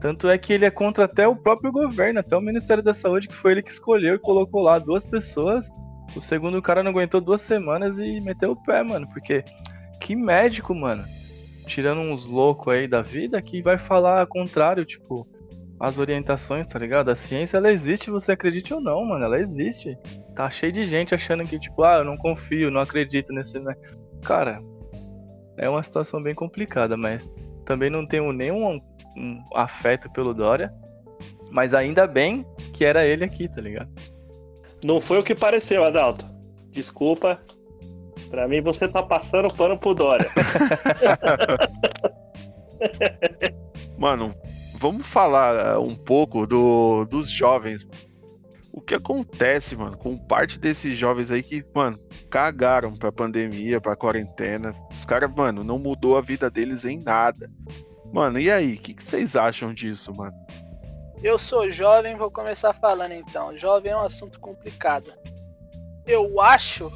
tanto 0.00 0.28
é 0.28 0.36
que 0.36 0.52
ele 0.52 0.66
é 0.66 0.70
contra 0.70 1.06
até 1.06 1.26
o 1.26 1.34
próprio 1.34 1.72
governo, 1.72 2.20
até 2.20 2.36
o 2.36 2.40
Ministério 2.40 2.82
da 2.82 2.92
Saúde, 2.92 3.28
que 3.28 3.34
foi 3.34 3.52
ele 3.52 3.62
que 3.62 3.70
escolheu 3.70 4.16
e 4.16 4.18
colocou 4.18 4.60
lá 4.60 4.78
duas 4.78 5.06
pessoas. 5.06 5.70
O 6.14 6.20
segundo 6.20 6.60
cara 6.60 6.82
não 6.82 6.90
aguentou 6.90 7.20
duas 7.20 7.40
semanas 7.40 7.98
e 7.98 8.20
meteu 8.20 8.52
o 8.52 8.62
pé, 8.62 8.82
mano. 8.82 9.08
Porque 9.08 9.42
que 9.98 10.14
médico, 10.14 10.74
mano, 10.74 11.04
tirando 11.64 12.00
uns 12.00 12.26
loucos 12.26 12.74
aí 12.74 12.86
da 12.86 13.00
vida, 13.00 13.40
que 13.40 13.62
vai 13.62 13.78
falar 13.78 14.26
contrário, 14.26 14.84
tipo, 14.84 15.26
as 15.82 15.98
orientações, 15.98 16.64
tá 16.64 16.78
ligado? 16.78 17.10
A 17.10 17.16
ciência, 17.16 17.56
ela 17.56 17.72
existe, 17.72 18.08
você 18.08 18.30
acredite 18.30 18.72
ou 18.72 18.80
não, 18.80 19.04
mano, 19.04 19.24
ela 19.24 19.40
existe. 19.40 19.98
Tá 20.32 20.48
cheio 20.48 20.70
de 20.70 20.84
gente 20.84 21.12
achando 21.12 21.42
que, 21.42 21.58
tipo, 21.58 21.82
ah, 21.82 21.96
eu 21.96 22.04
não 22.04 22.16
confio, 22.16 22.70
não 22.70 22.80
acredito 22.80 23.32
nesse. 23.32 23.58
Né? 23.58 23.74
Cara, 24.22 24.58
é 25.56 25.68
uma 25.68 25.82
situação 25.82 26.20
bem 26.20 26.36
complicada, 26.36 26.96
mas 26.96 27.28
também 27.66 27.90
não 27.90 28.06
tenho 28.06 28.32
nenhum 28.32 28.80
um 29.16 29.40
afeto 29.56 30.08
pelo 30.12 30.32
Dória. 30.32 30.72
Mas 31.50 31.74
ainda 31.74 32.06
bem 32.06 32.46
que 32.72 32.84
era 32.84 33.04
ele 33.04 33.24
aqui, 33.24 33.48
tá 33.48 33.60
ligado? 33.60 33.90
Não 34.84 35.00
foi 35.00 35.18
o 35.18 35.22
que 35.24 35.34
pareceu, 35.34 35.82
Adalto. 35.82 36.24
Desculpa. 36.70 37.42
Pra 38.30 38.46
mim 38.46 38.60
você 38.60 38.86
tá 38.86 39.02
passando 39.02 39.52
pano 39.52 39.76
pro 39.76 39.94
Dória. 39.94 40.30
Mano, 43.98 44.32
vamos 44.82 45.06
falar 45.06 45.78
uh, 45.78 45.80
um 45.80 45.94
pouco 45.94 46.44
do, 46.44 47.04
dos 47.04 47.30
jovens. 47.30 47.86
O 48.72 48.80
que 48.80 48.96
acontece, 48.96 49.76
mano, 49.76 49.96
com 49.96 50.18
parte 50.18 50.58
desses 50.58 50.98
jovens 50.98 51.30
aí 51.30 51.40
que, 51.40 51.64
mano, 51.72 52.00
cagaram 52.28 52.96
pra 52.96 53.12
pandemia, 53.12 53.80
pra 53.80 53.94
quarentena. 53.94 54.74
Os 54.90 55.04
caras, 55.04 55.32
mano, 55.32 55.62
não 55.62 55.78
mudou 55.78 56.18
a 56.18 56.20
vida 56.20 56.50
deles 56.50 56.84
em 56.84 56.98
nada. 56.98 57.48
Mano, 58.12 58.40
e 58.40 58.50
aí? 58.50 58.74
O 58.74 58.78
que, 58.78 58.94
que 58.94 59.04
vocês 59.04 59.36
acham 59.36 59.72
disso, 59.72 60.10
mano? 60.16 60.34
Eu 61.22 61.38
sou 61.38 61.70
jovem, 61.70 62.16
vou 62.16 62.30
começar 62.30 62.72
falando 62.72 63.12
então. 63.12 63.56
Jovem 63.56 63.92
é 63.92 63.96
um 63.96 64.04
assunto 64.04 64.40
complicado. 64.40 65.12
Eu 66.04 66.40
acho 66.40 66.90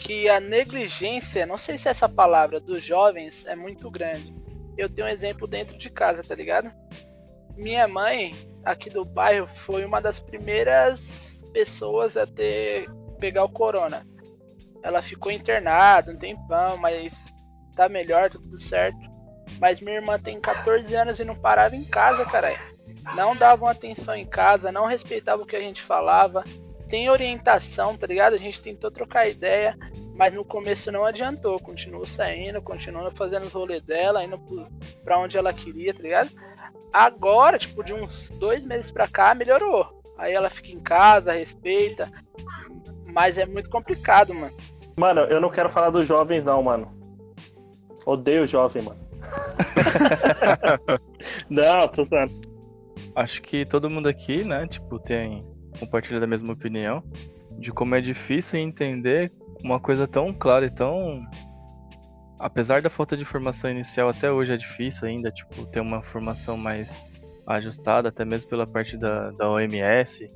que 0.00 0.28
a 0.28 0.40
negligência, 0.40 1.46
não 1.46 1.58
sei 1.58 1.78
se 1.78 1.88
essa 1.88 2.08
palavra, 2.08 2.58
dos 2.58 2.82
jovens 2.82 3.46
é 3.46 3.54
muito 3.54 3.88
grande. 3.88 4.34
Eu 4.76 4.88
tenho 4.88 5.06
um 5.06 5.10
exemplo 5.10 5.46
dentro 5.46 5.78
de 5.78 5.88
casa, 5.90 6.22
tá 6.22 6.34
ligado? 6.34 6.72
Minha 7.60 7.86
mãe, 7.86 8.32
aqui 8.64 8.88
do 8.88 9.04
bairro, 9.04 9.46
foi 9.66 9.84
uma 9.84 10.00
das 10.00 10.18
primeiras 10.18 11.44
pessoas 11.52 12.16
a 12.16 12.26
ter 12.26 12.88
pegar 13.18 13.44
o 13.44 13.50
corona. 13.50 14.06
Ela 14.82 15.02
ficou 15.02 15.30
internada 15.30 16.10
um 16.10 16.16
tempão, 16.16 16.78
mas 16.78 17.12
tá 17.76 17.86
melhor, 17.86 18.30
tá 18.30 18.38
tudo 18.42 18.58
certo. 18.58 18.98
Mas 19.60 19.78
minha 19.78 19.96
irmã 19.96 20.18
tem 20.18 20.40
14 20.40 20.94
anos 20.94 21.18
e 21.18 21.24
não 21.24 21.36
parava 21.36 21.76
em 21.76 21.84
casa, 21.84 22.24
caralho. 22.24 22.58
Não 23.14 23.36
davam 23.36 23.68
atenção 23.68 24.14
em 24.14 24.26
casa, 24.26 24.72
não 24.72 24.86
respeitavam 24.86 25.44
o 25.44 25.46
que 25.46 25.56
a 25.56 25.60
gente 25.60 25.82
falava. 25.82 26.42
Tem 26.90 27.08
orientação, 27.08 27.96
tá 27.96 28.04
ligado? 28.04 28.34
A 28.34 28.38
gente 28.38 28.60
tentou 28.60 28.90
trocar 28.90 29.28
ideia, 29.28 29.78
mas 30.16 30.34
no 30.34 30.44
começo 30.44 30.90
não 30.90 31.04
adiantou. 31.04 31.60
Continuou 31.60 32.04
saindo, 32.04 32.60
continuou 32.60 33.08
fazendo 33.12 33.44
os 33.44 33.52
rolês 33.52 33.80
dela, 33.84 34.24
indo 34.24 34.38
pra 35.04 35.18
onde 35.18 35.38
ela 35.38 35.52
queria, 35.52 35.94
tá 35.94 36.02
ligado? 36.02 36.30
Agora, 36.92 37.58
tipo, 37.58 37.84
de 37.84 37.94
uns 37.94 38.28
dois 38.30 38.64
meses 38.64 38.90
pra 38.90 39.06
cá, 39.06 39.36
melhorou. 39.36 40.02
Aí 40.18 40.34
ela 40.34 40.50
fica 40.50 40.68
em 40.68 40.80
casa, 40.80 41.32
respeita. 41.32 42.10
Mas 43.06 43.38
é 43.38 43.46
muito 43.46 43.70
complicado, 43.70 44.34
mano. 44.34 44.54
Mano, 44.96 45.20
eu 45.22 45.40
não 45.40 45.48
quero 45.48 45.70
falar 45.70 45.90
dos 45.90 46.06
jovens, 46.06 46.44
não, 46.44 46.60
mano. 46.60 46.92
Odeio 48.04 48.46
jovem, 48.46 48.82
mano. 48.82 49.00
Não, 51.48 51.86
tô 51.86 52.04
zoando. 52.04 52.32
Acho 53.14 53.40
que 53.42 53.64
todo 53.64 53.90
mundo 53.90 54.08
aqui, 54.08 54.42
né, 54.42 54.66
tipo, 54.66 54.98
tem 54.98 55.44
compartilha 55.78 56.20
da 56.20 56.26
mesma 56.26 56.52
opinião. 56.52 57.02
de 57.58 57.70
como 57.70 57.94
é 57.94 58.00
difícil 58.00 58.58
entender 58.58 59.30
uma 59.62 59.78
coisa 59.78 60.06
tão 60.06 60.32
clara 60.32 60.66
e 60.66 60.70
tão. 60.70 61.22
Apesar 62.38 62.80
da 62.80 62.88
falta 62.88 63.16
de 63.16 63.24
formação 63.24 63.70
inicial, 63.70 64.08
até 64.08 64.32
hoje 64.32 64.54
é 64.54 64.56
difícil 64.56 65.06
ainda, 65.06 65.30
tipo, 65.30 65.66
ter 65.66 65.80
uma 65.80 66.02
formação 66.02 66.56
mais 66.56 67.04
ajustada, 67.46 68.08
até 68.08 68.24
mesmo 68.24 68.48
pela 68.48 68.66
parte 68.66 68.96
da, 68.96 69.30
da 69.32 69.50
OMS, 69.50 70.26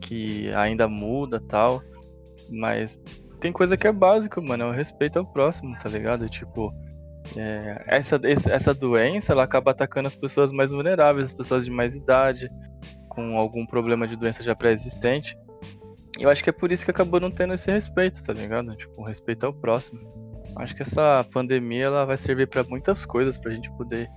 que 0.00 0.52
ainda 0.52 0.86
muda 0.86 1.40
tal. 1.40 1.82
Mas 2.48 3.00
tem 3.40 3.52
coisa 3.52 3.76
que 3.76 3.88
é 3.88 3.92
básica, 3.92 4.40
mano, 4.40 4.64
é 4.64 4.66
o 4.68 4.72
respeito 4.72 5.18
ao 5.18 5.26
próximo, 5.26 5.76
tá 5.82 5.88
ligado? 5.88 6.28
Tipo, 6.28 6.72
é, 7.36 7.82
essa, 7.86 8.20
essa 8.24 8.74
doença 8.74 9.32
ela 9.32 9.42
acaba 9.42 9.70
atacando 9.70 10.08
as 10.08 10.16
pessoas 10.16 10.52
mais 10.52 10.70
vulneráveis, 10.70 11.26
as 11.26 11.32
pessoas 11.32 11.64
de 11.64 11.70
mais 11.70 11.96
idade, 11.96 12.48
com 13.18 13.36
algum 13.36 13.66
problema 13.66 14.06
de 14.06 14.14
doença 14.14 14.44
já 14.44 14.54
pré-existente. 14.54 15.36
Eu 16.20 16.30
acho 16.30 16.42
que 16.42 16.50
é 16.50 16.52
por 16.52 16.70
isso 16.70 16.84
que 16.84 16.90
acabou 16.92 17.18
não 17.18 17.32
tendo 17.32 17.52
esse 17.52 17.68
respeito, 17.68 18.22
tá 18.22 18.32
ligado? 18.32 18.76
Tipo, 18.76 19.02
um 19.02 19.04
respeito 19.04 19.44
ao 19.44 19.52
próximo. 19.52 20.00
Acho 20.56 20.74
que 20.74 20.82
essa 20.82 21.24
pandemia 21.32 21.86
ela 21.86 22.04
vai 22.04 22.16
servir 22.16 22.46
para 22.46 22.62
muitas 22.62 23.04
coisas, 23.04 23.36
pra 23.36 23.50
gente 23.50 23.68
poder 23.72 24.08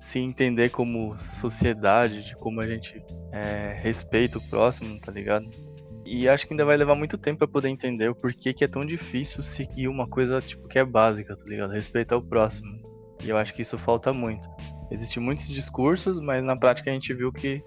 se 0.00 0.18
entender 0.18 0.70
como 0.70 1.18
sociedade, 1.18 2.24
de 2.24 2.34
como 2.36 2.62
a 2.62 2.66
gente 2.66 3.02
é, 3.32 3.76
respeita 3.78 4.38
o 4.38 4.48
próximo, 4.48 4.98
tá 4.98 5.12
ligado? 5.12 5.46
E 6.06 6.26
acho 6.26 6.46
que 6.46 6.54
ainda 6.54 6.64
vai 6.64 6.76
levar 6.78 6.94
muito 6.94 7.18
tempo 7.18 7.40
para 7.40 7.48
poder 7.48 7.68
entender 7.68 8.08
o 8.08 8.14
porquê 8.14 8.54
que 8.54 8.64
é 8.64 8.68
tão 8.68 8.84
difícil 8.84 9.42
seguir 9.42 9.88
uma 9.88 10.06
coisa 10.06 10.40
tipo 10.40 10.66
que 10.66 10.78
é 10.78 10.84
básica, 10.84 11.36
tá 11.36 11.44
ligado? 11.46 11.70
Respeitar 11.70 12.16
o 12.16 12.22
próximo. 12.22 12.80
E 13.22 13.28
eu 13.28 13.36
acho 13.36 13.52
que 13.52 13.60
isso 13.60 13.76
falta 13.76 14.10
muito. 14.10 14.48
Existem 14.90 15.22
muitos 15.22 15.48
discursos, 15.48 16.18
mas 16.18 16.42
na 16.42 16.56
prática 16.56 16.90
a 16.90 16.94
gente 16.94 17.12
viu 17.12 17.30
que 17.30 17.62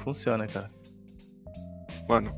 funciona, 0.00 0.46
cara. 0.46 0.70
Mano, 2.08 2.32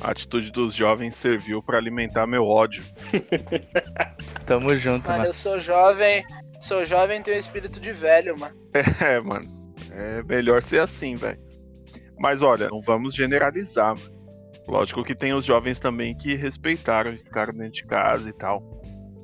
a 0.00 0.10
atitude 0.10 0.50
dos 0.50 0.74
jovens 0.74 1.14
serviu 1.16 1.62
para 1.62 1.78
alimentar 1.78 2.26
meu 2.26 2.44
ódio. 2.44 2.82
Tamo 4.46 4.74
junto, 4.76 5.06
Mano, 5.06 5.18
mano. 5.18 5.30
eu 5.30 5.34
sou 5.34 5.58
jovem, 5.58 6.24
sou 6.60 6.84
jovem 6.84 7.20
e 7.20 7.22
tenho 7.22 7.38
espírito 7.38 7.78
de 7.80 7.92
velho, 7.92 8.38
mano. 8.38 8.54
É, 9.00 9.20
mano. 9.20 9.46
É 9.90 10.22
melhor 10.22 10.62
ser 10.62 10.80
assim, 10.80 11.14
velho. 11.14 11.40
Mas 12.18 12.42
olha, 12.42 12.68
não 12.68 12.80
vamos 12.80 13.14
generalizar, 13.14 13.96
mano. 13.96 14.22
Lógico 14.68 15.02
que 15.02 15.14
tem 15.14 15.32
os 15.32 15.44
jovens 15.44 15.80
também 15.80 16.16
que 16.16 16.34
respeitaram 16.34 17.12
e 17.12 17.18
ficaram 17.18 17.52
dentro 17.52 17.72
de 17.72 17.84
casa 17.84 18.28
e 18.28 18.32
tal. 18.32 18.62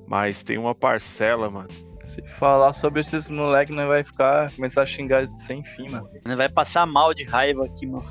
Mas 0.06 0.42
tem 0.42 0.58
uma 0.58 0.74
parcela, 0.74 1.48
mano. 1.48 1.68
Se 2.08 2.22
falar 2.22 2.72
sobre 2.72 3.00
esses 3.00 3.28
moleques, 3.28 3.74
nós 3.74 3.86
vai 3.86 4.02
ficar, 4.02 4.50
começar 4.52 4.82
a 4.82 4.86
xingar 4.86 5.28
sem 5.36 5.62
fim, 5.62 5.90
mano. 5.90 6.08
Vai 6.36 6.48
passar 6.48 6.86
mal 6.86 7.12
de 7.12 7.24
raiva 7.24 7.66
aqui, 7.66 7.86
mano. 7.86 8.06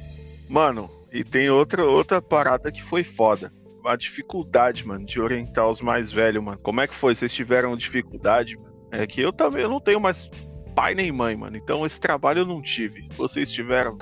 Mano, 0.48 0.90
e 1.12 1.24
tem 1.24 1.50
outra, 1.50 1.84
outra 1.84 2.22
parada 2.22 2.72
que 2.72 2.84
foi 2.84 3.04
foda. 3.04 3.52
A 3.84 3.96
dificuldade, 3.96 4.86
mano, 4.86 5.04
de 5.04 5.20
orientar 5.20 5.68
os 5.68 5.82
mais 5.82 6.12
velhos, 6.12 6.44
mano. 6.44 6.60
Como 6.60 6.80
é 6.80 6.88
que 6.88 6.94
foi? 6.94 7.16
Vocês 7.16 7.34
tiveram 7.34 7.76
dificuldade, 7.76 8.56
mano? 8.56 8.68
É 8.92 9.08
que 9.08 9.20
eu 9.20 9.34
também 9.34 9.64
eu 9.64 9.70
não 9.70 9.80
tenho 9.80 10.00
mais 10.00 10.30
pai 10.76 10.94
nem 10.94 11.12
mãe, 11.12 11.36
mano. 11.36 11.58
Então 11.58 11.84
esse 11.84 12.00
trabalho 12.00 12.42
eu 12.42 12.46
não 12.46 12.62
tive. 12.62 13.08
Vocês 13.14 13.50
tiveram. 13.50 13.98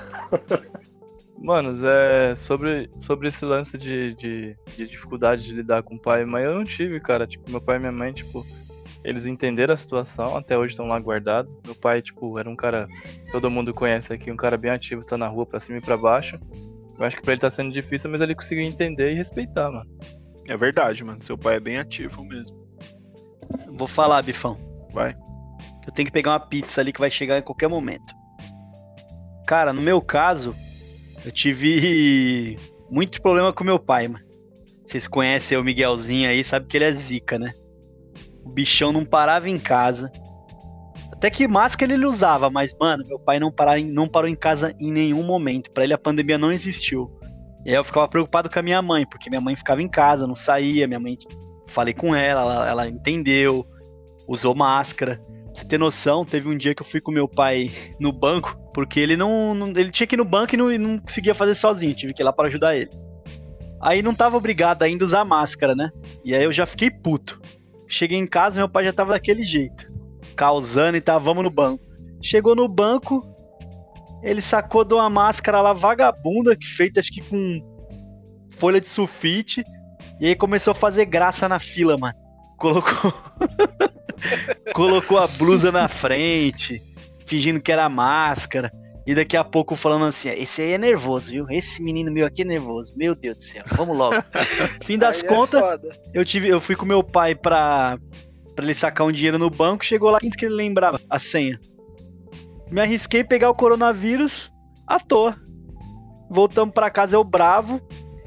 Manos, 1.40 1.84
é, 1.84 2.36
sobre, 2.36 2.90
sobre 3.00 3.30
esse 3.30 3.46
lance 3.46 3.78
de, 3.78 4.14
de, 4.16 4.58
de 4.76 4.88
dificuldade 4.88 5.44
de 5.44 5.54
lidar 5.54 5.84
com 5.84 5.98
pai 5.98 6.24
e 6.24 6.26
mãe, 6.26 6.44
eu 6.44 6.56
não 6.56 6.64
tive, 6.66 7.00
cara. 7.00 7.26
Tipo, 7.26 7.50
meu 7.50 7.62
pai 7.62 7.78
e 7.78 7.80
minha 7.80 7.92
mãe, 7.92 8.12
tipo, 8.12 8.46
eles 9.06 9.26
entenderam 9.26 9.74
a 9.74 9.78
situação, 9.78 10.36
até 10.36 10.58
hoje 10.58 10.72
estão 10.72 10.88
lá 10.88 11.00
guardados. 11.00 11.54
Meu 11.64 11.76
pai, 11.76 12.02
tipo, 12.02 12.40
era 12.40 12.50
um 12.50 12.56
cara, 12.56 12.88
todo 13.32 13.52
mundo 13.52 13.72
conhece 13.72 14.12
aqui, 14.12 14.32
um 14.32 14.36
cara 14.36 14.58
bem 14.58 14.72
ativo, 14.72 15.06
tá 15.06 15.16
na 15.16 15.28
rua 15.28 15.46
pra 15.46 15.60
cima 15.60 15.78
e 15.78 15.82
pra 15.82 15.96
baixo. 15.96 16.40
Eu 16.98 17.06
acho 17.06 17.16
que 17.16 17.22
pra 17.22 17.34
ele 17.34 17.42
tá 17.42 17.52
sendo 17.52 17.72
difícil, 17.72 18.10
mas 18.10 18.20
ele 18.20 18.34
conseguiu 18.34 18.66
entender 18.66 19.12
e 19.12 19.16
respeitar, 19.16 19.70
mano. 19.70 19.90
É 20.48 20.58
verdade, 20.58 21.04
mano. 21.04 21.22
Seu 21.22 21.38
pai 21.38 21.58
é 21.58 21.60
bem 21.60 21.78
ativo 21.78 22.24
mesmo. 22.26 22.58
Vou 23.78 23.88
falar, 23.88 24.24
Bifão. 24.24 24.58
Vai. 24.92 25.16
Eu 25.86 25.94
tenho 25.94 26.08
que 26.08 26.12
pegar 26.12 26.32
uma 26.32 26.40
pizza 26.40 26.82
ali 26.82 26.92
que 26.92 27.00
vai 27.00 27.12
chegar 27.12 27.38
em 27.38 27.44
qualquer 27.44 27.68
momento. 27.68 28.14
Cara, 29.46 29.72
no 29.72 29.82
meu 29.82 30.02
caso, 30.02 30.56
eu 31.24 31.32
tive 31.32 32.56
muito 32.90 33.22
problema 33.22 33.54
com 33.54 33.64
meu 33.64 33.78
pai, 33.78 34.08
mano. 34.08 34.26
Vocês 34.84 35.08
conhecem 35.08 35.58
o 35.58 35.64
Miguelzinho 35.64 36.30
aí, 36.30 36.44
sabe 36.44 36.68
que 36.68 36.78
ele 36.78 36.86
é 36.86 36.92
zica, 36.92 37.38
né? 37.38 37.52
O 38.46 38.50
bichão 38.50 38.92
não 38.92 39.04
parava 39.04 39.50
em 39.50 39.58
casa. 39.58 40.12
Até 41.12 41.30
que 41.30 41.48
máscara 41.48 41.94
ele 41.94 42.06
usava, 42.06 42.50
mas, 42.50 42.76
mano, 42.80 43.04
meu 43.08 43.18
pai 43.20 43.40
não, 43.40 43.52
parava 43.52 43.80
não 43.82 44.08
parou 44.08 44.30
em 44.30 44.36
casa 44.36 44.76
em 44.80 44.92
nenhum 44.92 45.24
momento. 45.24 45.72
Pra 45.72 45.84
ele 45.84 45.94
a 45.94 45.98
pandemia 45.98 46.38
não 46.38 46.52
existiu. 46.52 47.10
E 47.66 47.70
aí 47.70 47.76
eu 47.76 47.84
ficava 47.84 48.08
preocupado 48.08 48.50
com 48.50 48.60
a 48.60 48.62
minha 48.62 48.82
mãe, 48.82 49.06
porque 49.08 49.30
minha 49.30 49.42
mãe 49.42 49.56
ficava 49.56 49.82
em 49.82 49.88
casa, 49.88 50.28
não 50.28 50.36
saía. 50.36 50.88
Minha 50.88 51.00
mãe, 51.00 51.18
falei 51.68 51.94
com 51.94 52.14
ela, 52.14 52.42
ela, 52.42 52.70
ela 52.70 52.88
entendeu, 52.88 53.66
usou 54.28 54.54
máscara. 54.54 55.20
Pra 55.20 55.56
você 55.56 55.66
ter 55.66 55.78
noção, 55.80 56.26
teve 56.26 56.50
um 56.50 56.58
dia 56.58 56.76
que 56.76 56.82
eu 56.82 56.86
fui 56.86 57.00
com 57.00 57.12
meu 57.12 57.28
pai 57.30 57.72
no 58.00 58.12
banco, 58.12 58.56
porque 58.74 59.00
ele 59.00 59.16
não, 59.16 59.56
não- 59.56 59.68
ele 59.68 59.90
tinha 59.90 60.06
que 60.06 60.16
ir 60.16 60.18
no 60.18 60.26
banco 60.26 60.54
e 60.54 60.58
não, 60.58 60.70
não 60.78 61.00
conseguia 61.00 61.34
fazer 61.34 61.56
sozinho, 61.56 61.96
tive 61.96 62.14
que 62.14 62.22
ir 62.22 62.26
lá 62.26 62.34
para 62.34 62.50
ajudar 62.50 62.76
ele. 62.76 62.90
Aí 63.82 64.02
não 64.02 64.14
tava 64.14 64.36
obrigado 64.36 64.84
ainda 64.84 65.06
a 65.06 65.08
usar 65.08 65.24
máscara, 65.24 65.74
né? 65.74 65.90
E 66.26 66.36
aí 66.36 66.44
eu 66.44 66.52
já 66.52 66.66
fiquei 66.66 66.90
puto. 66.92 67.40
Cheguei 67.88 68.18
em 68.18 68.28
casa, 68.28 68.60
meu 68.60 68.70
pai 68.70 68.86
já 68.86 68.94
tava 68.94 69.14
daquele 69.14 69.44
jeito, 69.44 69.92
causando 70.36 70.98
e 70.98 71.02
tá, 71.02 71.18
vamos 71.18 71.44
no 71.44 71.50
banco. 71.50 71.84
Chegou 72.22 72.56
no 72.56 72.68
banco, 72.68 73.24
ele 74.24 74.42
sacou 74.42 74.84
de 74.84 74.94
uma 74.94 75.10
máscara 75.10 75.62
lá 75.62 75.74
vagabunda, 75.74 76.56
que 76.56 76.66
feita 76.66 77.00
acho 77.00 77.12
que 77.12 77.22
com 77.22 77.62
folha 78.58 78.82
de 78.82 78.88
sulfite, 78.88 79.64
e 80.20 80.28
aí 80.28 80.36
começou 80.36 80.72
a 80.72 80.76
fazer 80.76 81.06
graça 81.06 81.48
na 81.48 81.60
fila, 81.60 81.96
mano. 81.98 82.16
Colocou 82.58 83.14
colocou 84.74 85.18
a 85.18 85.28
blusa 85.28 85.72
na 85.72 85.88
frente, 85.88 86.82
fingindo 87.26 87.62
que 87.62 87.72
era 87.72 87.90
máscara. 87.90 88.72
E 89.06 89.14
daqui 89.14 89.38
a 89.38 89.44
pouco 89.44 89.76
falando 89.76 90.06
assim: 90.06 90.30
esse 90.30 90.62
aí 90.62 90.74
é 90.74 90.78
nervoso, 90.78 91.32
viu? 91.32 91.46
Esse 91.50 91.82
menino 91.82 92.12
meu 92.12 92.26
aqui 92.26 92.42
é 92.42 92.46
nervoso. 92.46 92.98
Meu 92.98 93.14
Deus 93.16 93.38
do 93.38 93.44
céu, 93.44 93.64
vamos 93.76 93.98
logo. 93.98 94.16
Fim 94.84 94.98
das 94.98 95.22
Aí 95.22 95.26
é 95.26 95.30
contas, 95.30 95.62
foda. 95.62 95.90
eu, 96.14 96.26
tive, 96.26 96.50
eu 96.50 96.60
fui 96.60 96.76
com 96.76 96.86
meu 96.86 97.04
pai 97.04 97.36
pra, 97.36 98.00
pra 98.56 98.66
ele 98.66 98.74
sacar 98.74 99.06
um 99.06 99.12
dinheiro 99.12 99.38
no 99.38 99.50
banco. 99.50 99.86
Chegou 99.86 100.10
lá, 100.10 100.20
quem 100.20 100.30
disse 100.30 100.38
que 100.40 100.46
ele 100.46 100.56
lembrava 100.56 101.00
a 101.10 101.20
senha? 101.20 101.60
Me 102.72 102.82
arrisquei 102.82 103.24
pegar 103.24 103.50
o 103.50 103.56
coronavírus 103.56 104.52
à 104.88 105.00
toa. 105.00 105.36
Voltamos 106.30 106.74
pra 106.74 106.90
casa, 106.90 107.16
eu 107.16 107.24
bravo. 107.24 107.80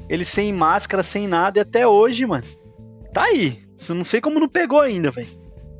Ele 0.07 0.23
sem 0.23 0.53
máscara, 0.53 1.03
sem 1.03 1.27
nada. 1.27 1.59
E 1.59 1.61
até 1.61 1.85
hoje, 1.85 2.25
mano. 2.25 2.45
Tá 3.13 3.23
aí. 3.25 3.63
Eu 3.87 3.95
não 3.95 4.03
sei 4.05 4.21
como 4.21 4.39
não 4.39 4.47
pegou 4.47 4.79
ainda, 4.79 5.11
velho. 5.11 5.27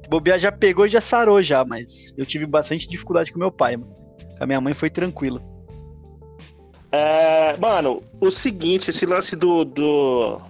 Bobear 0.10 0.40
já 0.40 0.52
pegou 0.52 0.86
e 0.86 0.90
já 0.90 1.00
sarou 1.00 1.42
já, 1.42 1.64
mas 1.64 2.14
eu 2.18 2.26
tive 2.26 2.46
bastante 2.46 2.88
dificuldade 2.90 3.32
com 3.32 3.40
meu 3.40 3.52
pai, 3.52 3.78
mano. 3.78 3.96
A 4.40 4.46
minha 4.46 4.62
mãe 4.62 4.74
foi 4.74 4.90
tranquilo. 4.90 5.42
É, 6.92 7.56
mano, 7.58 8.02
o 8.20 8.32
seguinte, 8.32 8.90
esse 8.90 9.06
lance 9.06 9.36
do, 9.36 9.64
do- 9.64 10.42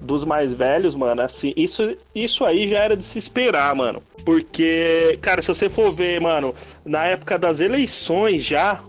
dos 0.00 0.24
mais 0.24 0.52
velhos, 0.52 0.94
mano, 0.94 1.22
assim, 1.22 1.52
isso, 1.56 1.96
isso 2.14 2.44
aí 2.44 2.68
já 2.68 2.80
era 2.80 2.96
de 2.96 3.04
se 3.04 3.18
esperar, 3.18 3.74
mano. 3.74 4.02
Porque, 4.24 5.18
cara, 5.22 5.40
se 5.40 5.48
você 5.48 5.68
for 5.68 5.92
ver, 5.92 6.20
mano, 6.20 6.54
na 6.84 7.06
época 7.06 7.38
das 7.38 7.58
eleições 7.60 8.44
já, 8.44 8.80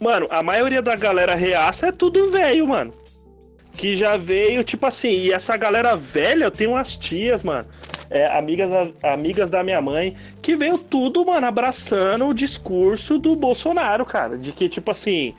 mano, 0.00 0.26
a 0.30 0.42
maioria 0.42 0.82
da 0.82 0.96
galera 0.96 1.34
reaça 1.34 1.88
é 1.88 1.92
tudo 1.92 2.30
velho, 2.30 2.66
mano. 2.66 2.92
Que 3.76 3.94
já 3.94 4.16
veio, 4.16 4.64
tipo 4.64 4.84
assim, 4.86 5.10
e 5.10 5.32
essa 5.32 5.56
galera 5.56 5.94
velha, 5.94 6.44
eu 6.46 6.50
tenho 6.50 6.72
umas 6.72 6.96
tias, 6.96 7.44
mano, 7.44 7.68
é, 8.10 8.26
amigas, 8.26 8.68
amigas 9.02 9.50
da 9.50 9.62
minha 9.62 9.80
mãe, 9.80 10.16
que 10.42 10.56
veio 10.56 10.76
tudo, 10.76 11.24
mano, 11.24 11.46
abraçando 11.46 12.26
o 12.26 12.34
discurso 12.34 13.18
do 13.18 13.36
Bolsonaro, 13.36 14.04
cara. 14.04 14.36
De 14.36 14.52
que, 14.52 14.68
tipo 14.68 14.90
assim, 14.90 15.34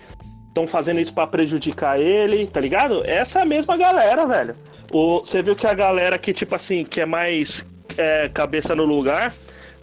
estão 0.47 0.65
fazendo 0.65 0.99
isso 0.99 1.13
pra 1.13 1.27
prejudicar 1.27 1.99
ele, 1.99 2.47
tá 2.47 2.61
ligado? 2.61 3.05
Essa 3.05 3.39
é 3.39 3.41
a 3.41 3.45
mesma 3.45 3.75
galera, 3.75 4.25
velho. 4.25 4.55
O, 4.91 5.19
você 5.19 5.41
viu 5.41 5.55
que 5.55 5.67
a 5.67 5.73
galera 5.73 6.17
que, 6.17 6.33
tipo 6.33 6.55
assim, 6.55 6.85
que 6.85 7.01
é 7.01 7.05
mais 7.05 7.65
é, 7.97 8.29
cabeça 8.29 8.73
no 8.73 8.85
lugar, 8.85 9.33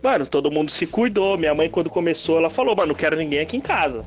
mano, 0.03 0.27
todo 0.27 0.51
mundo 0.51 0.71
se 0.71 0.87
cuidou. 0.87 1.37
Minha 1.37 1.55
mãe, 1.55 1.69
quando 1.69 1.91
começou, 1.91 2.39
ela 2.39 2.51
falou, 2.51 2.75
mano, 2.75 2.89
não 2.89 2.95
quero 2.95 3.17
ninguém 3.17 3.41
aqui 3.41 3.57
em 3.57 3.61
casa. 3.61 4.05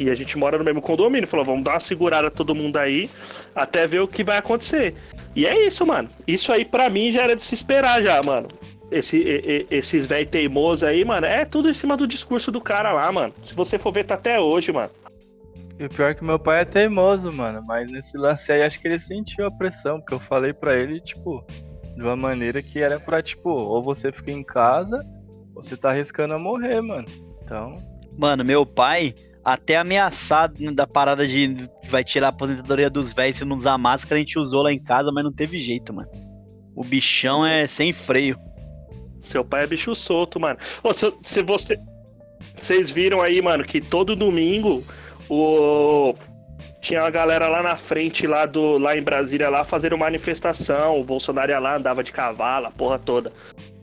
E 0.00 0.08
a 0.08 0.14
gente 0.14 0.38
mora 0.38 0.56
no 0.56 0.64
mesmo 0.64 0.80
condomínio. 0.80 1.28
Falou, 1.28 1.44
vamos 1.44 1.62
dar 1.62 1.72
uma 1.74 1.80
segurada 1.80 2.30
todo 2.30 2.54
mundo 2.54 2.78
aí, 2.78 3.10
até 3.54 3.86
ver 3.86 4.00
o 4.00 4.08
que 4.08 4.24
vai 4.24 4.38
acontecer. 4.38 4.94
E 5.36 5.46
é 5.46 5.66
isso, 5.66 5.84
mano. 5.86 6.08
Isso 6.26 6.50
aí 6.50 6.64
pra 6.64 6.88
mim 6.88 7.10
já 7.10 7.22
era 7.24 7.36
de 7.36 7.42
se 7.42 7.54
esperar 7.54 8.02
já, 8.02 8.22
mano. 8.22 8.48
Esse, 8.90 9.18
e- 9.18 9.66
e- 9.70 9.76
esses 9.76 10.06
velho 10.06 10.26
teimosos 10.26 10.84
aí, 10.84 11.04
mano, 11.04 11.26
é 11.26 11.44
tudo 11.44 11.68
em 11.68 11.74
cima 11.74 11.98
do 11.98 12.06
discurso 12.06 12.50
do 12.50 12.62
cara 12.62 12.92
lá, 12.92 13.12
mano. 13.12 13.34
Se 13.44 13.54
você 13.54 13.78
for 13.78 13.92
ver, 13.92 14.04
tá 14.04 14.14
até 14.14 14.40
hoje, 14.40 14.72
mano. 14.72 14.90
E 15.78 15.84
o 15.84 15.88
pior 15.88 16.10
é 16.10 16.14
que 16.14 16.24
meu 16.24 16.38
pai 16.38 16.62
é 16.62 16.64
teimoso, 16.64 17.30
mano. 17.30 17.62
Mas 17.66 17.92
nesse 17.92 18.16
lance 18.16 18.50
aí, 18.50 18.62
acho 18.62 18.80
que 18.80 18.88
ele 18.88 18.98
sentiu 18.98 19.46
a 19.46 19.50
pressão. 19.50 20.00
Porque 20.00 20.14
eu 20.14 20.20
falei 20.20 20.54
pra 20.54 20.74
ele, 20.78 20.98
tipo, 21.00 21.44
de 21.94 22.02
uma 22.02 22.16
maneira 22.16 22.62
que 22.62 22.78
era 22.80 22.98
pra, 22.98 23.22
tipo, 23.22 23.50
ou 23.50 23.82
você 23.82 24.10
fica 24.10 24.30
em 24.30 24.42
casa, 24.42 24.96
ou 25.54 25.62
você 25.62 25.76
tá 25.76 25.90
arriscando 25.90 26.32
a 26.32 26.38
morrer, 26.38 26.80
mano. 26.80 27.06
Então, 27.44 27.76
Mano, 28.18 28.44
meu 28.44 28.66
pai, 28.66 29.14
até 29.44 29.76
ameaçado 29.76 30.72
da 30.74 30.86
parada 30.86 31.26
de 31.26 31.68
vai 31.88 32.04
tirar 32.04 32.26
a 32.26 32.30
aposentadoria 32.30 32.90
dos 32.90 33.12
velhos 33.12 33.38
se 33.38 33.44
não 33.44 33.56
usar 33.56 33.76
máscara, 33.78 34.16
a 34.16 34.18
gente 34.18 34.38
usou 34.38 34.62
lá 34.62 34.72
em 34.72 34.82
casa, 34.82 35.10
mas 35.12 35.24
não 35.24 35.32
teve 35.32 35.58
jeito, 35.58 35.92
mano. 35.92 36.08
O 36.74 36.84
bichão 36.84 37.44
é 37.44 37.66
sem 37.66 37.92
freio. 37.92 38.38
Seu 39.20 39.44
pai 39.44 39.64
é 39.64 39.66
bicho 39.66 39.94
solto, 39.94 40.40
mano. 40.40 40.58
Ô, 40.82 40.92
se, 40.92 41.12
se 41.20 41.42
você. 41.42 41.78
Vocês 42.56 42.90
viram 42.90 43.20
aí, 43.20 43.42
mano, 43.42 43.64
que 43.64 43.80
todo 43.80 44.16
domingo 44.16 44.84
o. 45.28 46.14
Tinha 46.80 47.02
uma 47.02 47.10
galera 47.10 47.48
lá 47.48 47.62
na 47.62 47.76
frente, 47.76 48.26
lá, 48.26 48.46
do, 48.46 48.78
lá 48.78 48.96
em 48.96 49.02
Brasília, 49.02 49.50
lá 49.50 49.64
fazendo 49.64 49.96
manifestação. 49.98 50.98
O 50.98 51.04
Bolsonaro 51.04 51.50
ia 51.50 51.58
lá, 51.58 51.76
andava 51.76 52.02
de 52.02 52.12
cavalo, 52.12 52.66
a 52.66 52.70
porra 52.70 52.98
toda. 52.98 53.32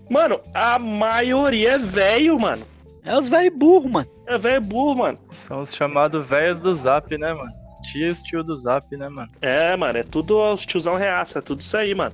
Mano, 0.09 0.39
a 0.53 0.79
maioria 0.79 1.73
é 1.73 1.77
velho, 1.77 2.39
mano. 2.39 2.65
É 3.03 3.17
os 3.17 3.29
velho 3.29 3.55
burro, 3.55 3.89
mano. 3.89 4.16
É 4.27 4.37
velho 4.37 4.61
burro, 4.61 4.95
mano. 4.95 5.17
São 5.31 5.61
os 5.61 5.73
chamados 5.73 6.25
velhos 6.27 6.59
do 6.59 6.75
zap, 6.75 7.17
né, 7.17 7.33
mano? 7.33 7.51
Os 7.69 7.87
tios, 7.89 8.21
tio 8.21 8.43
do 8.43 8.55
zap, 8.57 8.85
né, 8.97 9.07
mano? 9.07 9.31
É, 9.41 9.75
mano, 9.77 9.97
é 9.97 10.03
tudo 10.03 10.37
os 10.53 10.65
tiozão 10.65 10.95
reaça, 10.95 11.39
é 11.39 11.41
tudo 11.41 11.61
isso 11.61 11.77
aí, 11.77 11.95
mano. 11.95 12.13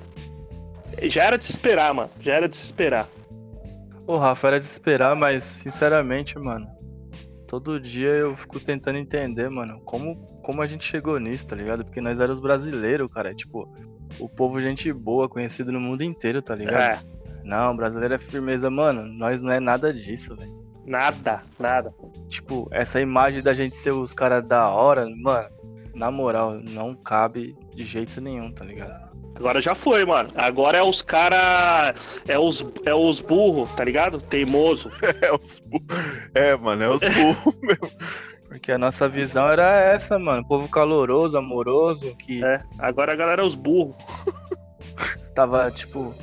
Já 1.01 1.24
era 1.24 1.38
de 1.39 1.45
se 1.45 1.51
esperar, 1.51 1.91
mano. 1.91 2.11
Já 2.22 2.36
era 2.36 2.47
de 2.47 2.55
se 2.55 2.66
esperar. 2.66 3.07
Ô, 4.05 4.18
Rafa, 4.18 4.47
era 4.47 4.59
de 4.59 4.66
se 4.66 4.74
esperar, 4.74 5.16
mas, 5.16 5.43
sinceramente, 5.43 6.38
mano, 6.38 6.68
todo 7.47 7.80
dia 7.80 8.09
eu 8.09 8.38
fico 8.38 8.59
tentando 8.59 8.99
entender, 8.99 9.49
mano, 9.49 9.82
como, 9.82 10.16
como 10.43 10.61
a 10.61 10.68
gente 10.68 10.86
chegou 10.86 11.20
nisso, 11.20 11.47
tá 11.47 11.55
ligado? 11.55 11.84
Porque 11.84 11.99
nós 11.99 12.20
éramos 12.20 12.39
brasileiros, 12.39 13.11
cara. 13.11 13.30
É, 13.30 13.34
tipo, 13.34 13.68
o 14.20 14.30
povo 14.30 14.61
gente 14.61 14.93
boa, 14.93 15.28
conhecido 15.28 15.72
no 15.72 15.80
mundo 15.80 16.03
inteiro, 16.03 16.43
tá 16.43 16.53
ligado? 16.53 16.80
É, 16.80 16.99
Não, 17.43 17.76
brasileiro 17.76 18.14
é 18.14 18.20
firmeza, 18.20 18.70
mano. 18.70 19.03
Nós 19.03 19.41
não 19.41 19.51
é 19.51 19.59
nada 19.59 19.91
disso, 19.91 20.36
velho. 20.36 20.62
Nada, 20.86 21.42
nada. 21.60 21.94
Tipo, 22.30 22.68
essa 22.72 23.00
imagem 23.00 23.42
da 23.42 23.54
gente 23.54 23.76
ser 23.76 23.92
os 23.92 24.14
caras 24.14 24.46
da 24.48 24.70
hora, 24.70 25.08
mano, 25.22 25.50
na 25.94 26.12
moral, 26.12 26.60
não 26.70 26.96
cabe 26.96 27.56
de 27.72 27.84
jeito 27.84 28.20
nenhum, 28.20 28.52
tá 28.52 28.66
ligado? 28.66 29.14
Agora 29.36 29.60
já 29.62 29.74
foi, 29.74 30.06
mano. 30.06 30.30
Agora 30.36 30.78
é 30.78 30.84
os 30.84 31.02
cara. 31.02 31.96
É 32.28 32.38
os, 32.38 32.64
é 32.86 32.94
os 32.94 33.20
burros, 33.20 33.72
tá 33.74 33.84
ligado? 33.84 34.22
Teimoso. 34.22 34.92
É, 35.22 35.34
os 35.34 35.62
é, 36.36 36.56
mano, 36.56 36.84
é 36.84 36.90
os 36.90 37.00
burros 37.02 37.56
mesmo. 37.62 37.98
Porque 38.48 38.72
a 38.72 38.78
nossa 38.78 39.08
visão 39.08 39.50
era 39.50 39.80
essa, 39.82 40.20
mano. 40.20 40.46
Povo 40.48 40.70
caloroso, 40.70 41.38
amoroso, 41.38 42.16
que 42.18 42.44
É. 42.44 42.62
Agora 42.78 43.14
a 43.14 43.16
galera 43.16 43.42
é 43.42 43.46
os 43.46 43.56
burros. 43.56 43.96
tava, 45.34 45.72
tipo. 45.72 46.14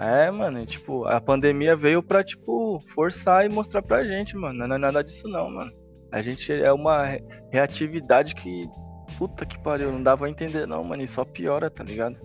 É, 0.00 0.30
mano, 0.30 0.60
e, 0.60 0.66
tipo, 0.66 1.04
a 1.06 1.20
pandemia 1.20 1.76
veio 1.76 2.02
pra, 2.02 2.22
tipo, 2.24 2.80
forçar 2.94 3.44
e 3.44 3.48
mostrar 3.48 3.82
pra 3.82 4.04
gente, 4.04 4.36
mano. 4.36 4.66
Não 4.66 4.76
é 4.76 4.78
nada 4.78 5.02
disso, 5.02 5.28
não, 5.28 5.48
mano. 5.48 5.72
A 6.12 6.22
gente 6.22 6.52
é 6.52 6.72
uma 6.72 7.02
re- 7.04 7.24
reatividade 7.50 8.34
que. 8.34 8.62
Puta 9.18 9.44
que 9.44 9.58
pariu, 9.60 9.92
não 9.92 10.02
dava 10.02 10.26
a 10.26 10.30
entender, 10.30 10.66
não, 10.66 10.82
mano. 10.82 11.02
E 11.02 11.06
só 11.06 11.24
piora, 11.24 11.70
tá 11.70 11.84
ligado? 11.84 12.16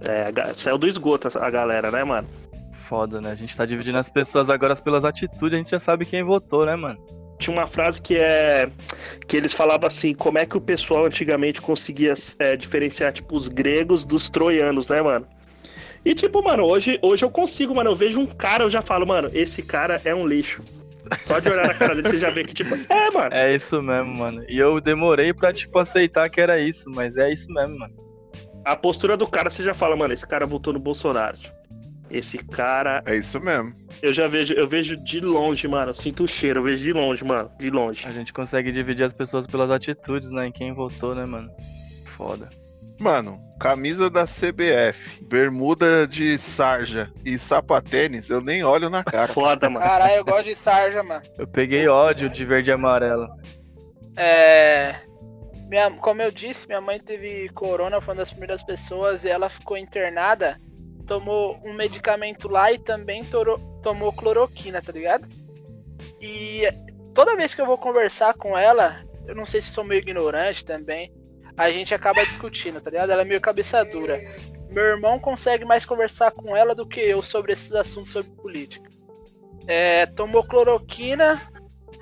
É, 0.00 0.32
saiu 0.56 0.78
do 0.78 0.86
esgoto 0.88 1.28
a 1.38 1.50
galera, 1.50 1.90
né, 1.90 2.04
mano? 2.04 2.28
Foda, 2.88 3.20
né? 3.20 3.30
A 3.30 3.34
gente 3.34 3.56
tá 3.56 3.64
dividindo 3.64 3.98
as 3.98 4.10
pessoas 4.10 4.50
agora 4.50 4.74
pelas 4.76 5.04
atitudes, 5.04 5.54
a 5.54 5.58
gente 5.58 5.70
já 5.70 5.78
sabe 5.78 6.04
quem 6.04 6.22
votou, 6.22 6.66
né, 6.66 6.76
mano? 6.76 6.98
Tinha 7.38 7.56
uma 7.56 7.66
frase 7.66 8.00
que 8.00 8.16
é. 8.16 8.70
que 9.26 9.36
eles 9.36 9.52
falavam 9.52 9.86
assim, 9.86 10.14
como 10.14 10.38
é 10.38 10.46
que 10.46 10.56
o 10.56 10.60
pessoal 10.60 11.06
antigamente 11.06 11.60
conseguia 11.60 12.14
é, 12.38 12.56
diferenciar, 12.56 13.12
tipo, 13.12 13.34
os 13.36 13.48
gregos 13.48 14.04
dos 14.04 14.28
troianos, 14.30 14.86
né, 14.88 15.02
mano? 15.02 15.26
E 16.04 16.14
tipo, 16.14 16.42
mano, 16.42 16.64
hoje, 16.64 16.98
hoje 17.02 17.24
eu 17.24 17.30
consigo, 17.30 17.74
mano. 17.74 17.90
Eu 17.90 17.96
vejo 17.96 18.18
um 18.18 18.26
cara, 18.26 18.64
eu 18.64 18.70
já 18.70 18.82
falo, 18.82 19.06
mano, 19.06 19.30
esse 19.32 19.62
cara 19.62 20.00
é 20.04 20.14
um 20.14 20.26
lixo. 20.26 20.62
Só 21.20 21.38
de 21.38 21.48
olhar 21.48 21.66
na 21.66 21.74
cara 21.74 21.94
dele, 21.94 22.08
você 22.08 22.18
já 22.18 22.30
vê 22.30 22.44
que, 22.44 22.54
tipo, 22.54 22.74
é, 22.92 23.10
mano. 23.10 23.34
É 23.34 23.54
isso 23.54 23.80
mesmo, 23.82 24.16
mano. 24.16 24.44
E 24.48 24.58
eu 24.58 24.80
demorei 24.80 25.32
pra, 25.32 25.52
tipo, 25.52 25.78
aceitar 25.78 26.28
que 26.30 26.40
era 26.40 26.60
isso, 26.60 26.84
mas 26.88 27.16
é 27.16 27.32
isso 27.32 27.52
mesmo, 27.52 27.78
mano. 27.78 27.94
A 28.64 28.76
postura 28.76 29.16
do 29.16 29.26
cara, 29.26 29.50
você 29.50 29.62
já 29.62 29.74
fala, 29.74 29.96
mano, 29.96 30.14
esse 30.14 30.26
cara 30.26 30.46
votou 30.46 30.72
no 30.72 30.78
Bolsonaro. 30.78 31.36
Esse 32.10 32.36
cara, 32.38 33.02
É 33.06 33.16
isso 33.16 33.40
mesmo. 33.40 33.74
eu 34.02 34.12
já 34.12 34.26
vejo, 34.26 34.52
eu 34.54 34.68
vejo 34.68 34.96
de 35.02 35.18
longe, 35.20 35.66
mano. 35.66 35.90
Eu 35.90 35.94
sinto 35.94 36.24
o 36.24 36.28
cheiro, 36.28 36.60
eu 36.60 36.64
vejo 36.64 36.82
de 36.84 36.92
longe, 36.92 37.24
mano. 37.24 37.50
De 37.58 37.70
longe. 37.70 38.06
A 38.06 38.10
gente 38.10 38.32
consegue 38.32 38.70
dividir 38.70 39.04
as 39.04 39.12
pessoas 39.12 39.46
pelas 39.46 39.70
atitudes, 39.70 40.30
né? 40.30 40.46
Em 40.48 40.52
quem 40.52 40.72
votou, 40.74 41.14
né, 41.14 41.24
mano? 41.24 41.50
Foda. 42.04 42.48
Mano, 43.02 43.40
camisa 43.58 44.08
da 44.08 44.26
CBF, 44.26 45.24
bermuda 45.24 46.06
de 46.06 46.38
sarja 46.38 47.12
e 47.24 47.36
sapatênis, 47.36 48.30
eu 48.30 48.40
nem 48.40 48.62
olho 48.62 48.88
na 48.88 49.02
cara. 49.02 49.26
Foda, 49.34 49.68
mano. 49.68 49.84
Caralho, 49.84 50.14
eu 50.14 50.24
gosto 50.24 50.44
de 50.44 50.54
sarja, 50.54 51.02
mano. 51.02 51.20
Eu 51.36 51.48
peguei 51.48 51.88
ódio 51.88 52.30
de 52.30 52.44
verde 52.44 52.70
e 52.70 52.72
amarelo. 52.72 53.26
É. 54.16 54.94
Minha, 55.68 55.90
como 55.90 56.22
eu 56.22 56.30
disse, 56.30 56.66
minha 56.68 56.80
mãe 56.80 57.00
teve 57.00 57.48
corona, 57.48 58.00
foi 58.00 58.14
uma 58.14 58.20
das 58.20 58.30
primeiras 58.30 58.62
pessoas 58.62 59.24
e 59.24 59.28
ela 59.28 59.48
ficou 59.48 59.76
internada. 59.76 60.56
Tomou 61.04 61.58
um 61.64 61.74
medicamento 61.74 62.46
lá 62.48 62.70
e 62.70 62.78
também 62.78 63.24
toro- 63.24 63.58
tomou 63.82 64.12
cloroquina, 64.12 64.80
tá 64.80 64.92
ligado? 64.92 65.26
E 66.20 66.62
toda 67.14 67.34
vez 67.34 67.52
que 67.52 67.60
eu 67.60 67.66
vou 67.66 67.76
conversar 67.78 68.34
com 68.34 68.56
ela, 68.56 68.96
eu 69.26 69.34
não 69.34 69.44
sei 69.44 69.60
se 69.60 69.70
sou 69.70 69.82
meio 69.82 70.00
ignorante 70.00 70.64
também, 70.64 71.12
a 71.56 71.70
gente 71.70 71.94
acaba 71.94 72.24
discutindo, 72.24 72.80
tá 72.80 72.90
ligado? 72.90 73.10
Ela 73.10 73.22
é 73.22 73.24
meio 73.24 73.40
cabeça 73.40 73.84
dura. 73.84 74.18
Meu 74.70 74.84
irmão 74.84 75.18
consegue 75.18 75.64
mais 75.64 75.84
conversar 75.84 76.30
com 76.32 76.56
ela 76.56 76.74
do 76.74 76.86
que 76.86 77.00
eu 77.00 77.20
sobre 77.22 77.52
esses 77.52 77.72
assuntos 77.72 78.12
sobre 78.12 78.32
política. 78.32 78.88
É, 79.66 80.06
tomou 80.06 80.42
cloroquina, 80.42 81.40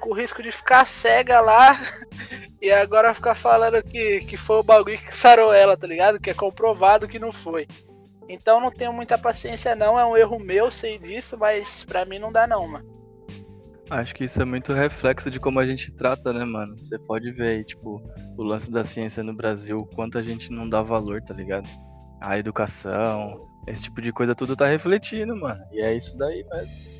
com 0.00 0.14
risco 0.14 0.42
de 0.42 0.50
ficar 0.50 0.86
cega 0.86 1.40
lá 1.40 1.78
e 2.62 2.70
agora 2.70 3.14
ficar 3.14 3.34
falando 3.34 3.82
que, 3.82 4.20
que 4.20 4.36
foi 4.36 4.56
o 4.56 4.62
bagulho 4.62 4.98
que 4.98 5.14
sarou 5.14 5.52
ela, 5.52 5.76
tá 5.76 5.86
ligado? 5.86 6.20
Que 6.20 6.30
é 6.30 6.34
comprovado 6.34 7.08
que 7.08 7.18
não 7.18 7.32
foi. 7.32 7.66
Então 8.28 8.60
não 8.60 8.70
tenho 8.70 8.92
muita 8.92 9.18
paciência 9.18 9.74
não, 9.74 9.98
é 9.98 10.06
um 10.06 10.16
erro 10.16 10.38
meu, 10.38 10.70
sei 10.70 10.98
disso, 10.98 11.36
mas 11.36 11.84
pra 11.84 12.04
mim 12.04 12.20
não 12.20 12.30
dá 12.30 12.46
não, 12.46 12.66
mano. 12.66 12.99
Acho 13.90 14.14
que 14.14 14.24
isso 14.24 14.40
é 14.40 14.44
muito 14.44 14.72
reflexo 14.72 15.28
de 15.30 15.40
como 15.40 15.58
a 15.58 15.66
gente 15.66 15.90
trata, 15.90 16.32
né, 16.32 16.44
mano? 16.44 16.78
Você 16.78 16.96
pode 16.96 17.32
ver 17.32 17.48
aí, 17.48 17.64
tipo, 17.64 18.00
o 18.36 18.42
lance 18.42 18.70
da 18.70 18.84
ciência 18.84 19.20
no 19.22 19.34
Brasil, 19.34 19.84
quanto 19.94 20.16
a 20.16 20.22
gente 20.22 20.50
não 20.50 20.68
dá 20.68 20.80
valor, 20.80 21.20
tá 21.20 21.34
ligado? 21.34 21.68
A 22.20 22.38
educação, 22.38 23.36
esse 23.66 23.84
tipo 23.84 24.00
de 24.00 24.12
coisa 24.12 24.34
tudo 24.34 24.54
tá 24.54 24.66
refletindo, 24.66 25.34
mano. 25.34 25.60
E 25.72 25.80
é 25.80 25.94
isso 25.94 26.16
daí 26.16 26.44
mesmo. 26.52 26.90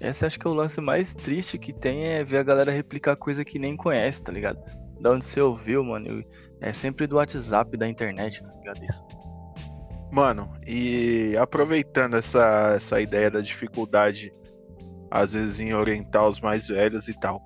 Esse 0.00 0.24
acho 0.24 0.38
que 0.38 0.46
é 0.46 0.50
o 0.50 0.54
lance 0.54 0.80
mais 0.80 1.12
triste 1.12 1.58
que 1.58 1.72
tem 1.72 2.04
é 2.06 2.24
ver 2.24 2.38
a 2.38 2.42
galera 2.42 2.70
replicar 2.70 3.16
coisa 3.16 3.44
que 3.44 3.58
nem 3.58 3.76
conhece, 3.76 4.22
tá 4.22 4.30
ligado? 4.30 4.58
Da 5.00 5.10
onde 5.10 5.24
você 5.24 5.40
ouviu, 5.40 5.82
mano. 5.82 6.24
É 6.60 6.72
sempre 6.72 7.06
do 7.06 7.16
WhatsApp, 7.16 7.76
da 7.76 7.88
internet, 7.88 8.42
tá 8.42 8.50
ligado? 8.56 8.84
Isso. 8.84 9.04
Mano, 10.10 10.52
e 10.66 11.36
aproveitando 11.36 12.16
essa, 12.16 12.74
essa 12.76 13.00
ideia 13.00 13.30
da 13.30 13.40
dificuldade, 13.40 14.32
às 15.10 15.32
vezes, 15.32 15.60
em 15.60 15.74
orientar 15.74 16.28
os 16.28 16.40
mais 16.40 16.68
velhos 16.68 17.08
e 17.08 17.18
tal. 17.18 17.42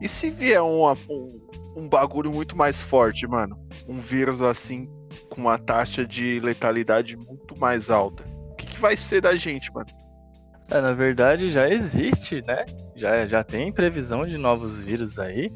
E 0.00 0.08
se 0.08 0.30
vier 0.30 0.62
um, 0.62 0.84
um, 0.86 1.28
um 1.76 1.88
bagulho 1.88 2.32
muito 2.32 2.56
mais 2.56 2.80
forte, 2.80 3.26
mano? 3.26 3.58
Um 3.88 4.00
vírus 4.00 4.40
assim, 4.40 4.88
com 5.30 5.40
uma 5.40 5.58
taxa 5.58 6.06
de 6.06 6.38
letalidade 6.40 7.16
muito 7.16 7.58
mais 7.58 7.90
alta. 7.90 8.24
O 8.52 8.54
que, 8.54 8.66
que 8.66 8.80
vai 8.80 8.96
ser 8.96 9.20
da 9.20 9.34
gente, 9.34 9.72
mano? 9.72 9.88
É, 10.70 10.80
na 10.80 10.92
verdade 10.92 11.50
já 11.50 11.68
existe, 11.68 12.42
né? 12.46 12.64
Já, 12.94 13.26
já 13.26 13.42
tem 13.42 13.72
previsão 13.72 14.26
de 14.26 14.36
novos 14.36 14.78
vírus 14.78 15.18
aí, 15.18 15.50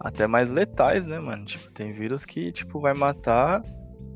até 0.00 0.26
mais 0.26 0.50
letais, 0.50 1.06
né, 1.06 1.20
mano? 1.20 1.44
Tipo, 1.44 1.70
tem 1.72 1.92
vírus 1.92 2.24
que, 2.24 2.50
tipo, 2.50 2.80
vai 2.80 2.94
matar, 2.94 3.62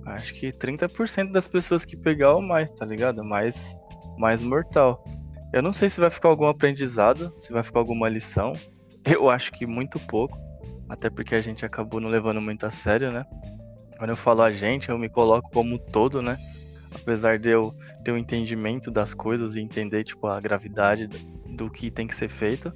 acho 0.06 0.34
que 0.34 0.50
30% 0.50 1.30
das 1.30 1.46
pessoas 1.46 1.84
que 1.84 1.96
pegar 1.96 2.34
ou 2.34 2.42
mais, 2.42 2.70
tá 2.70 2.86
ligado? 2.86 3.22
Mais, 3.22 3.76
mais 4.18 4.42
mortal. 4.42 5.04
Eu 5.52 5.62
não 5.62 5.72
sei 5.72 5.90
se 5.90 6.00
vai 6.00 6.10
ficar 6.10 6.28
algum 6.28 6.46
aprendizado, 6.46 7.34
se 7.38 7.52
vai 7.52 7.62
ficar 7.62 7.80
alguma 7.80 8.08
lição. 8.08 8.52
Eu 9.04 9.28
acho 9.28 9.50
que 9.52 9.66
muito 9.66 9.98
pouco, 9.98 10.38
até 10.88 11.08
porque 11.08 11.34
a 11.34 11.40
gente 11.40 11.64
acabou 11.64 12.00
não 12.00 12.08
levando 12.08 12.40
muito 12.40 12.66
a 12.66 12.70
sério, 12.70 13.10
né? 13.10 13.24
Quando 13.96 14.10
eu 14.10 14.16
falo 14.16 14.42
a 14.42 14.50
gente, 14.50 14.88
eu 14.88 14.98
me 14.98 15.08
coloco 15.08 15.50
como 15.50 15.74
um 15.74 15.78
todo, 15.78 16.22
né? 16.22 16.38
Apesar 16.94 17.38
de 17.38 17.50
eu 17.50 17.74
ter 18.04 18.12
um 18.12 18.18
entendimento 18.18 18.90
das 18.90 19.14
coisas 19.14 19.56
e 19.56 19.60
entender, 19.60 20.04
tipo, 20.04 20.26
a 20.26 20.40
gravidade 20.40 21.06
do 21.56 21.70
que 21.70 21.90
tem 21.90 22.06
que 22.06 22.14
ser 22.14 22.28
feito. 22.28 22.72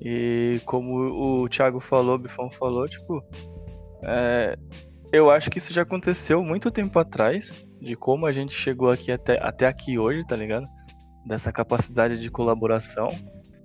E 0.00 0.60
como 0.64 1.42
o 1.42 1.48
Thiago 1.48 1.80
falou, 1.80 2.14
o 2.14 2.18
Bifão 2.18 2.50
falou, 2.50 2.86
tipo, 2.86 3.22
é, 4.02 4.56
eu 5.12 5.30
acho 5.30 5.50
que 5.50 5.58
isso 5.58 5.72
já 5.72 5.82
aconteceu 5.82 6.42
muito 6.42 6.70
tempo 6.70 6.98
atrás, 6.98 7.66
de 7.80 7.94
como 7.94 8.26
a 8.26 8.32
gente 8.32 8.54
chegou 8.54 8.90
aqui 8.90 9.12
até, 9.12 9.38
até 9.40 9.66
aqui 9.66 9.98
hoje, 9.98 10.26
tá 10.26 10.34
ligado? 10.34 10.66
Dessa 11.26 11.52
capacidade 11.52 12.20
de 12.20 12.30
colaboração, 12.30 13.08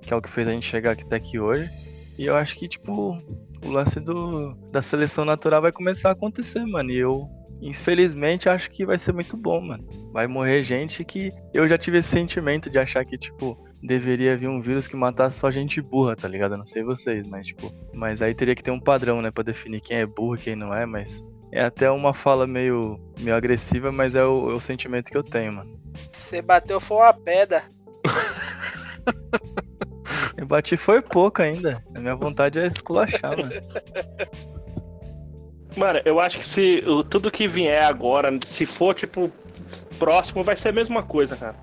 que 0.01 0.13
é 0.13 0.15
o 0.15 0.21
que 0.21 0.29
fez 0.29 0.47
a 0.47 0.51
gente 0.51 0.65
chegar 0.65 0.91
até 0.91 1.15
aqui 1.15 1.39
hoje. 1.39 1.69
E 2.17 2.25
eu 2.25 2.35
acho 2.35 2.55
que, 2.55 2.67
tipo, 2.67 3.17
o 3.65 3.69
lance 3.69 3.99
do, 3.99 4.53
da 4.71 4.81
seleção 4.81 5.23
natural 5.23 5.61
vai 5.61 5.71
começar 5.71 6.09
a 6.09 6.11
acontecer, 6.11 6.65
mano. 6.65 6.91
E 6.91 6.97
eu, 6.99 7.29
infelizmente, 7.61 8.49
acho 8.49 8.69
que 8.71 8.85
vai 8.85 8.97
ser 8.99 9.13
muito 9.13 9.37
bom, 9.37 9.61
mano. 9.61 9.87
Vai 10.11 10.27
morrer 10.27 10.61
gente 10.61 11.03
que. 11.03 11.29
Eu 11.53 11.67
já 11.67 11.77
tive 11.77 11.99
esse 11.99 12.09
sentimento 12.09 12.69
de 12.69 12.77
achar 12.77 13.05
que, 13.05 13.17
tipo, 13.17 13.57
deveria 13.81 14.35
vir 14.35 14.49
um 14.49 14.61
vírus 14.61 14.87
que 14.87 14.95
matasse 14.95 15.39
só 15.39 15.49
gente 15.49 15.81
burra, 15.81 16.15
tá 16.15 16.27
ligado? 16.27 16.53
Eu 16.53 16.57
não 16.57 16.65
sei 16.65 16.83
vocês, 16.83 17.27
mas 17.29 17.47
tipo. 17.47 17.71
Mas 17.93 18.21
aí 18.21 18.33
teria 18.33 18.55
que 18.55 18.63
ter 18.63 18.71
um 18.71 18.79
padrão, 18.79 19.21
né? 19.21 19.31
Pra 19.31 19.43
definir 19.43 19.81
quem 19.81 19.97
é 19.97 20.05
burro 20.05 20.35
e 20.35 20.39
quem 20.39 20.55
não 20.55 20.73
é, 20.73 20.85
mas. 20.85 21.23
É 21.51 21.63
até 21.63 21.89
uma 21.89 22.13
fala 22.13 22.45
meio, 22.45 22.99
meio 23.19 23.35
agressiva, 23.35 23.91
mas 23.91 24.13
é 24.15 24.23
o, 24.23 24.51
é 24.51 24.53
o 24.53 24.59
sentimento 24.61 25.09
que 25.09 25.17
eu 25.17 25.23
tenho, 25.23 25.53
mano. 25.53 25.79
Você 26.17 26.41
bateu 26.41 26.79
foi 26.79 26.97
uma 26.97 27.13
pedra. 27.13 27.63
Eu 30.37 30.45
bati 30.45 30.77
foi 30.77 31.01
pouco 31.01 31.41
ainda. 31.41 31.83
A 31.95 31.99
minha 31.99 32.15
vontade 32.15 32.59
é 32.59 32.67
esculachar, 32.67 33.35
mano. 33.37 33.51
Mano, 35.75 36.01
eu 36.05 36.19
acho 36.19 36.39
que 36.39 36.45
se 36.45 36.83
o- 36.87 37.03
tudo 37.03 37.31
que 37.31 37.47
vier 37.47 37.83
agora, 37.83 38.29
se 38.45 38.65
for 38.65 38.93
tipo 38.95 39.31
próximo, 39.97 40.43
vai 40.43 40.55
ser 40.55 40.69
a 40.69 40.73
mesma 40.73 41.03
coisa, 41.03 41.35
cara. 41.35 41.55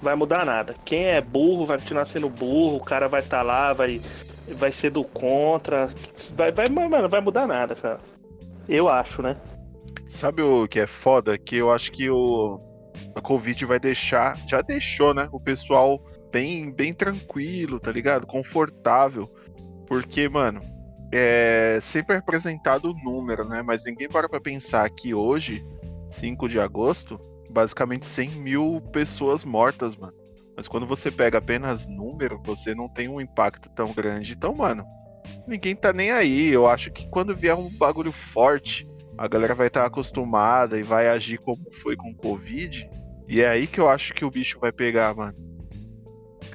Vai 0.00 0.14
mudar 0.14 0.44
nada. 0.44 0.74
Quem 0.84 1.04
é 1.06 1.20
burro 1.20 1.66
vai 1.66 1.78
continuar 1.78 2.06
sendo 2.06 2.28
burro, 2.30 2.76
o 2.76 2.84
cara 2.84 3.08
vai 3.08 3.20
estar 3.20 3.42
lá, 3.42 3.72
vai, 3.72 4.00
vai 4.54 4.70
ser 4.72 4.90
do 4.90 5.04
contra. 5.04 5.88
Vai, 6.34 6.50
vai, 6.52 6.68
mano, 6.68 7.08
vai 7.08 7.20
mudar 7.20 7.46
nada, 7.46 7.74
cara. 7.74 8.00
Eu 8.68 8.88
acho, 8.88 9.22
né? 9.22 9.36
Sabe 10.10 10.42
o 10.42 10.68
que 10.68 10.80
é 10.80 10.86
foda? 10.86 11.38
Que 11.38 11.56
eu 11.56 11.72
acho 11.72 11.90
que 11.92 12.10
o 12.10 12.60
a 13.14 13.20
Covid 13.20 13.64
vai 13.64 13.78
deixar, 13.78 14.36
já 14.48 14.60
deixou, 14.60 15.14
né? 15.14 15.28
O 15.32 15.38
pessoal 15.38 16.02
bem, 16.32 16.70
bem 16.70 16.92
tranquilo, 16.92 17.78
tá 17.78 17.90
ligado? 17.90 18.26
Confortável. 18.26 19.28
Porque, 19.86 20.28
mano, 20.28 20.60
é 21.12 21.78
sempre 21.80 22.16
é 22.16 22.18
apresentado 22.18 22.90
o 22.90 22.94
número, 22.94 23.48
né? 23.48 23.62
Mas 23.62 23.84
ninguém 23.84 24.08
para 24.08 24.28
pra 24.28 24.40
pensar 24.40 24.88
que 24.90 25.14
hoje, 25.14 25.64
5 26.10 26.48
de 26.48 26.60
agosto, 26.60 27.18
basicamente 27.50 28.06
100 28.06 28.30
mil 28.30 28.82
pessoas 28.92 29.44
mortas, 29.44 29.96
mano. 29.96 30.14
Mas 30.56 30.66
quando 30.66 30.86
você 30.86 31.10
pega 31.10 31.38
apenas 31.38 31.86
número, 31.86 32.40
você 32.44 32.74
não 32.74 32.88
tem 32.88 33.08
um 33.08 33.20
impacto 33.20 33.68
tão 33.70 33.92
grande. 33.92 34.32
Então, 34.32 34.54
mano, 34.54 34.84
ninguém 35.46 35.74
tá 35.74 35.92
nem 35.92 36.10
aí. 36.10 36.48
Eu 36.48 36.66
acho 36.66 36.90
que 36.90 37.08
quando 37.08 37.34
vier 37.34 37.54
um 37.54 37.68
bagulho 37.68 38.12
forte, 38.12 38.88
a 39.16 39.26
galera 39.26 39.54
vai 39.54 39.66
estar 39.66 39.84
acostumada 39.84 40.78
e 40.78 40.82
vai 40.82 41.08
agir 41.08 41.38
como 41.38 41.64
foi 41.82 41.96
com 41.96 42.10
o 42.10 42.14
Covid. 42.14 42.88
E 43.28 43.40
é 43.40 43.48
aí 43.48 43.66
que 43.66 43.80
eu 43.80 43.88
acho 43.88 44.14
que 44.14 44.24
o 44.24 44.30
bicho 44.30 44.58
vai 44.60 44.72
pegar, 44.72 45.14
mano. 45.14 45.34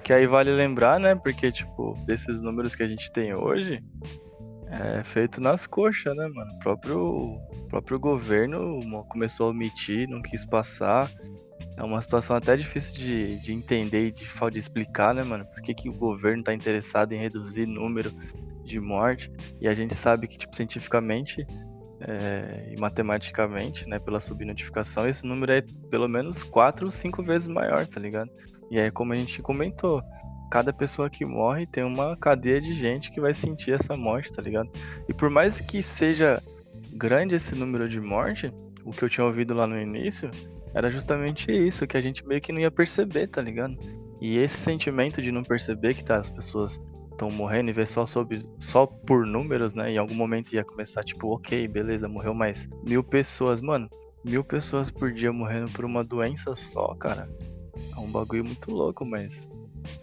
Que 0.04 0.12
aí 0.12 0.26
vale 0.26 0.52
lembrar, 0.52 1.00
né? 1.00 1.16
Porque, 1.16 1.52
tipo, 1.52 1.94
desses 2.06 2.42
números 2.42 2.76
que 2.76 2.84
a 2.84 2.88
gente 2.88 3.12
tem 3.12 3.34
hoje, 3.34 3.82
é 4.74 5.04
feito 5.04 5.40
nas 5.40 5.68
coxas, 5.68 6.18
né, 6.18 6.28
mano? 6.28 6.52
O 6.52 6.60
próprio, 6.60 7.00
o 7.00 7.68
próprio 7.70 8.00
governo 8.00 8.80
começou 9.10 9.48
a 9.48 9.50
omitir, 9.52 10.10
não 10.10 10.22
quis 10.22 10.44
passar. 10.46 11.10
É 11.78 11.84
uma 11.84 12.02
situação 12.02 12.36
até 12.36 12.56
difícil 12.56 12.96
de, 12.96 13.40
de 13.40 13.54
entender 13.54 14.06
e 14.06 14.12
de, 14.12 14.26
de 14.52 14.60
explicar, 14.60 15.14
né, 15.14 15.24
mano? 15.24 15.46
Por 15.46 15.62
que, 15.62 15.74
que 15.74 15.90
o 15.90 15.94
governo 15.94 16.44
tá 16.44 16.54
interessado 16.54 17.14
em 17.14 17.20
reduzir 17.20 17.68
número 17.68 18.12
de 18.64 18.80
morte? 18.80 19.32
E 19.60 19.68
a 19.68 19.74
gente 19.74 19.96
sabe 19.96 20.28
que, 20.28 20.38
tipo, 20.38 20.56
cientificamente 20.56 21.46
é, 22.02 22.74
e 22.76 22.80
matematicamente, 22.80 23.88
né, 23.88 24.00
pela 24.00 24.20
subnotificação, 24.20 25.08
esse 25.08 25.26
número 25.26 25.52
é 25.54 25.64
pelo 25.90 26.08
menos 26.08 26.44
quatro 26.44 26.86
ou 26.86 26.92
cinco 26.92 27.24
vezes 27.24 27.48
maior, 27.48 27.86
tá 27.88 28.00
ligado? 28.00 28.30
E 28.70 28.80
aí, 28.80 28.92
como 28.92 29.14
a 29.14 29.16
gente 29.16 29.42
comentou, 29.42 30.04
cada 30.52 30.74
pessoa 30.74 31.10
que 31.10 31.26
morre 31.26 31.66
tem 31.66 31.84
uma 31.84 32.16
cadeia 32.18 32.60
de 32.60 32.74
gente 32.74 33.12
que 33.12 33.22
vai 33.22 33.34
sentir 33.34 33.74
essa 33.74 33.96
morte, 33.96 34.32
tá 34.32 34.42
ligado? 34.42 34.70
E 35.08 35.14
por 35.14 35.30
mais 35.30 35.60
que 35.60 35.82
seja 35.82 36.42
grande 36.94 37.36
esse 37.36 37.56
número 37.56 37.88
de 37.88 38.00
morte, 38.00 38.54
o 38.84 38.92
que 38.92 39.04
eu 39.04 39.10
tinha 39.10 39.26
ouvido 39.26 39.54
lá 39.54 39.66
no 39.66 39.80
início 39.80 40.30
era 40.74 40.90
justamente 40.90 41.52
isso, 41.52 41.88
que 41.88 41.96
a 41.96 42.02
gente 42.02 42.26
meio 42.28 42.42
que 42.42 42.52
não 42.52 42.60
ia 42.60 42.72
perceber, 42.72 43.28
tá 43.28 43.42
ligado? 43.42 43.78
E 44.20 44.38
esse 44.38 44.58
sentimento 44.60 45.22
de 45.22 45.32
não 45.32 45.44
perceber 45.44 45.94
que 45.94 46.04
tá, 46.04 46.18
as 46.18 46.30
pessoas 46.30 46.80
estão 47.14 47.30
morrendo 47.30 47.70
e 47.70 47.74
ver 47.74 47.88
só, 47.88 48.06
sobre, 48.06 48.46
só 48.60 48.86
por 48.86 49.26
números, 49.26 49.74
né? 49.74 49.92
Em 49.92 49.98
algum 49.98 50.16
momento 50.16 50.54
ia 50.54 50.64
começar, 50.64 51.04
tipo, 51.04 51.34
ok, 51.34 51.68
beleza, 51.68 52.08
morreu 52.08 52.34
mais 52.34 52.68
mil 52.86 53.04
pessoas. 53.04 53.62
Mano, 53.62 53.90
mil 54.26 54.44
pessoas 54.44 54.92
por 54.92 55.12
dia 55.12 55.32
morrendo 55.32 55.72
por 55.72 55.86
uma 55.86 56.04
doença 56.04 56.56
só, 56.56 56.94
cara. 56.96 57.30
É 57.96 58.00
um 58.00 58.12
bagulho 58.12 58.44
muito 58.44 58.72
louco, 58.72 59.06
mas 59.06 59.48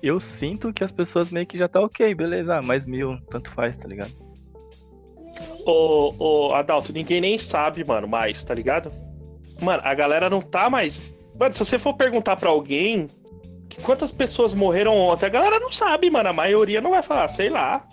eu 0.03 0.19
sinto 0.19 0.73
que 0.73 0.85
as 0.85 0.93
pessoas 0.93 1.31
meio 1.31 1.47
que 1.47 1.59
já 1.59 1.69
tá 1.69 1.81
ok, 1.81 2.15
beleza, 2.15 2.57
ah, 2.57 2.63
mais 2.63 2.87
mil, 2.87 3.19
tanto 3.31 3.51
faz, 3.51 3.77
tá 3.77 3.89
ligado? 3.89 4.13
Ô, 5.65 6.13
ô, 6.19 6.55
Adalto, 6.55 6.93
ninguém 6.93 7.21
nem 7.21 7.39
sabe, 7.39 7.85
mano, 7.87 8.09
mais, 8.09 8.43
tá 8.43 8.55
ligado? 8.55 8.91
Mano, 9.61 9.83
a 9.85 9.95
galera 9.95 10.31
não 10.31 10.41
tá 10.41 10.71
mais. 10.71 11.15
Mano, 11.39 11.55
se 11.55 11.59
você 11.61 11.79
for 11.79 11.95
perguntar 11.95 12.37
pra 12.37 12.51
alguém 12.51 13.07
quantas 13.81 14.13
pessoas 14.13 14.55
morreram 14.55 14.97
ontem, 14.97 15.27
a 15.27 15.31
galera 15.31 15.59
não 15.59 15.71
sabe, 15.71 16.11
mano. 16.11 16.29
A 16.29 16.33
maioria 16.33 16.81
não 16.81 16.91
vai 16.91 17.03
falar, 17.03 17.29
sei 17.29 17.49
lá. 17.49 17.85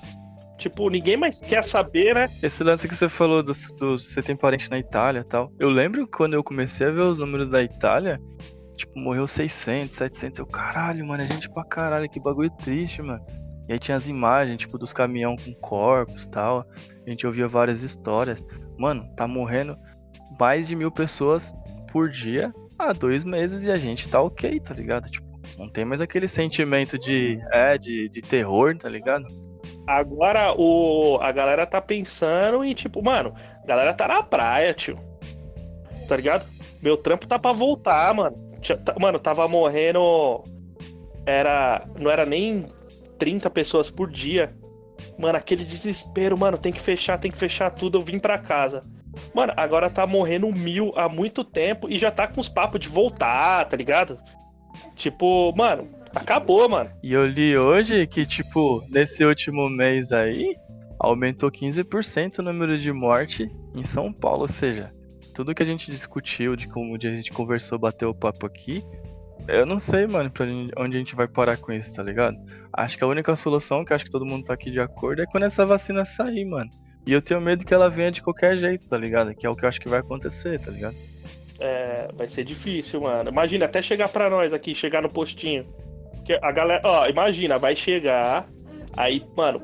Tipo, 0.57 0.89
ninguém 0.89 1.15
mais 1.15 1.39
quer 1.39 1.63
saber, 1.63 2.15
né? 2.15 2.29
Esse 2.41 2.63
lance 2.63 2.87
que 2.87 2.95
você 2.95 3.07
falou 3.07 3.43
do, 3.43 3.53
do 3.77 3.99
você 3.99 4.21
tem 4.21 4.35
parente 4.35 4.69
na 4.69 4.79
Itália 4.79 5.23
tal. 5.23 5.51
Eu 5.59 5.69
lembro 5.69 6.07
quando 6.07 6.33
eu 6.33 6.43
comecei 6.43 6.87
a 6.87 6.91
ver 6.91 7.01
os 7.01 7.19
números 7.19 7.49
da 7.49 7.61
Itália, 7.61 8.19
tipo, 8.75 8.99
morreu 8.99 9.27
600, 9.27 9.95
700. 9.95 10.39
Eu, 10.39 10.47
caralho, 10.47 11.05
mano, 11.05 11.21
é 11.21 11.27
gente 11.27 11.49
pra 11.49 11.63
caralho, 11.63 12.09
que 12.09 12.19
bagulho 12.19 12.49
triste, 12.57 13.01
mano. 13.01 13.23
E 13.69 13.73
aí 13.73 13.79
tinha 13.79 13.95
as 13.95 14.07
imagens, 14.07 14.59
tipo, 14.59 14.77
dos 14.77 14.93
caminhão 14.93 15.35
com 15.35 15.53
corpos 15.61 16.25
tal. 16.25 16.65
A 17.05 17.09
gente 17.09 17.27
ouvia 17.27 17.47
várias 17.47 17.83
histórias. 17.83 18.43
Mano, 18.79 19.07
tá 19.15 19.27
morrendo 19.27 19.77
mais 20.39 20.67
de 20.67 20.75
mil 20.75 20.91
pessoas 20.91 21.53
por 21.91 22.09
dia 22.09 22.51
há 22.79 22.93
dois 22.93 23.23
meses 23.23 23.63
e 23.63 23.71
a 23.71 23.75
gente 23.75 24.09
tá 24.09 24.21
ok, 24.21 24.59
tá 24.59 24.73
ligado? 24.73 25.09
Tipo, 25.09 25.26
não 25.57 25.67
tem 25.69 25.85
mais 25.85 26.01
aquele 26.01 26.27
sentimento 26.27 26.97
de, 26.97 27.39
é, 27.51 27.77
de, 27.77 28.09
de 28.09 28.21
terror, 28.21 28.75
tá 28.77 28.89
ligado? 28.89 29.25
Agora 29.85 30.53
o, 30.57 31.17
a 31.21 31.31
galera 31.31 31.65
tá 31.65 31.81
pensando 31.81 32.63
em, 32.63 32.73
tipo, 32.73 33.01
mano, 33.03 33.33
a 33.63 33.65
galera 33.67 33.93
tá 33.93 34.07
na 34.07 34.21
praia, 34.23 34.73
tio. 34.73 34.99
Tá 36.07 36.15
ligado? 36.15 36.45
Meu 36.81 36.95
trampo 36.97 37.27
tá 37.27 37.37
pra 37.39 37.51
voltar, 37.53 38.13
mano. 38.13 38.35
Tá- 38.85 38.95
Mano, 38.99 39.19
tava 39.19 39.47
morrendo. 39.47 40.43
Era. 41.25 41.83
Não 41.99 42.09
era 42.09 42.25
nem 42.25 42.67
30 43.17 43.49
pessoas 43.49 43.89
por 43.89 44.09
dia. 44.09 44.55
Mano, 45.17 45.37
aquele 45.37 45.63
desespero, 45.63 46.37
mano, 46.37 46.57
tem 46.57 46.71
que 46.71 46.81
fechar, 46.81 47.17
tem 47.17 47.31
que 47.31 47.37
fechar 47.37 47.69
tudo. 47.71 47.97
Eu 47.97 48.01
vim 48.01 48.19
pra 48.19 48.37
casa. 48.37 48.81
Mano, 49.33 49.53
agora 49.57 49.89
tá 49.89 50.05
morrendo 50.05 50.47
mil 50.51 50.91
há 50.95 51.09
muito 51.09 51.43
tempo 51.43 51.89
e 51.89 51.97
já 51.97 52.11
tá 52.11 52.27
com 52.27 52.39
os 52.39 52.47
papos 52.49 52.79
de 52.79 52.87
voltar, 52.87 53.65
tá 53.65 53.75
ligado? 53.75 54.19
Tipo, 54.95 55.53
mano, 55.55 55.87
acabou, 56.15 56.67
mano. 56.69 56.89
E 57.01 57.13
eu 57.13 57.25
li 57.25 57.57
hoje 57.57 58.05
que, 58.07 58.25
tipo, 58.25 58.83
nesse 58.89 59.23
último 59.23 59.69
mês 59.69 60.11
aí, 60.11 60.55
aumentou 60.99 61.51
15% 61.51 62.39
o 62.39 62.43
número 62.43 62.77
de 62.77 62.91
morte 62.91 63.47
em 63.75 63.83
São 63.83 64.11
Paulo. 64.11 64.41
Ou 64.41 64.47
seja, 64.47 64.85
tudo 65.33 65.53
que 65.53 65.63
a 65.63 65.65
gente 65.65 65.91
discutiu, 65.91 66.55
de 66.55 66.67
como 66.67 66.95
a 66.95 66.99
gente 66.99 67.31
conversou, 67.31 67.77
bateu 67.77 68.09
o 68.09 68.15
papo 68.15 68.45
aqui, 68.45 68.83
eu 69.47 69.65
não 69.65 69.79
sei, 69.79 70.07
mano, 70.07 70.29
pra 70.29 70.45
onde 70.77 70.97
a 70.97 70.99
gente 70.99 71.15
vai 71.15 71.27
parar 71.27 71.57
com 71.57 71.71
isso, 71.71 71.93
tá 71.93 72.03
ligado? 72.03 72.37
Acho 72.73 72.97
que 72.97 73.03
a 73.03 73.07
única 73.07 73.35
solução, 73.35 73.85
que 73.85 73.93
acho 73.93 74.03
que 74.03 74.11
todo 74.11 74.25
mundo 74.25 74.45
tá 74.45 74.53
aqui 74.53 74.69
de 74.69 74.79
acordo, 74.79 75.21
é 75.21 75.25
quando 75.25 75.43
essa 75.43 75.65
vacina 75.65 76.03
sair, 76.03 76.43
mano. 76.43 76.69
E 77.05 77.13
eu 77.13 77.21
tenho 77.21 77.39
medo 77.39 77.65
que 77.65 77.73
ela 77.73 77.89
venha 77.89 78.11
de 78.11 78.21
qualquer 78.21 78.57
jeito, 78.57 78.87
tá 78.89 78.97
ligado? 78.97 79.33
Que 79.33 79.47
é 79.47 79.49
o 79.49 79.55
que 79.55 79.63
eu 79.63 79.69
acho 79.69 79.79
que 79.79 79.87
vai 79.87 79.99
acontecer, 79.99 80.59
tá 80.59 80.69
ligado? 80.69 80.95
É, 81.59 82.09
vai 82.13 82.27
ser 82.29 82.43
difícil, 82.43 83.01
mano. 83.01 83.29
Imagina 83.29 83.65
até 83.65 83.81
chegar 83.81 84.09
pra 84.09 84.29
nós 84.29 84.53
aqui, 84.53 84.75
chegar 84.75 85.01
no 85.01 85.09
postinho. 85.09 85.65
Que 86.25 86.33
a 86.41 86.51
galera, 86.51 86.81
ó, 86.83 87.07
imagina, 87.07 87.57
vai 87.57 87.75
chegar. 87.75 88.47
Aí, 88.95 89.23
mano, 89.35 89.59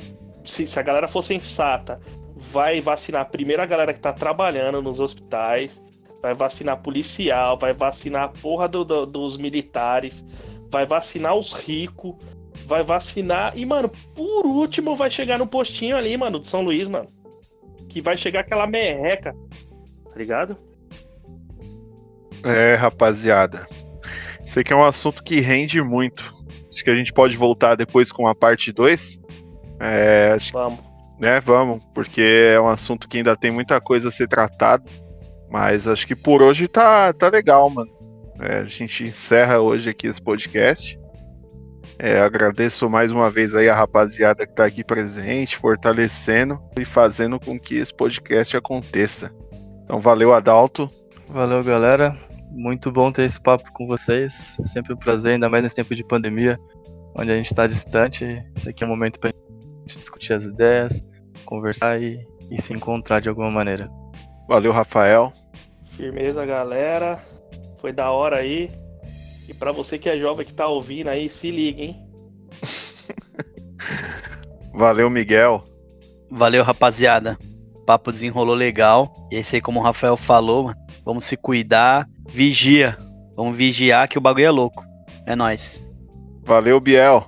se, 0.46 0.66
se 0.66 0.80
a 0.80 0.82
galera 0.82 1.08
for 1.08 1.22
sensata, 1.22 2.00
vai 2.36 2.82
vacinar 2.82 3.30
primeiro 3.30 3.62
a 3.62 3.66
galera 3.66 3.94
que 3.94 4.00
tá 4.00 4.12
trabalhando 4.12 4.82
nos 4.82 5.00
hospitais, 5.00 5.82
vai 6.22 6.34
vacinar 6.34 6.82
policial, 6.82 7.58
vai 7.58 7.74
vacinar 7.74 8.24
a 8.24 8.28
porra 8.30 8.68
do- 8.68 8.84
do- 8.86 9.06
dos 9.06 9.38
militares, 9.38 10.24
vai 10.72 10.86
vacinar 10.86 11.36
os 11.36 11.54
ricos, 11.54 12.16
vai 12.66 12.82
vacinar. 12.84 13.56
E, 13.58 13.66
mano, 13.66 13.90
por 14.16 14.46
último 14.46 14.96
vai 14.96 15.10
chegar 15.10 15.38
no 15.38 15.46
postinho 15.48 15.96
ali, 15.96 16.16
mano, 16.18 16.40
de 16.40 16.48
São 16.48 16.62
Luís, 16.64 16.88
mano. 16.88 17.08
Que 17.90 18.02
vai 18.02 18.18
chegar 18.18 18.40
aquela 18.40 18.66
merreca, 18.66 19.36
tá 20.10 20.18
ligado? 20.18 20.58
É, 22.44 22.76
rapaziada. 22.76 23.68
Isso 24.46 24.60
aqui 24.60 24.74
é 24.74 24.76
um 24.76 24.84
assunto 24.84 25.24
que 25.24 25.40
rende 25.40 25.82
muito. 25.82 26.34
Acho 26.70 26.84
que 26.84 26.90
a 26.90 26.96
gente 26.96 27.14
pode 27.14 27.38
voltar 27.38 27.76
depois 27.76 28.12
com 28.12 28.28
a 28.28 28.36
parte 28.36 28.72
2. 28.72 29.20
É, 29.80 30.38
Vamos. 30.52 30.80
né? 31.20 31.40
Vamos, 31.40 31.82
porque 31.94 32.52
é 32.54 32.60
um 32.60 32.68
assunto 32.68 33.08
que 33.08 33.18
ainda 33.18 33.36
tem 33.36 33.52
muita 33.52 33.80
coisa 33.80 34.10
a 34.10 34.12
ser 34.12 34.28
tratado. 34.28 34.84
Mas 35.50 35.88
acho 35.88 36.06
que 36.08 36.16
por 36.16 36.42
hoje 36.42 36.68
tá, 36.68 37.14
tá 37.14 37.30
legal, 37.30 37.70
mano. 37.70 37.92
É, 38.40 38.60
a 38.60 38.66
gente 38.66 39.04
encerra 39.04 39.60
hoje 39.60 39.90
aqui 39.90 40.08
esse 40.08 40.22
podcast. 40.22 41.00
É, 42.00 42.20
agradeço 42.20 42.90
mais 42.90 43.12
uma 43.12 43.30
vez 43.30 43.56
aí 43.56 43.70
a 43.70 43.76
rapaziada 43.76 44.48
que 44.48 44.54
tá 44.54 44.66
aqui 44.66 44.84
presente, 44.84 45.58
fortalecendo 45.58 46.60
e 46.78 46.84
fazendo 46.84 47.40
com 47.40 47.60
que 47.60 47.76
esse 47.76 47.94
podcast 47.94 48.58
aconteça. 48.58 49.32
Então 49.84 50.00
valeu, 50.00 50.34
Adalto. 50.34 50.90
Valeu, 51.28 51.64
galera. 51.64 52.18
Muito 52.54 52.92
bom 52.92 53.12
ter 53.12 53.24
esse 53.24 53.42
papo 53.42 53.64
com 53.74 53.88
vocês. 53.88 54.56
Sempre 54.66 54.94
um 54.94 54.98
prazer, 54.98 55.34
ainda 55.34 55.50
mais 55.50 55.64
nesse 55.64 55.76
tempo 55.76 55.96
de 55.96 56.04
pandemia. 56.04 56.60
onde 57.16 57.32
a 57.32 57.36
gente 57.36 57.48
está 57.48 57.68
distante, 57.68 58.44
esse 58.56 58.70
aqui 58.70 58.84
é 58.84 58.88
o 58.88 58.90
momento 58.90 59.20
para 59.20 59.32
gente 59.82 59.98
discutir 59.98 60.34
as 60.34 60.46
ideias, 60.46 61.04
conversar 61.46 62.02
e, 62.02 62.26
e 62.50 62.62
se 62.62 62.74
encontrar 62.74 63.20
de 63.20 63.30
alguma 63.30 63.52
maneira. 63.52 63.90
Valeu, 64.48 64.72
Rafael. 64.72 65.34
Firmeza, 65.92 66.46
galera. 66.46 67.24
Foi 67.80 67.92
da 67.92 68.12
hora 68.12 68.38
aí. 68.38 68.70
E 69.48 69.54
para 69.54 69.72
você 69.72 69.98
que 69.98 70.08
é 70.08 70.18
jovem 70.18 70.46
que 70.46 70.54
tá 70.54 70.68
ouvindo 70.68 71.10
aí, 71.10 71.30
se 71.30 71.52
liga, 71.52 71.82
hein? 71.82 72.08
Valeu, 74.74 75.10
Miguel. 75.10 75.64
Valeu, 76.32 76.64
rapaziada. 76.64 77.38
O 77.76 77.82
papo 77.82 78.12
desenrolou 78.12 78.56
legal. 78.56 79.14
E 79.32 79.36
esse 79.36 79.56
aí, 79.56 79.62
como 79.62 79.80
o 79.80 79.84
Rafael 79.84 80.16
falou, 80.16 80.74
vamos 81.04 81.26
se 81.26 81.36
cuidar. 81.36 82.08
Vigia. 82.28 82.98
Vamos 83.36 83.58
vigiar 83.58 84.08
que 84.08 84.18
o 84.18 84.22
bagulho 84.22 84.46
é 84.46 84.52
louco. 84.52 84.84
É 85.26 85.36
nóis. 85.36 85.84
Valeu, 86.44 86.80
Biel. 86.80 87.28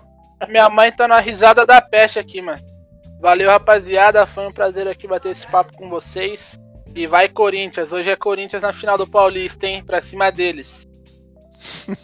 Minha 0.50 0.70
mãe 0.70 0.92
tá 0.92 1.08
na 1.08 1.20
risada 1.20 1.66
da 1.66 1.82
peste 1.82 2.20
aqui, 2.20 2.42
mano. 2.42 2.62
Valeu, 3.20 3.50
rapaziada. 3.50 4.26
Foi 4.26 4.48
um 4.48 4.52
prazer 4.52 4.88
aqui 4.88 5.08
bater 5.08 5.32
esse 5.32 5.48
papo 5.48 5.76
com 5.78 5.90
vocês. 5.90 6.60
E 6.94 7.08
vai, 7.08 7.28
Corinthians. 7.28 7.92
Hoje 7.92 8.12
é 8.12 8.16
Corinthians 8.16 8.64
na 8.64 8.74
final 8.74 8.98
do 8.98 9.08
Paulista, 9.08 9.68
hein? 9.68 9.84
Pra 9.84 10.02
cima 10.02 10.32
deles. 10.32 10.88